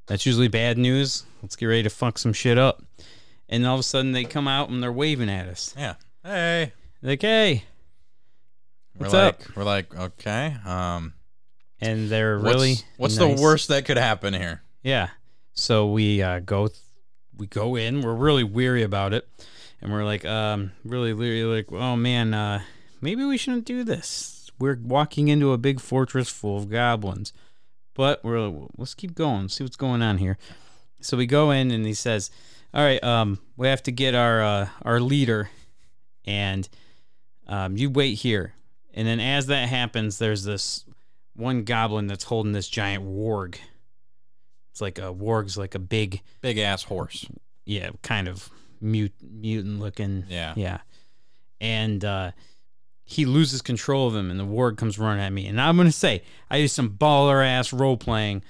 [0.06, 1.24] that's usually bad news.
[1.42, 2.82] Let's get ready to fuck some shit up.
[3.48, 5.74] And all of a sudden they come out and they're waving at us.
[5.76, 5.94] Yeah.
[6.24, 6.72] Hey.
[7.02, 7.64] Like, hey.
[8.98, 9.56] We're What's like, up?
[9.56, 10.56] we're like, okay.
[10.64, 11.14] Um,
[11.80, 13.36] And they're what's- really What's nice.
[13.36, 14.62] the worst that could happen here?
[14.82, 15.10] Yeah.
[15.54, 16.78] So we uh, go th-
[17.36, 18.02] we go in.
[18.02, 19.28] We're really weary about it,
[19.80, 21.44] and we're like, um, really leery.
[21.44, 22.62] Like, oh man, uh,
[23.00, 24.50] maybe we shouldn't do this.
[24.58, 27.32] We're walking into a big fortress full of goblins,
[27.94, 29.48] but we're let's keep going.
[29.48, 30.38] See what's going on here.
[31.00, 32.30] So we go in, and he says,
[32.72, 35.50] "All right, um, we have to get our uh, our leader,
[36.24, 36.68] and
[37.46, 38.54] um, you wait here."
[38.94, 40.84] And then as that happens, there's this
[41.34, 43.56] one goblin that's holding this giant warg.
[44.72, 47.24] It's like a warg's like a big, Big ass horse.
[47.64, 48.48] yeah, kind of
[48.80, 50.24] mute, mutant looking.
[50.28, 50.54] Yeah.
[50.56, 50.78] Yeah.
[51.60, 52.32] And uh,
[53.04, 55.46] he loses control of him, and the warg comes running at me.
[55.46, 58.42] And I'm gonna say, I used some baller ass role playing,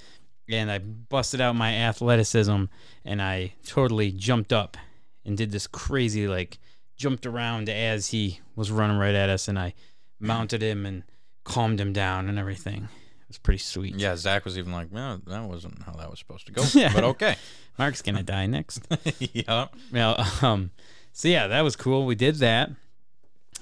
[0.49, 2.65] and I busted out my athleticism,
[3.05, 4.77] and I totally jumped up
[5.25, 6.59] and did this crazy like
[6.97, 9.75] jumped around as he was running right at us, and I
[10.21, 11.03] mounted him and
[11.45, 12.89] calmed him down and everything.
[13.33, 13.95] Was pretty sweet.
[13.95, 16.63] Yeah, Zach was even like, no, that wasn't how that was supposed to go.
[16.75, 16.93] Yeah.
[16.93, 17.37] But okay.
[17.79, 18.87] Mark's gonna die next.
[19.19, 19.69] yeah.
[19.91, 20.71] Well, um,
[21.13, 22.05] so yeah, that was cool.
[22.05, 22.71] We did that.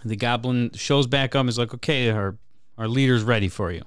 [0.05, 1.47] The goblin shows back up.
[1.47, 2.37] Is like, okay, our
[2.77, 3.83] our leader's ready for you.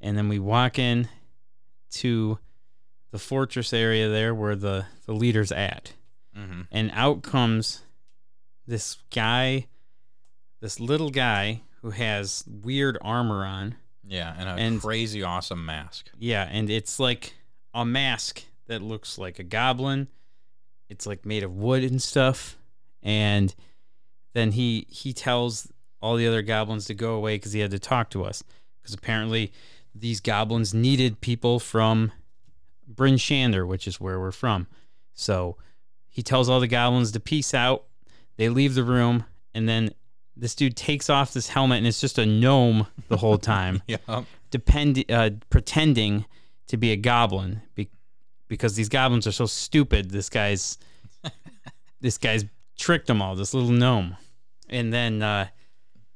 [0.00, 1.08] And then we walk in
[1.90, 2.38] to
[3.10, 5.92] the fortress area there where the the leader's at,
[6.34, 7.82] hmm and out comes
[8.66, 9.66] this guy,
[10.60, 13.74] this little guy who has weird armor on.
[14.08, 16.10] Yeah, and a And- crazy awesome mask.
[16.18, 17.34] Yeah, and it's like
[17.74, 20.08] a mask that looks like a goblin.
[20.88, 22.56] It's like made of wood and stuff.
[23.02, 23.54] And
[24.32, 27.78] then he he tells all the other goblins to go away because he had to
[27.78, 28.42] talk to us.
[28.80, 29.52] Because apparently
[29.94, 32.12] these goblins needed people from
[32.86, 34.66] Bryn Shander, which is where we're from.
[35.14, 35.56] So
[36.08, 37.84] he tells all the goblins to peace out.
[38.36, 39.90] They leave the room, and then
[40.36, 44.24] this dude takes off this helmet, and it's just a gnome the whole time Yeah.
[44.50, 46.24] depend uh, pretending
[46.68, 47.90] to be a goblin be-
[48.48, 50.10] because these goblins are so stupid.
[50.10, 50.78] This guy's
[52.00, 52.44] this guy's
[52.78, 53.34] tricked them all.
[53.36, 54.16] This little gnome,
[54.68, 55.48] and then uh,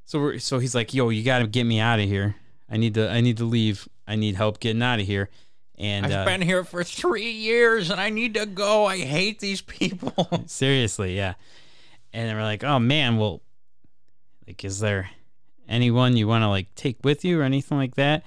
[0.05, 2.37] so we're, so he's like, "Yo, you got to get me out of here.
[2.69, 3.89] I need to I need to leave.
[4.07, 5.31] I need help getting out of here."
[5.79, 8.85] And I've uh, been here for three years and I need to go.
[8.85, 10.29] I hate these people.
[10.47, 11.35] seriously, yeah.
[12.13, 13.41] And then we're like, "Oh man, well,
[14.51, 15.11] like, is there
[15.69, 18.25] anyone you want to like take with you or anything like that?"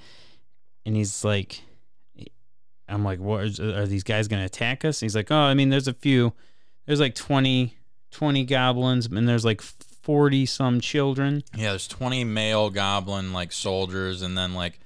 [0.86, 1.62] And he's like,
[2.88, 5.70] "I'm like, what is, are these guys gonna attack us?" he's like, "Oh, I mean,
[5.70, 6.34] there's a few.
[6.86, 7.76] There's like 20,
[8.12, 14.22] 20 goblins, and there's like forty some children." yeah, there's 20 male goblin like soldiers
[14.22, 14.80] and then like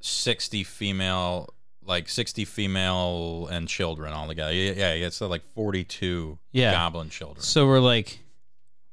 [0.00, 1.48] 60 female,
[1.84, 4.52] like 60 female and children all together.
[4.52, 6.72] Yeah, yeah, it's like 42 Yeah.
[6.72, 7.42] goblin children.
[7.42, 8.18] So we're like,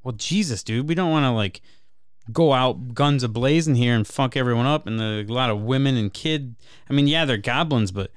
[0.04, 1.62] "Well, Jesus, dude, we don't want to like."
[2.32, 5.98] Go out guns ablazing here and fuck everyone up, and are a lot of women
[5.98, 6.56] and kid.
[6.88, 8.12] I mean, yeah, they're goblins, but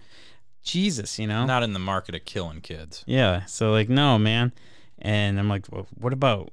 [0.62, 3.04] Jesus, you know, Not in the market of killing kids.
[3.06, 3.44] Yeah.
[3.46, 4.52] So like, no, man.
[4.98, 6.52] And I'm like, well, what about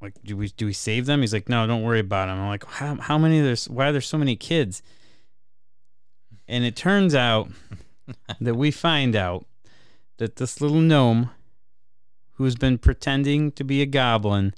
[0.00, 1.20] like, do we do we save them?
[1.20, 2.38] He's like, no, don't worry about them.
[2.38, 4.82] I'm like, how how many there's why are there so many kids?
[6.48, 7.50] And it turns out
[8.40, 9.46] that we find out
[10.18, 11.30] that this little gnome
[12.34, 14.54] who's been pretending to be a goblin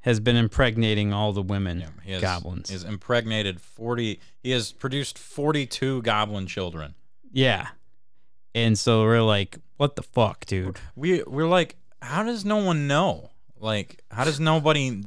[0.00, 2.68] has been impregnating all the women Yeah, he has, goblins.
[2.68, 4.20] He has impregnated 40.
[4.42, 6.94] He has produced 42 goblin children.
[7.32, 7.68] yeah.
[8.54, 10.78] And so we're like, what the fuck, dude?
[10.96, 13.30] We we're like, how does no one know?
[13.60, 15.04] Like, how does nobody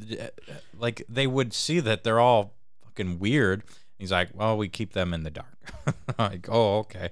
[0.77, 2.53] like they would see that they're all
[2.85, 3.63] fucking weird?
[3.97, 5.57] He's like, well, we keep them in the dark.
[6.19, 7.09] like, oh, okay,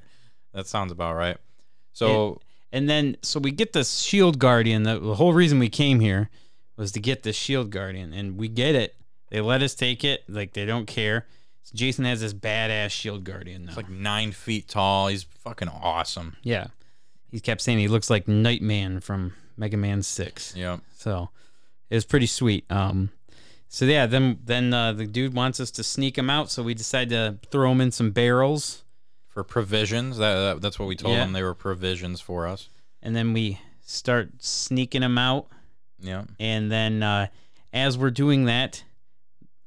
[0.54, 1.38] that sounds about right.
[1.94, 2.40] So
[2.72, 4.84] And then so we get the shield guardian.
[4.84, 6.30] The, the whole reason we came here
[6.78, 8.96] was to get the shield guardian, and we get it.
[9.30, 10.24] They let us take it.
[10.28, 11.26] Like they don't care.
[11.64, 13.70] So Jason has this badass shield guardian now.
[13.72, 15.08] He's like nine feet tall.
[15.08, 16.36] He's fucking awesome.
[16.44, 16.68] yeah,
[17.32, 20.56] he kept saying he looks like Knight Man from Mega Man Six.
[20.56, 20.80] Yep.
[20.96, 21.30] So
[21.90, 22.66] it was pretty sweet.
[22.72, 23.10] Um,
[23.68, 26.74] so yeah, then then uh, the dude wants us to sneak him out, so we
[26.74, 28.84] decide to throw him in some barrels,
[29.30, 31.22] For provisions, that, that that's what we told Yeah.
[31.24, 31.34] them.
[31.34, 32.70] They were provisions for us.
[33.02, 35.48] and then we start sneaking them out.
[36.02, 36.24] Yeah.
[36.40, 37.28] And then uh,
[37.74, 38.84] as we're doing that,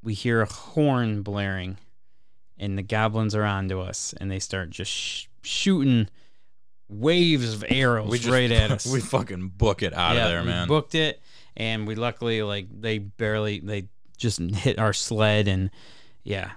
[0.02, 1.78] we hear a horn blaring,
[2.58, 6.08] and the goblins are onto us, and they start just sh- shooting
[6.88, 8.86] waves of arrows We just, right at us.
[8.86, 10.46] we fucking book it out Yeah, of there, man.
[10.46, 10.68] we man.
[10.68, 11.22] booked it,
[11.56, 15.70] and we luckily like they barely they just hit our sled, and
[16.24, 16.52] yeah,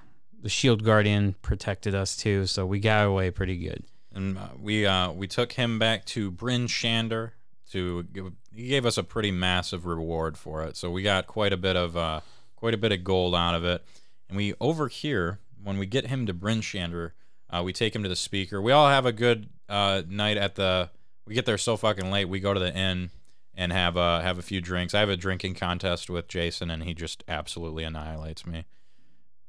[0.46, 3.84] the shield guardian protected us too, so we got away pretty good.
[4.14, 7.32] and uh, we uh, we took him back to Bryn Shander
[7.72, 10.78] to give, he gave us a pretty massive reward for it.
[10.78, 12.22] So we got quite a bit of uh,
[12.56, 13.84] quite a bit of gold out of it.
[14.30, 17.14] And we over here when we get him to Bryn Shander,
[17.50, 18.62] uh, we take him to the speaker.
[18.62, 20.92] We all have a good uh, night at the.
[21.26, 22.26] We get there so fucking late.
[22.26, 23.10] We go to the inn
[23.56, 24.94] and have a have a few drinks.
[24.94, 28.66] I have a drinking contest with Jason, and he just absolutely annihilates me.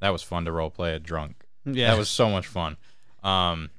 [0.01, 1.45] That was fun to role play a drunk.
[1.65, 2.77] Yeah, That was so much fun.
[3.23, 3.71] Um,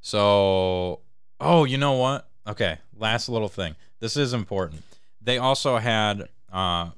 [0.00, 1.00] so,
[1.40, 2.28] oh, you know what?
[2.46, 3.74] Okay, last little thing.
[3.98, 4.82] This is important.
[5.20, 6.90] They also had, uh,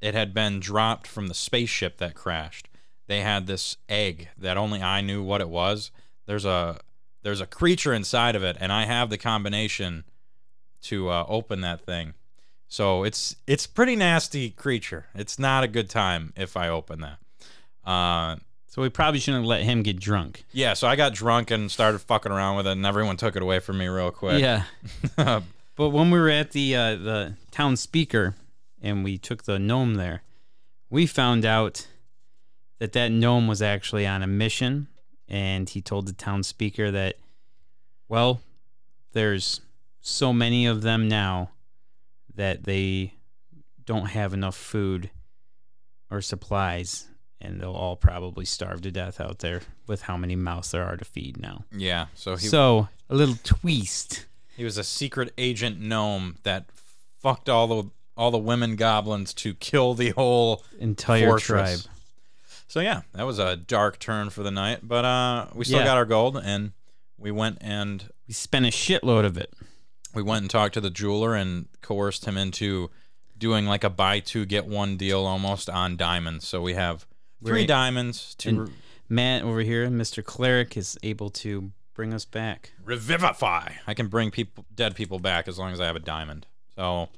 [0.00, 2.68] it had been dropped from the spaceship that crashed.
[3.06, 5.92] They had this egg that only I knew what it was.
[6.26, 6.80] There's a
[7.22, 10.04] there's a creature inside of it, and I have the combination
[10.82, 12.14] to uh, open that thing.
[12.68, 15.06] So it's it's pretty nasty creature.
[15.14, 17.18] It's not a good time if I open that.
[17.86, 18.36] Uh,
[18.66, 20.44] so we probably shouldn't let him get drunk.
[20.52, 23.42] yeah, so I got drunk and started fucking around with it, and everyone took it
[23.42, 24.40] away from me real quick.
[24.40, 24.64] Yeah,
[25.16, 28.34] but when we were at the uh, the town speaker
[28.82, 30.22] and we took the gnome there,
[30.90, 31.86] we found out
[32.78, 34.88] that that gnome was actually on a mission,
[35.28, 37.16] and he told the town speaker that,
[38.08, 38.40] well,
[39.12, 39.60] there's
[40.00, 41.50] so many of them now
[42.34, 43.14] that they
[43.86, 45.10] don't have enough food
[46.10, 47.06] or supplies.
[47.40, 50.96] And they'll all probably starve to death out there with how many mouths there are
[50.96, 51.64] to feed now.
[51.70, 52.06] yeah.
[52.14, 54.26] So he so a little twist.
[54.56, 56.64] he was a secret agent gnome that
[57.20, 61.82] fucked all the all the women goblins to kill the whole entire fortress.
[61.82, 61.94] tribe.
[62.68, 65.84] So yeah, that was a dark turn for the night, but uh, we still Yeah.
[65.84, 66.72] got our gold, and
[67.18, 69.52] we went and We spent a shitload of it.
[70.14, 72.90] we went and talked to the jeweler and coerced him into
[73.38, 76.48] doing like a buy two get one deal almost on diamonds.
[76.48, 77.06] So we have
[77.44, 77.68] three Right.
[77.68, 78.72] diamonds to And
[79.08, 80.24] Matt over here, Mr.
[80.24, 82.72] Cleric, is able to bring us back.
[82.84, 83.72] revivify.
[83.86, 86.46] I can bring people dead people back as long as I have a diamond.
[86.76, 87.08] So,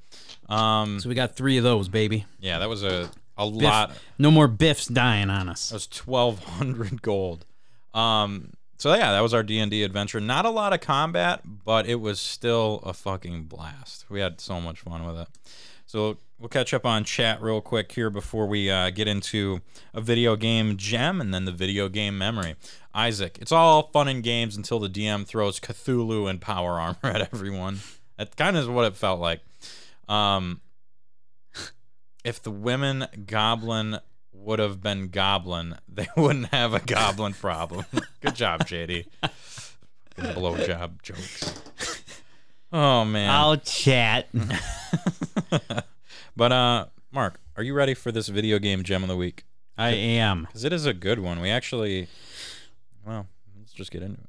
[0.49, 2.27] um, So we got three of those, baby.
[2.41, 3.93] yeah, that was a a Biff- lot.
[4.19, 5.69] No more Biffs dying on us.
[5.69, 7.45] That was twelve hundred gold.
[7.95, 10.21] Um, so yeah, that was our D and D adventure.
[10.21, 14.07] Not a lot of combat, but it was still a fucking blast.
[14.09, 15.29] We had so much fun with it.
[15.87, 19.61] So we'll catch up on chat real quick here before we uh, get into
[19.93, 22.55] a video game gem and then the video game memory.
[22.95, 27.29] Isaac, it's all fun and games until the DM throws Cthulhu and power armor at
[27.33, 27.81] everyone.
[28.17, 29.41] That kind of is what it felt like.
[30.09, 30.61] Um,
[32.25, 33.99] if the women goblin
[34.33, 37.85] would have been goblin, they wouldn't have a goblin problem.
[38.21, 39.07] Good job, JD.
[39.23, 41.63] Fucking Blowjob jokes.
[42.73, 43.31] Oh man.
[43.31, 44.29] I'll chat.
[46.39, 49.45] But uh Mark, are you ready for this video game gem of the week?
[49.77, 50.43] I am.
[50.45, 51.41] Because it is a good one.
[51.41, 52.07] We actually
[53.05, 53.27] well,
[53.59, 54.29] let's just get into it.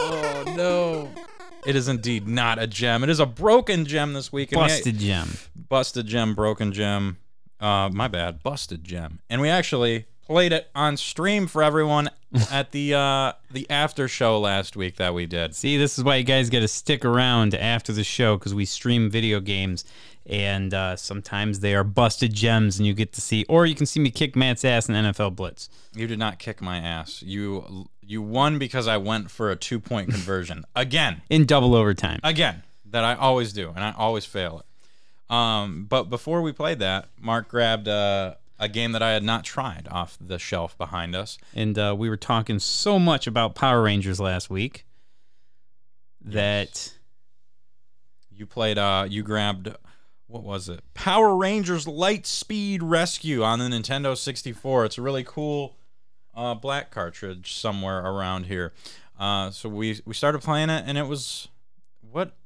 [0.00, 1.10] Oh no.
[1.66, 3.02] It is indeed not a gem.
[3.02, 4.52] It is a broken gem this week.
[4.52, 5.28] and we- Busted gem.
[5.68, 7.18] busted gem, broken gem.
[7.60, 9.18] Uh, my bad, busted gem.
[9.28, 12.10] And we actually played it on stream for everyone
[12.50, 15.56] at the uh, the after show last week that we did.
[15.56, 18.64] See, this is why you guys got to stick around after the show because we
[18.64, 19.84] stream video games,
[20.26, 23.86] and uh, sometimes they are busted gems, and you get to see, or you can
[23.86, 25.70] see me kick Matt's ass in NFL Blitz.
[25.94, 27.22] You did not kick my ass.
[27.22, 32.20] You you won because I went for a two point conversion again, in double overtime.
[32.22, 35.34] again that I always do, and I always fail it.
[35.34, 39.44] Um, but before we played that, Mark grabbed uh, a game that I had not
[39.44, 41.38] tried off the shelf behind us.
[41.54, 44.84] and uh, we were talking so much about Power Rangers last week
[46.24, 46.92] that
[48.30, 48.78] You played.
[48.78, 49.74] Uh, you grabbed
[50.26, 50.80] what was it?
[50.94, 54.84] Power Rangers Light Speed Rescue on the Nintendo 64.
[54.84, 55.76] It's a really cool
[56.34, 58.72] uh, black cartridge somewhere around here.
[59.18, 61.48] Uh, so we we started playing it, and it was
[62.00, 62.36] what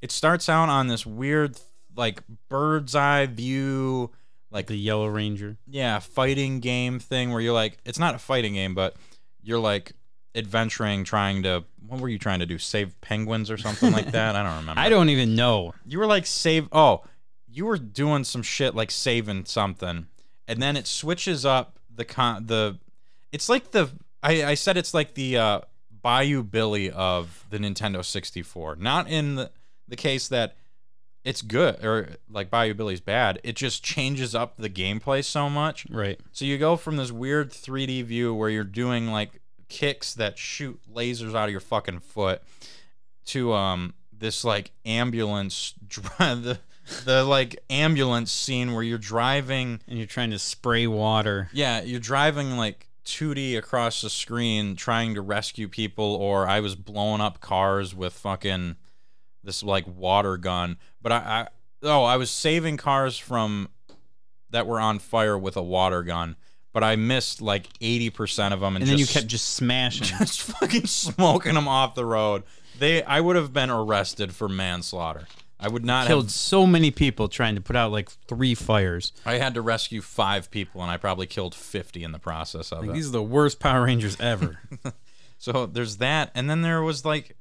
[0.00, 1.58] it starts out on this weird
[1.96, 4.10] like bird's eye view,
[4.52, 5.56] like The Yellow Ranger.
[5.66, 8.94] yeah, fighting game thing where you're like, it's not a fighting game, but
[9.42, 9.92] you're like
[10.34, 11.64] adventuring, trying to.
[11.86, 12.58] What were you trying to do?
[12.58, 14.36] Save penguins or something like that?
[14.36, 14.80] I don't remember.
[14.80, 15.74] I don't even know.
[15.86, 16.68] You were like save.
[16.72, 17.02] Oh,
[17.50, 20.06] you were doing some shit like saving something,
[20.48, 22.46] and then it switches up the con.
[22.46, 22.78] The
[23.32, 23.90] it's like the
[24.22, 25.60] I I said it's like the uh,
[26.02, 28.76] Bayou Billy of the Nintendo 64.
[28.76, 29.50] Not in the
[29.88, 30.56] the case that
[31.24, 33.38] it's good or like Bayou Billy's bad.
[33.44, 35.86] It just changes up the gameplay so much.
[35.90, 36.18] Right.
[36.32, 40.80] So you go from this weird 3D view where you're doing like kicks that shoot
[40.92, 42.42] lasers out of your fucking foot
[43.26, 45.74] to um this like ambulance
[46.18, 46.58] the
[47.04, 51.48] the like ambulance scene where you're driving And you're trying to spray water.
[51.52, 56.74] yeah, you're driving like 2D across the screen trying to rescue people or I was
[56.74, 58.76] blowing up cars with fucking
[59.44, 60.76] this like water gun.
[61.02, 61.48] But I, I
[61.82, 63.68] oh, I was saving cars from
[64.50, 66.36] that were on fire with a water gun,
[66.72, 70.06] but I missed like 80% of them and, And then you kept just smashing.
[70.18, 72.42] just fucking smoking them off the road.
[72.78, 75.26] They I would have been arrested for manslaughter.
[75.58, 78.54] I would not have Killed have so many people trying to put out like three
[78.54, 79.12] fires.
[79.24, 82.80] I had to rescue 5 people and I probably killed 50 in the process of
[82.80, 82.94] Like, it.
[82.94, 84.58] these are the worst Power Rangers ever.
[85.38, 87.34] So there's that, and then there was like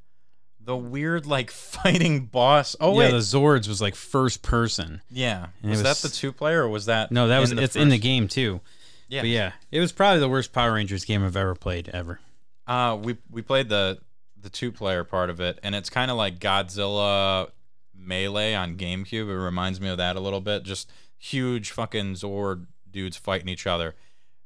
[0.64, 2.76] the weird like fighting boss.
[2.80, 5.02] Oh yeah, wait, the Zords was like first person.
[5.10, 5.48] yeah.
[5.62, 7.12] And it Was, was- that the two player or was that?
[7.12, 8.04] No, that was it's in the first?
[8.04, 8.62] game too.
[9.08, 9.22] Yeah.
[9.22, 12.20] But yeah, it was probably the worst Power Rangers game I've ever played ever.
[12.68, 14.00] Uh, we we played the
[14.40, 17.50] the two player part of it, and it's kind of like Godzilla
[17.94, 19.30] Melee on GameCube.
[19.30, 20.64] It reminds me of that a little bit.
[20.64, 23.96] Just huge fucking Zord dudes fighting each other,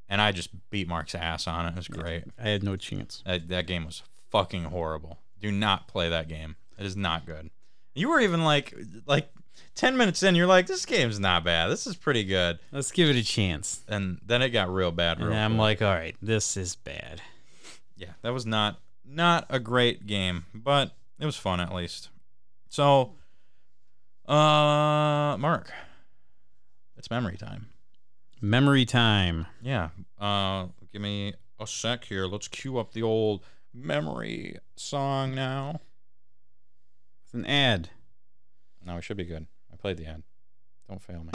[0.09, 1.69] and I just beat Mark's ass on it.
[1.69, 2.23] It was great.
[2.43, 3.21] I had no chance.
[3.25, 4.01] That, that game was
[4.31, 5.19] fucking horrible.
[5.41, 6.55] Do not play that game.
[6.77, 7.49] It is not good.
[7.93, 8.73] You were even like
[9.05, 9.29] like
[9.75, 11.67] 10 minutes in, you're like, this game's not bad.
[11.67, 12.59] This is pretty good.
[12.71, 13.83] Let's give it a chance.
[13.87, 15.19] And then it got real bad.
[15.19, 15.59] Real And I'm quick.
[15.59, 17.21] like, all right, this is bad.
[17.97, 22.09] yeah, that was not not a great game, but it was fun at least.
[22.69, 23.13] So,
[24.27, 25.71] uh, Mark,
[26.97, 27.67] it's memory time.
[28.41, 29.45] Memory time.
[29.61, 29.89] Yeah.
[30.19, 32.25] Uh, give me a sec here.
[32.25, 33.43] Let's cue up the old
[33.75, 35.81] memory song now.
[37.23, 37.89] It's an ad.
[38.85, 39.47] No, we should be good.
[39.71, 40.23] I played the ad.
[40.87, 41.31] Don't fail me.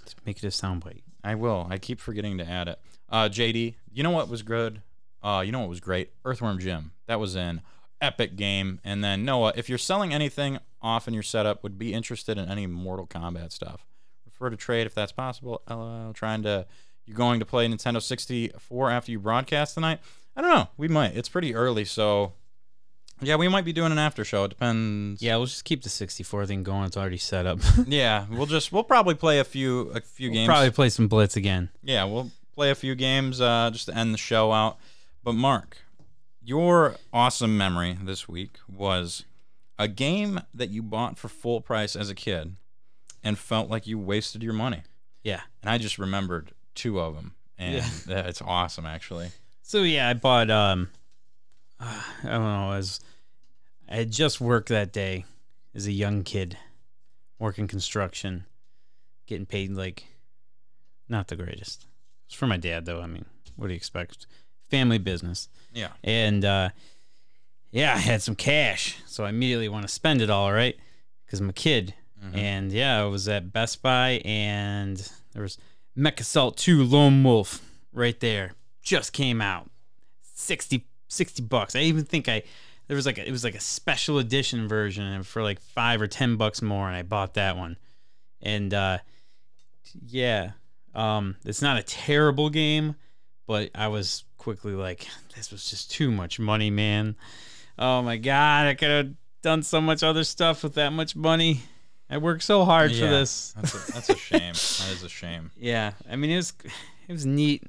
[0.00, 1.02] Let's make it a soundbite.
[1.22, 1.66] I will.
[1.68, 2.78] I keep forgetting to add it.
[3.08, 4.82] Uh, JD, you know what was good?
[5.22, 6.10] Uh, you know what was great?
[6.24, 6.92] Earthworm Jim.
[7.06, 7.62] That was an
[8.00, 8.80] epic game.
[8.84, 12.48] And then Noah, if you're selling anything off in your setup, would be interested in
[12.48, 13.86] any Mortal Kombat stuff.
[14.44, 15.62] Refer to trade if that's possible.
[15.68, 16.12] LOL.
[16.12, 16.66] Trying to.
[17.06, 20.00] You going to play Nintendo 64 after you broadcast tonight?
[20.36, 20.68] I don't know.
[20.76, 21.16] We might.
[21.16, 22.32] It's pretty early, so
[23.20, 24.44] yeah, we might be doing an after show.
[24.44, 25.20] It depends.
[25.22, 26.84] Yeah, we'll just keep the 64 thing going.
[26.86, 27.58] It's already set up.
[27.86, 30.48] Yeah, we'll just we'll probably play a few a few We'll games.
[30.48, 31.70] Probably play some Blitz again.
[31.82, 34.78] Yeah, we'll play a few games uh, just to end the show out.
[35.22, 35.78] But Mark,
[36.42, 39.24] your awesome memory this week was
[39.78, 42.56] a game that you bought for full price as a kid
[43.24, 44.82] and felt like you wasted your money.
[45.24, 45.40] Yeah.
[45.62, 47.88] And I just remembered two of them, and Yeah.
[48.28, 49.30] it's awesome actually.
[49.62, 50.90] So yeah, I bought um
[51.80, 53.00] uh, I don't know, I was
[53.88, 55.24] I had just worked that day
[55.74, 56.56] as a young kid
[57.38, 58.44] working construction,
[59.26, 60.04] getting paid like
[61.08, 61.86] not the greatest.
[62.26, 63.24] It's for my dad though, I mean,
[63.56, 64.26] what do you expect?
[64.70, 65.48] Family business.
[65.72, 65.88] Yeah.
[66.02, 66.68] And uh
[67.70, 70.76] yeah, I had some cash, so I immediately want to spend it all, right?
[71.28, 71.94] Cuz I'm a kid.
[72.32, 74.96] And yeah, I was at Best Buy and
[75.32, 75.58] there was
[75.94, 77.60] Mech Assault 2 Lone Wolf
[77.92, 78.52] right there.
[78.82, 79.70] Just came out.
[80.34, 81.76] 60 60 bucks.
[81.76, 82.42] I even think I
[82.88, 86.06] there was like a, it was like a special edition version for like 5 or
[86.06, 87.76] 10 bucks more and I bought that one.
[88.42, 88.98] And uh
[90.06, 90.52] yeah,
[90.94, 92.96] um it's not a terrible game,
[93.46, 95.06] but I was quickly like
[95.36, 97.16] this was just too much money, man.
[97.78, 101.62] Oh my god, I could have done so much other stuff with that much money.
[102.10, 103.52] I worked so hard for this.
[103.56, 104.52] That's a, that's a shame.
[104.52, 105.50] that is a shame.
[105.56, 106.52] Yeah, I mean it was
[107.08, 107.64] it was neat.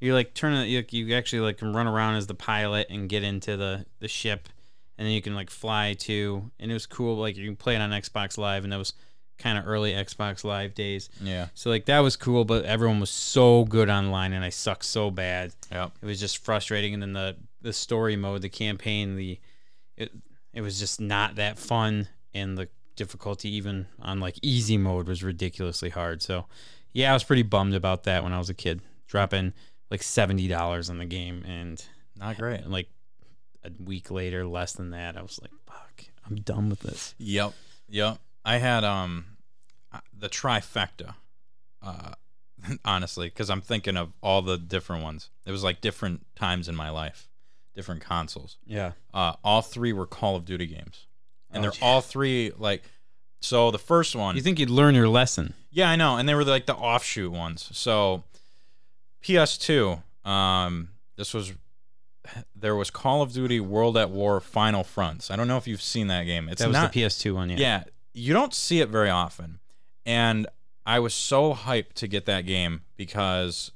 [0.00, 3.08] You like turn it, you, you actually like can run around as the pilot and
[3.08, 4.48] get into the the ship,
[4.98, 6.50] and then you can like fly too.
[6.58, 7.16] And it was cool.
[7.16, 8.92] Like you can play it on Xbox Live, and that was
[9.38, 11.08] kind of early Xbox Live days.
[11.20, 11.48] Yeah.
[11.54, 15.10] So like that was cool, but everyone was so good online, and I sucked so
[15.10, 15.52] bad.
[15.70, 15.92] Yep.
[16.02, 16.94] It was just frustrating.
[16.94, 19.38] And then the the story mode, the campaign, the
[19.96, 20.12] it
[20.52, 25.22] it was just not that fun, and the difficulty even on like easy mode was
[25.22, 26.22] ridiculously hard.
[26.22, 26.46] So
[26.92, 29.52] yeah, I was pretty bummed about that when I was a kid, dropping
[29.90, 31.84] like seventy dollars on the game, and
[32.18, 32.66] Not great.
[32.66, 32.88] like
[33.64, 37.14] a week later, less than that, I was like, fuck, I'm done with this.
[37.18, 37.52] Yep.
[37.88, 38.18] Yep.
[38.44, 39.26] I had um
[39.92, 41.14] uh, the trifecta.
[41.82, 42.12] Uh
[42.84, 45.30] honestly, cuz I'm thinking of all the different ones.
[45.44, 47.28] It was like different times in my life,
[47.74, 48.56] different consoles.
[48.66, 48.92] Yeah.
[49.12, 51.05] Uh all three were Call of Duty games.
[51.56, 52.82] And Oh, they're all three like
[53.40, 55.54] so the first one You think you'd learn your lesson?
[55.70, 57.68] Yeah, I know, and they were like the offshoot ones.
[57.72, 58.24] So
[59.22, 61.52] PS2, um, this was
[62.54, 65.30] there was Call of Duty World at War Final Fronts.
[65.30, 66.48] I don't know if you've seen that game.
[66.48, 67.56] It's that was not the PS2 one, yeah.
[67.58, 67.84] yeah,
[68.14, 69.58] you don't see it very often.
[70.04, 70.46] And
[70.84, 73.70] I was so hyped to get that game because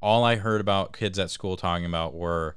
[0.00, 2.56] all I heard about kids at school talking about were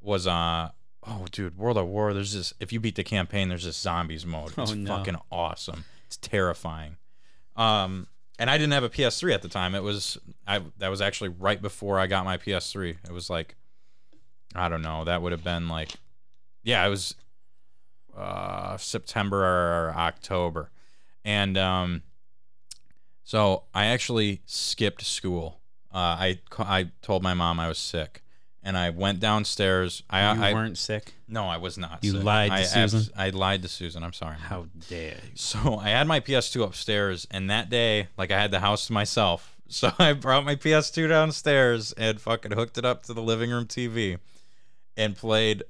[0.00, 0.70] was uh
[1.06, 4.24] oh dude, World at War, there's this if you beat the campaign, there's this zombies
[4.26, 4.52] mode.
[4.56, 4.96] It's Oh, no.
[4.98, 5.84] fucking awesome.
[6.06, 6.96] It's terrifying.
[7.56, 8.06] Um
[8.38, 9.74] and I didn't have a PS3 at the time.
[9.74, 12.96] It was I that was actually right before I got my PS3.
[13.04, 13.56] It was like
[14.54, 15.90] I don't know, that would have been like
[16.62, 17.14] yeah, it was
[18.16, 20.70] uh September or October.
[21.24, 22.02] And um
[23.24, 25.60] so I actually skipped school.
[25.92, 28.22] Uh I I told my mom I was sick
[28.62, 30.02] and I went downstairs.
[30.08, 31.14] I You I weren't sick.
[31.28, 31.98] no, I was not.
[32.02, 32.22] You sick.
[32.22, 33.12] lied to I Susan?
[33.16, 34.02] I lied to Susan.
[34.04, 34.36] I'm sorry.
[34.36, 35.30] How dare you?
[35.34, 38.92] So I had my PS2 upstairs, and that day, like I had the house to
[38.92, 39.48] myself.
[39.72, 43.64] So I brought my PS2 downstairs and fucking hooked it up to the living room
[43.64, 44.18] TV
[44.98, 45.62] and played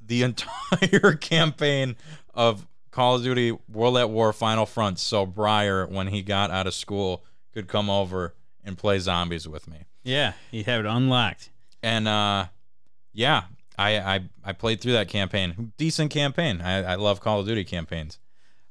[0.00, 1.96] the entire campaign
[2.32, 5.00] of Call of Duty World at War Final Front.
[5.00, 8.34] So Briar, when he got out of school, could come over
[8.64, 9.78] and play zombies with me.
[10.04, 11.50] Yeah, you have it unlocked.
[11.82, 12.46] And uh,
[13.12, 13.44] yeah,
[13.78, 15.72] I, I I played through that campaign.
[15.76, 16.60] Decent campaign.
[16.60, 18.18] I, I love Call of Duty campaigns.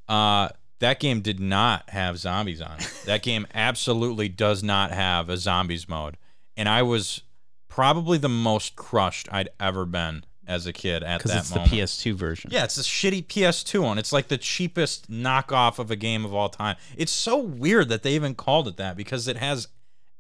[0.08, 0.50] Uh,
[0.80, 2.94] that game did not have zombies on it.
[3.06, 6.18] That game absolutely does not have a zombies mode.
[6.56, 7.24] And I was
[7.68, 11.72] probably the most crushed I'd ever been as a kid at that it's moment.
[11.72, 12.52] the PS2 version.
[12.52, 13.98] Yeah, it's a shitty PS2 one.
[13.98, 16.76] It's like the cheapest knockoff of a game of all time.
[16.98, 19.68] It's so weird that they even called it that because it has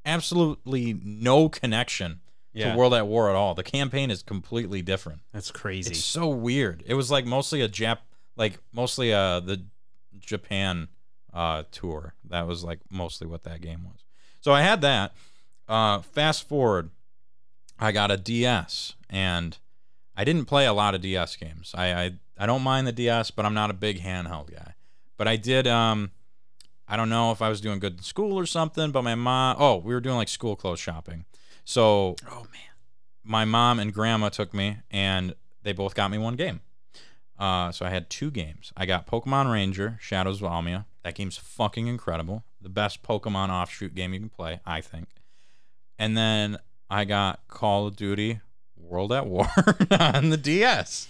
[0.05, 2.21] absolutely no connection
[2.59, 2.71] Yeah.
[2.73, 3.55] to World at War at all.
[3.55, 5.21] The campaign is completely different.
[5.33, 5.91] That's crazy.
[5.91, 6.83] It's so weird.
[6.85, 7.99] It was like mostly a Jap,
[8.35, 9.63] like mostly uh the
[10.19, 10.87] Japan
[11.33, 12.13] uh tour.
[12.29, 14.03] That was like mostly what that game was.
[14.41, 15.13] So I had that.
[15.67, 16.89] Uh, fast forward,
[17.79, 19.57] I got a DS, and
[20.17, 21.73] I didn't play a lot of DS games.
[21.75, 24.73] I, I I don't mind the DS, but I'm not a big handheld guy.
[25.17, 25.67] But I did.
[25.67, 26.11] Um,
[26.87, 28.91] I don't know if I was doing good in school or something.
[28.91, 29.57] But my mom.
[29.59, 31.25] Oh, we were doing like school clothes shopping.
[31.69, 32.73] So oh man.
[33.23, 36.61] my mom and grandma took me and they both got me one game.
[37.37, 38.73] Uh, so I had two games.
[38.75, 40.85] I got Pokemon Ranger, Shadows of Almia.
[41.03, 42.43] That game's fucking incredible.
[42.59, 45.09] The best Pokemon offshoot game you can play, I think.
[45.99, 46.57] And then
[46.89, 48.39] I got Call of Duty
[48.75, 49.47] World at War
[49.91, 51.07] on the DS.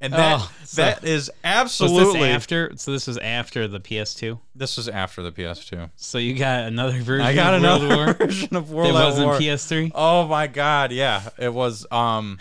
[0.00, 2.72] And that Oh, so- that is absolutely this after?
[2.76, 4.38] So this was after the PS2.
[4.54, 5.90] this was after the PS2.
[5.96, 7.26] So you got another version.
[7.26, 9.00] I got of World another War version of World at War.
[9.00, 9.92] It wasn't PS3.
[9.94, 11.86] Oh my god, yeah, it was.
[11.90, 12.38] Um,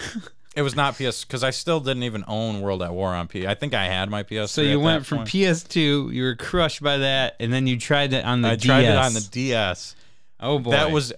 [0.56, 3.48] it was not PS because I still didn't even own World at War on P.
[3.48, 4.52] I think I had my PS.
[4.52, 8.26] So you went from PS2, you were crushed by that, and then you tried it
[8.26, 8.66] on the I DS.
[8.66, 9.96] tried it on the DS.
[10.40, 11.14] Oh boy, That was.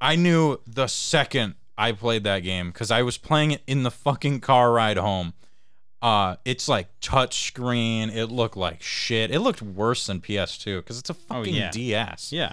[0.00, 3.90] I knew the second I played that game because I was playing it in the
[3.90, 5.32] fucking car ride home.
[6.06, 8.10] Uh, it's like touch screen.
[8.10, 9.32] It looked like shit.
[9.32, 11.72] It looked worse than PS2 because it's a fucking yeah.
[11.72, 12.30] DS.
[12.30, 12.52] yeah.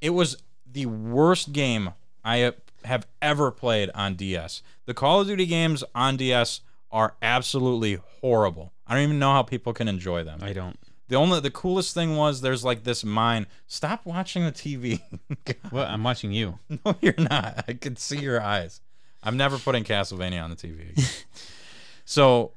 [0.00, 1.90] It was the worst game
[2.24, 4.62] I have ever played on DS.
[4.86, 8.72] The Call of Duty games on DS are absolutely horrible.
[8.86, 10.38] I don't even know how people can enjoy them.
[10.40, 10.78] I don't.
[11.08, 13.46] The only the coolest thing was there's like this mine.
[13.66, 15.02] Stop watching the TV.
[15.70, 15.88] What?
[15.88, 16.58] I'm watching you.
[16.86, 17.66] no, you're not.
[17.68, 18.80] I can see your eyes.
[19.22, 20.92] I'm never putting Castlevania on the TV.
[20.92, 21.04] again.
[22.06, 22.52] so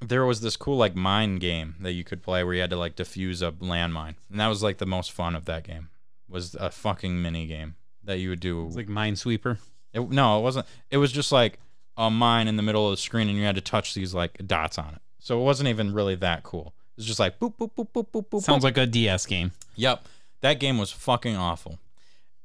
[0.00, 2.76] there was this cool like mine game that you could play where you had to
[2.76, 5.88] like defuse a landmine, and that was like the most fun of that game.
[6.28, 8.66] Was a fucking mini game that you would do.
[8.66, 9.58] It's like Minesweeper.
[9.94, 10.66] It, no, it wasn't.
[10.90, 11.58] It was just like
[11.96, 14.46] a mine in the middle of the screen, and you had to touch these like
[14.46, 15.00] dots on it.
[15.18, 16.74] So it wasn't even really that cool.
[16.92, 18.42] It was just like boop boop boop boop boop boop.
[18.42, 18.64] Sounds boop.
[18.64, 19.52] like a DS game.
[19.76, 20.06] Yep.
[20.40, 21.78] That game was fucking awful.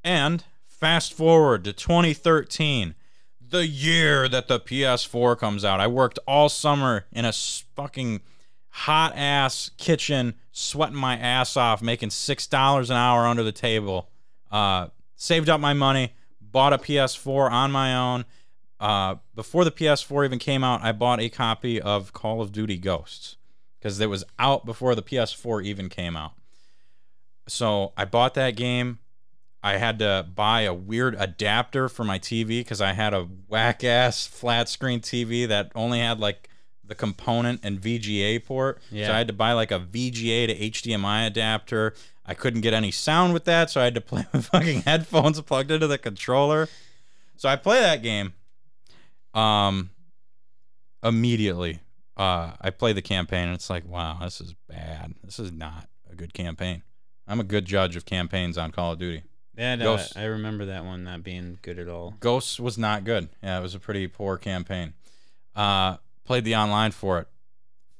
[0.03, 2.95] And fast forward to 2013,
[3.53, 5.79] the year that the PS4 comes out.
[5.79, 8.21] I worked all summer in a fucking
[8.69, 14.09] hot ass kitchen, sweating my ass off, making six dollars an hour under the table.
[14.51, 18.25] Uh, saved up my money, bought a PS4 on my own.
[18.79, 22.77] Uh, before the PS4 even came out, I bought a copy of Call of Duty
[22.77, 23.37] Ghosts
[23.77, 26.31] because it was out before the PS4 even came out.
[27.47, 28.97] So I bought that game.
[29.65, 33.83] I had to buy a weird adapter for my TV because I had a whack
[33.85, 36.49] ass flat screen TV that only had like
[36.83, 38.81] the component and VGA port.
[38.89, 39.13] So Yeah.
[39.13, 41.93] I had to buy like a VGA to HDMI adapter.
[42.25, 45.39] I couldn't get any sound with that, so I had to play with fucking headphones
[45.41, 46.67] plugged into the controller.
[47.37, 48.33] So I play that game.
[49.33, 49.91] Um,
[51.01, 51.79] immediately,
[52.17, 55.15] uh, I play the campaign, and it's like, wow, this is bad.
[55.23, 56.83] This is not a good campaign.
[57.27, 59.23] I'm a good judge of campaigns on Call of Duty.
[59.55, 60.17] That uh, Ghosts.
[60.17, 62.15] I remember that one not being good at all.
[62.19, 63.29] Ghosts was not good.
[63.43, 64.93] Yeah, it was a pretty poor campaign.
[65.55, 67.27] Uh, played the online for it.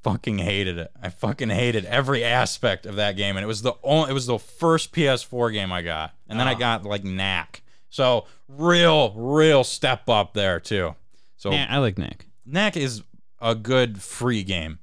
[0.01, 0.91] Fucking hated it.
[1.01, 4.09] I fucking hated every aspect of that game, and it was the only.
[4.09, 6.57] It was the first PS4 game I got, and then I Oh.
[6.59, 7.61] got like Knack.
[7.89, 10.95] So real, real step up there too.
[11.37, 12.25] So Yeah, I like Nick.
[12.45, 13.03] Knack is
[13.39, 14.79] a good free game.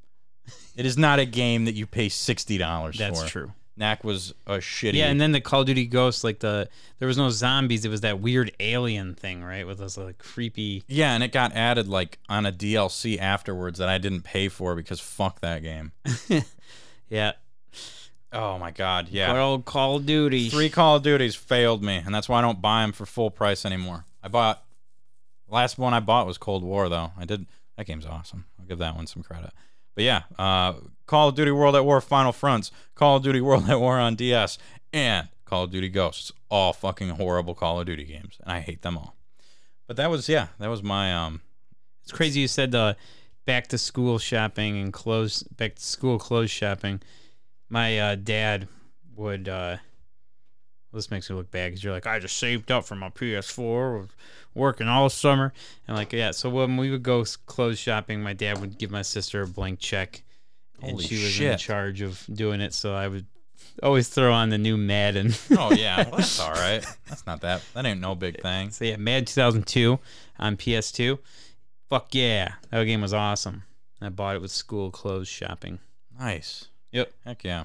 [0.77, 3.03] It is not a game that you pay sixty dollars for.
[3.03, 3.53] That's true.
[3.81, 4.93] Knack was a shitty.
[4.95, 6.69] Yeah, and then the Call of Duty Ghosts, like the
[7.01, 7.85] there was no zombies.
[7.85, 9.67] It was that weird alien thing, right?
[9.67, 10.85] With those like creepy.
[10.87, 14.77] Yeah, and it got added like on a DLC afterwards that I didn't pay for
[14.77, 15.93] because fuck that game.
[17.09, 17.33] Yeah,
[18.33, 19.37] Oh my god, good yeah.
[19.43, 20.49] old Call of Duty.
[20.49, 23.31] Three Call of Duties failed me, and that's why I don't buy them for full
[23.33, 24.05] price anymore.
[24.23, 24.63] I bought
[25.49, 27.11] last one I bought was Cold War though.
[27.19, 27.47] I did
[27.77, 28.45] that game's awesome.
[28.59, 29.51] I'll give that one some credit.
[29.95, 30.75] But yeah, uh,
[31.07, 34.15] Call of Duty World at War Final Fronts, Call of Duty World at War on
[34.15, 34.59] DS,
[34.93, 36.33] and Call of Duty Ghosts.
[36.51, 39.17] All fucking horrible Call of Duty games, and I hate them all.
[39.87, 41.43] But that was yeah, that was my um
[42.03, 42.97] It's crazy you said the
[43.45, 47.01] back to school shopping and clothes back to school clothes shopping.
[47.69, 48.69] My uh, dad
[49.17, 49.49] would.
[49.49, 49.79] Uh,
[50.93, 54.01] this makes me look bad because you're like, I just saved up for my PS4,
[54.01, 54.09] was
[54.55, 55.53] working all summer,
[55.87, 56.31] and like, yeah.
[56.33, 59.79] So when we would go clothes shopping, my dad would give my sister a blank
[59.79, 60.23] check,
[60.83, 62.73] and Holy she was in charge of doing it.
[62.75, 63.27] So I would
[63.83, 65.33] always throw on the new Madden.
[65.59, 66.85] Oh yeah, well, that's all right.
[67.09, 67.63] That's not that.
[67.75, 68.71] That ain't no big thing.
[68.71, 69.99] So yeah, Mad 2002
[70.39, 71.19] on PS2.
[71.89, 73.65] Fuck yeah, that game was awesome.
[74.01, 75.79] I bought it with school clothes shopping.
[76.19, 76.69] Nice.
[76.93, 77.13] Yep.
[77.25, 77.65] Heck yeah.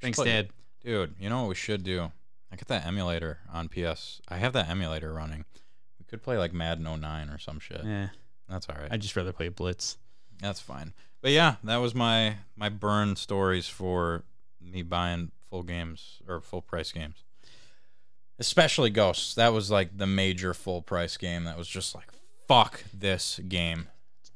[0.00, 0.48] Thanks, Play- Dad.
[0.84, 2.10] Dude, you know what we should do?
[2.52, 4.20] I got that emulator on PS.
[4.28, 5.44] I have that emulator running.
[6.06, 7.82] We could play like Madden 09 or some shit.
[7.84, 8.08] Yeah,
[8.48, 8.88] That's all right.
[8.90, 9.98] I'd just rather play Blitz.
[10.40, 10.92] That's fine.
[11.20, 14.22] But yeah, that was my my burn stories for
[14.60, 17.24] me buying full games or full price games.
[18.38, 19.34] Especially Ghosts.
[19.34, 22.08] That was like the major full price game that was just like
[22.46, 23.88] fuck this game.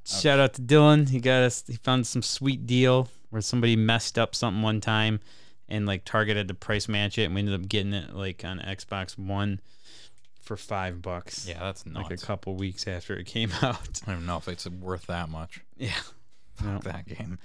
[0.04, 1.08] Shout out to Dylan.
[1.10, 1.62] He got us.
[1.66, 5.20] He found some sweet deal where somebody messed up something one time,
[5.68, 8.58] and like targeted to price match it, and we ended up getting it like on
[8.58, 9.60] Xbox One
[10.50, 11.46] for five bucks.
[11.46, 14.00] Yeah, that's like a couple weeks after it came out.
[14.04, 15.60] I don't know if it's worth that much.
[15.76, 15.92] Yeah.
[16.56, 17.38] Fuck that game.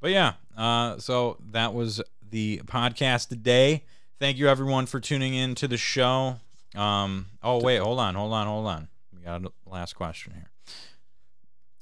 [0.00, 2.00] But yeah, uh, so that was
[2.30, 3.84] the podcast today.
[4.18, 6.36] Thank you everyone for tuning in to the show.
[6.74, 8.88] Um, oh wait, hold on, hold on, hold on.
[9.14, 10.50] We got a last question here.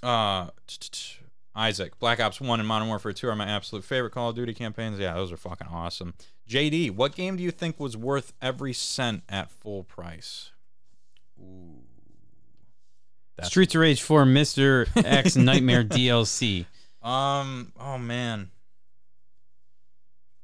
[0.03, 0.49] Uh,
[1.55, 4.55] Isaac, Black Ops One and Modern Warfare Two are my absolute favorite Call of Duty
[4.55, 4.99] campaigns.
[4.99, 6.15] Yeah, those are fucking awesome.
[6.49, 10.51] JD, what game do you think was worth every cent at full price?
[11.45, 11.83] Ooh.
[13.37, 14.89] That's- Streets of Rage 4 Mr.
[15.05, 16.67] X Nightmare DLC.
[17.03, 17.73] Um.
[17.79, 18.51] Oh man,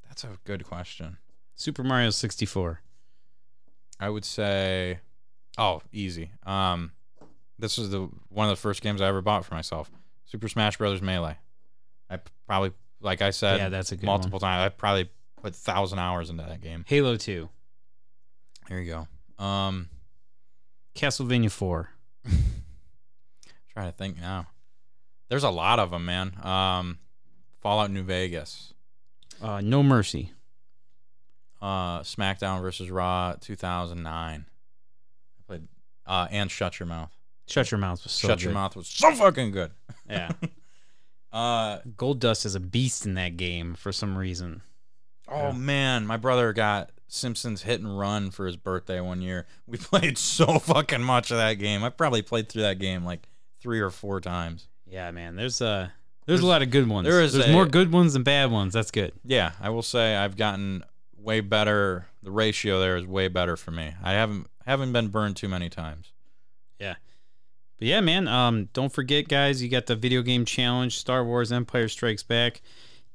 [0.08, 1.16] that's a good question.
[1.54, 2.80] Super Mario 64.
[3.98, 4.98] I would say,
[5.58, 6.32] oh, easy.
[6.44, 6.92] Um,
[7.58, 9.90] this was the one of the first games I ever bought for myself.
[10.26, 11.36] Super Smash Brothers Melee.
[12.10, 14.60] I probably, like I said, Yeah, that's a multiple times.
[14.66, 15.10] I probably
[15.42, 16.84] put thousand hours into that game.
[16.86, 17.48] Halo 2.
[18.68, 19.06] Here you
[19.38, 19.44] go.
[19.44, 19.88] Um,
[20.94, 21.90] Castlevania 4.
[23.72, 24.46] trying to think now.
[25.28, 26.34] There's a lot of them, man.
[26.42, 26.98] Um,
[27.60, 28.74] Fallout New Vegas.
[29.40, 30.32] Uh, no Mercy.
[31.62, 34.44] uh, SmackDown versus Raw 2009.
[34.46, 35.68] I played
[36.06, 37.14] uh, and Shut Your Mouth.
[37.46, 38.44] Shut Your Mouth was so Shut good.
[38.44, 39.72] Your Mouth was so fucking good.
[40.08, 40.32] Yeah.
[41.32, 44.62] Uh, Goldust is a beast in that game for some reason.
[45.28, 49.46] oh man, my brother got Simpsons Hit and Run for his birthday one year.
[49.66, 51.82] We played so fucking much of that game.
[51.84, 53.28] I probably played through that game like
[53.60, 54.68] three or four times.
[54.86, 55.36] Yeah, man.
[55.36, 55.88] There's uh
[56.26, 57.08] there's, a lot of good ones.
[57.08, 58.72] there is there's a- more good ones than bad ones.
[58.72, 59.12] That's good.
[59.24, 60.84] Yeah, I will say I've gotten
[61.16, 62.06] way better.
[62.22, 63.94] The ratio there is way better for me.
[64.02, 66.12] I haven't haven't been burned too many times.
[66.78, 66.94] Yeah.
[67.78, 68.28] But yeah, man.
[68.28, 69.62] Um, don't forget, guys.
[69.62, 72.60] You got the video game challenge, Star Wars: Empire Strikes Back.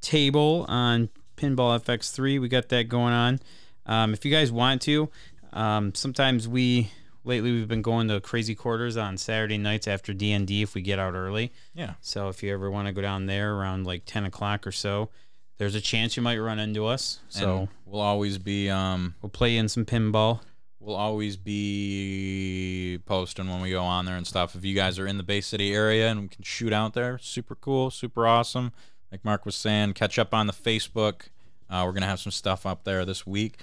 [0.02, 2.42] table on Pinball FX3.
[2.42, 3.40] We got that going on.
[3.86, 5.10] Um, if you guys want to,
[5.54, 6.92] um, sometimes we
[7.24, 10.76] lately we've been going to Crazy Quarters on Saturday nights after D and D if
[10.76, 11.52] we get out early.
[11.74, 11.94] Yeah.
[12.02, 15.10] So if you ever want to go down there around like ten o'clock or so,
[15.58, 17.20] there's a chance you might run into us.
[17.30, 20.42] So And we'll always be um we'll play in some pinball.
[20.80, 24.56] we'll always be posting when we go on there and stuff.
[24.56, 27.18] If you guys are in the Bay City area and we can shoot out there,
[27.20, 28.72] super cool, super awesome.
[29.12, 31.30] Like Mark was saying, catch up on the Facebook.
[31.70, 33.60] Uh, we're gonna have some stuff up there this week.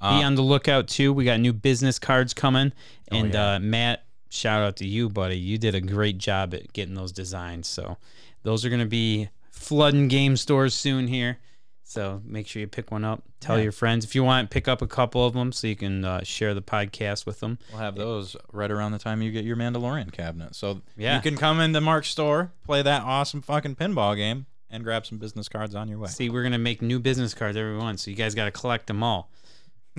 [0.00, 1.12] Uh, Be on the lookout too.
[1.12, 2.72] We got new business cards coming,
[3.10, 5.38] Oh, and uh, Matt, shout out to you, buddy.
[5.38, 7.66] You did a great job at getting those designs.
[7.66, 7.96] So
[8.42, 11.38] those are gonna be flooding game stores soon here.
[11.88, 13.22] So make sure you pick one up.
[13.38, 13.62] Tell Yeah.
[13.64, 14.50] your friends if you want.
[14.50, 17.58] Pick up a couple of them so you can uh, share the podcast with them.
[17.70, 20.56] We'll have those right around the time you get your Mandalorian cabinet.
[20.56, 21.14] So Yeah.
[21.16, 24.46] you can come into Mark's store, play that awesome fucking pinball game,
[24.76, 26.08] and grab some business cards on your way.
[26.08, 28.86] See, we're gonna make new business cards every one, so you guys got to collect
[28.86, 29.30] them all.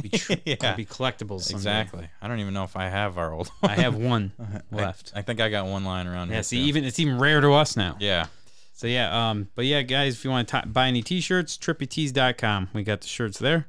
[0.02, 0.76] Be, tr- Yeah.
[0.76, 1.42] be collectibles.
[1.42, 1.58] someday.
[1.58, 2.10] Exactly.
[2.22, 3.50] I don't even know if I have our old.
[3.64, 4.32] I have one
[4.72, 5.12] left.
[5.16, 6.42] I, think I got one lying around yeah.
[6.42, 6.68] See, too.
[6.68, 7.98] even it's even rare to us now.
[8.00, 8.28] yeah.
[8.74, 12.70] So yeah, um, but yeah, guys, if you want to buy any t-shirts, trippytees.com.
[12.74, 13.66] We got the shirts there.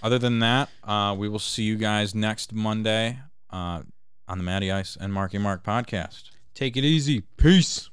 [0.00, 3.18] Other than that, uh, we will see you guys next Monday
[3.50, 3.82] uh,
[4.28, 6.30] on the Matty Ice and Marky Mark podcast.
[6.54, 7.22] Take it easy.
[7.36, 7.90] Peace.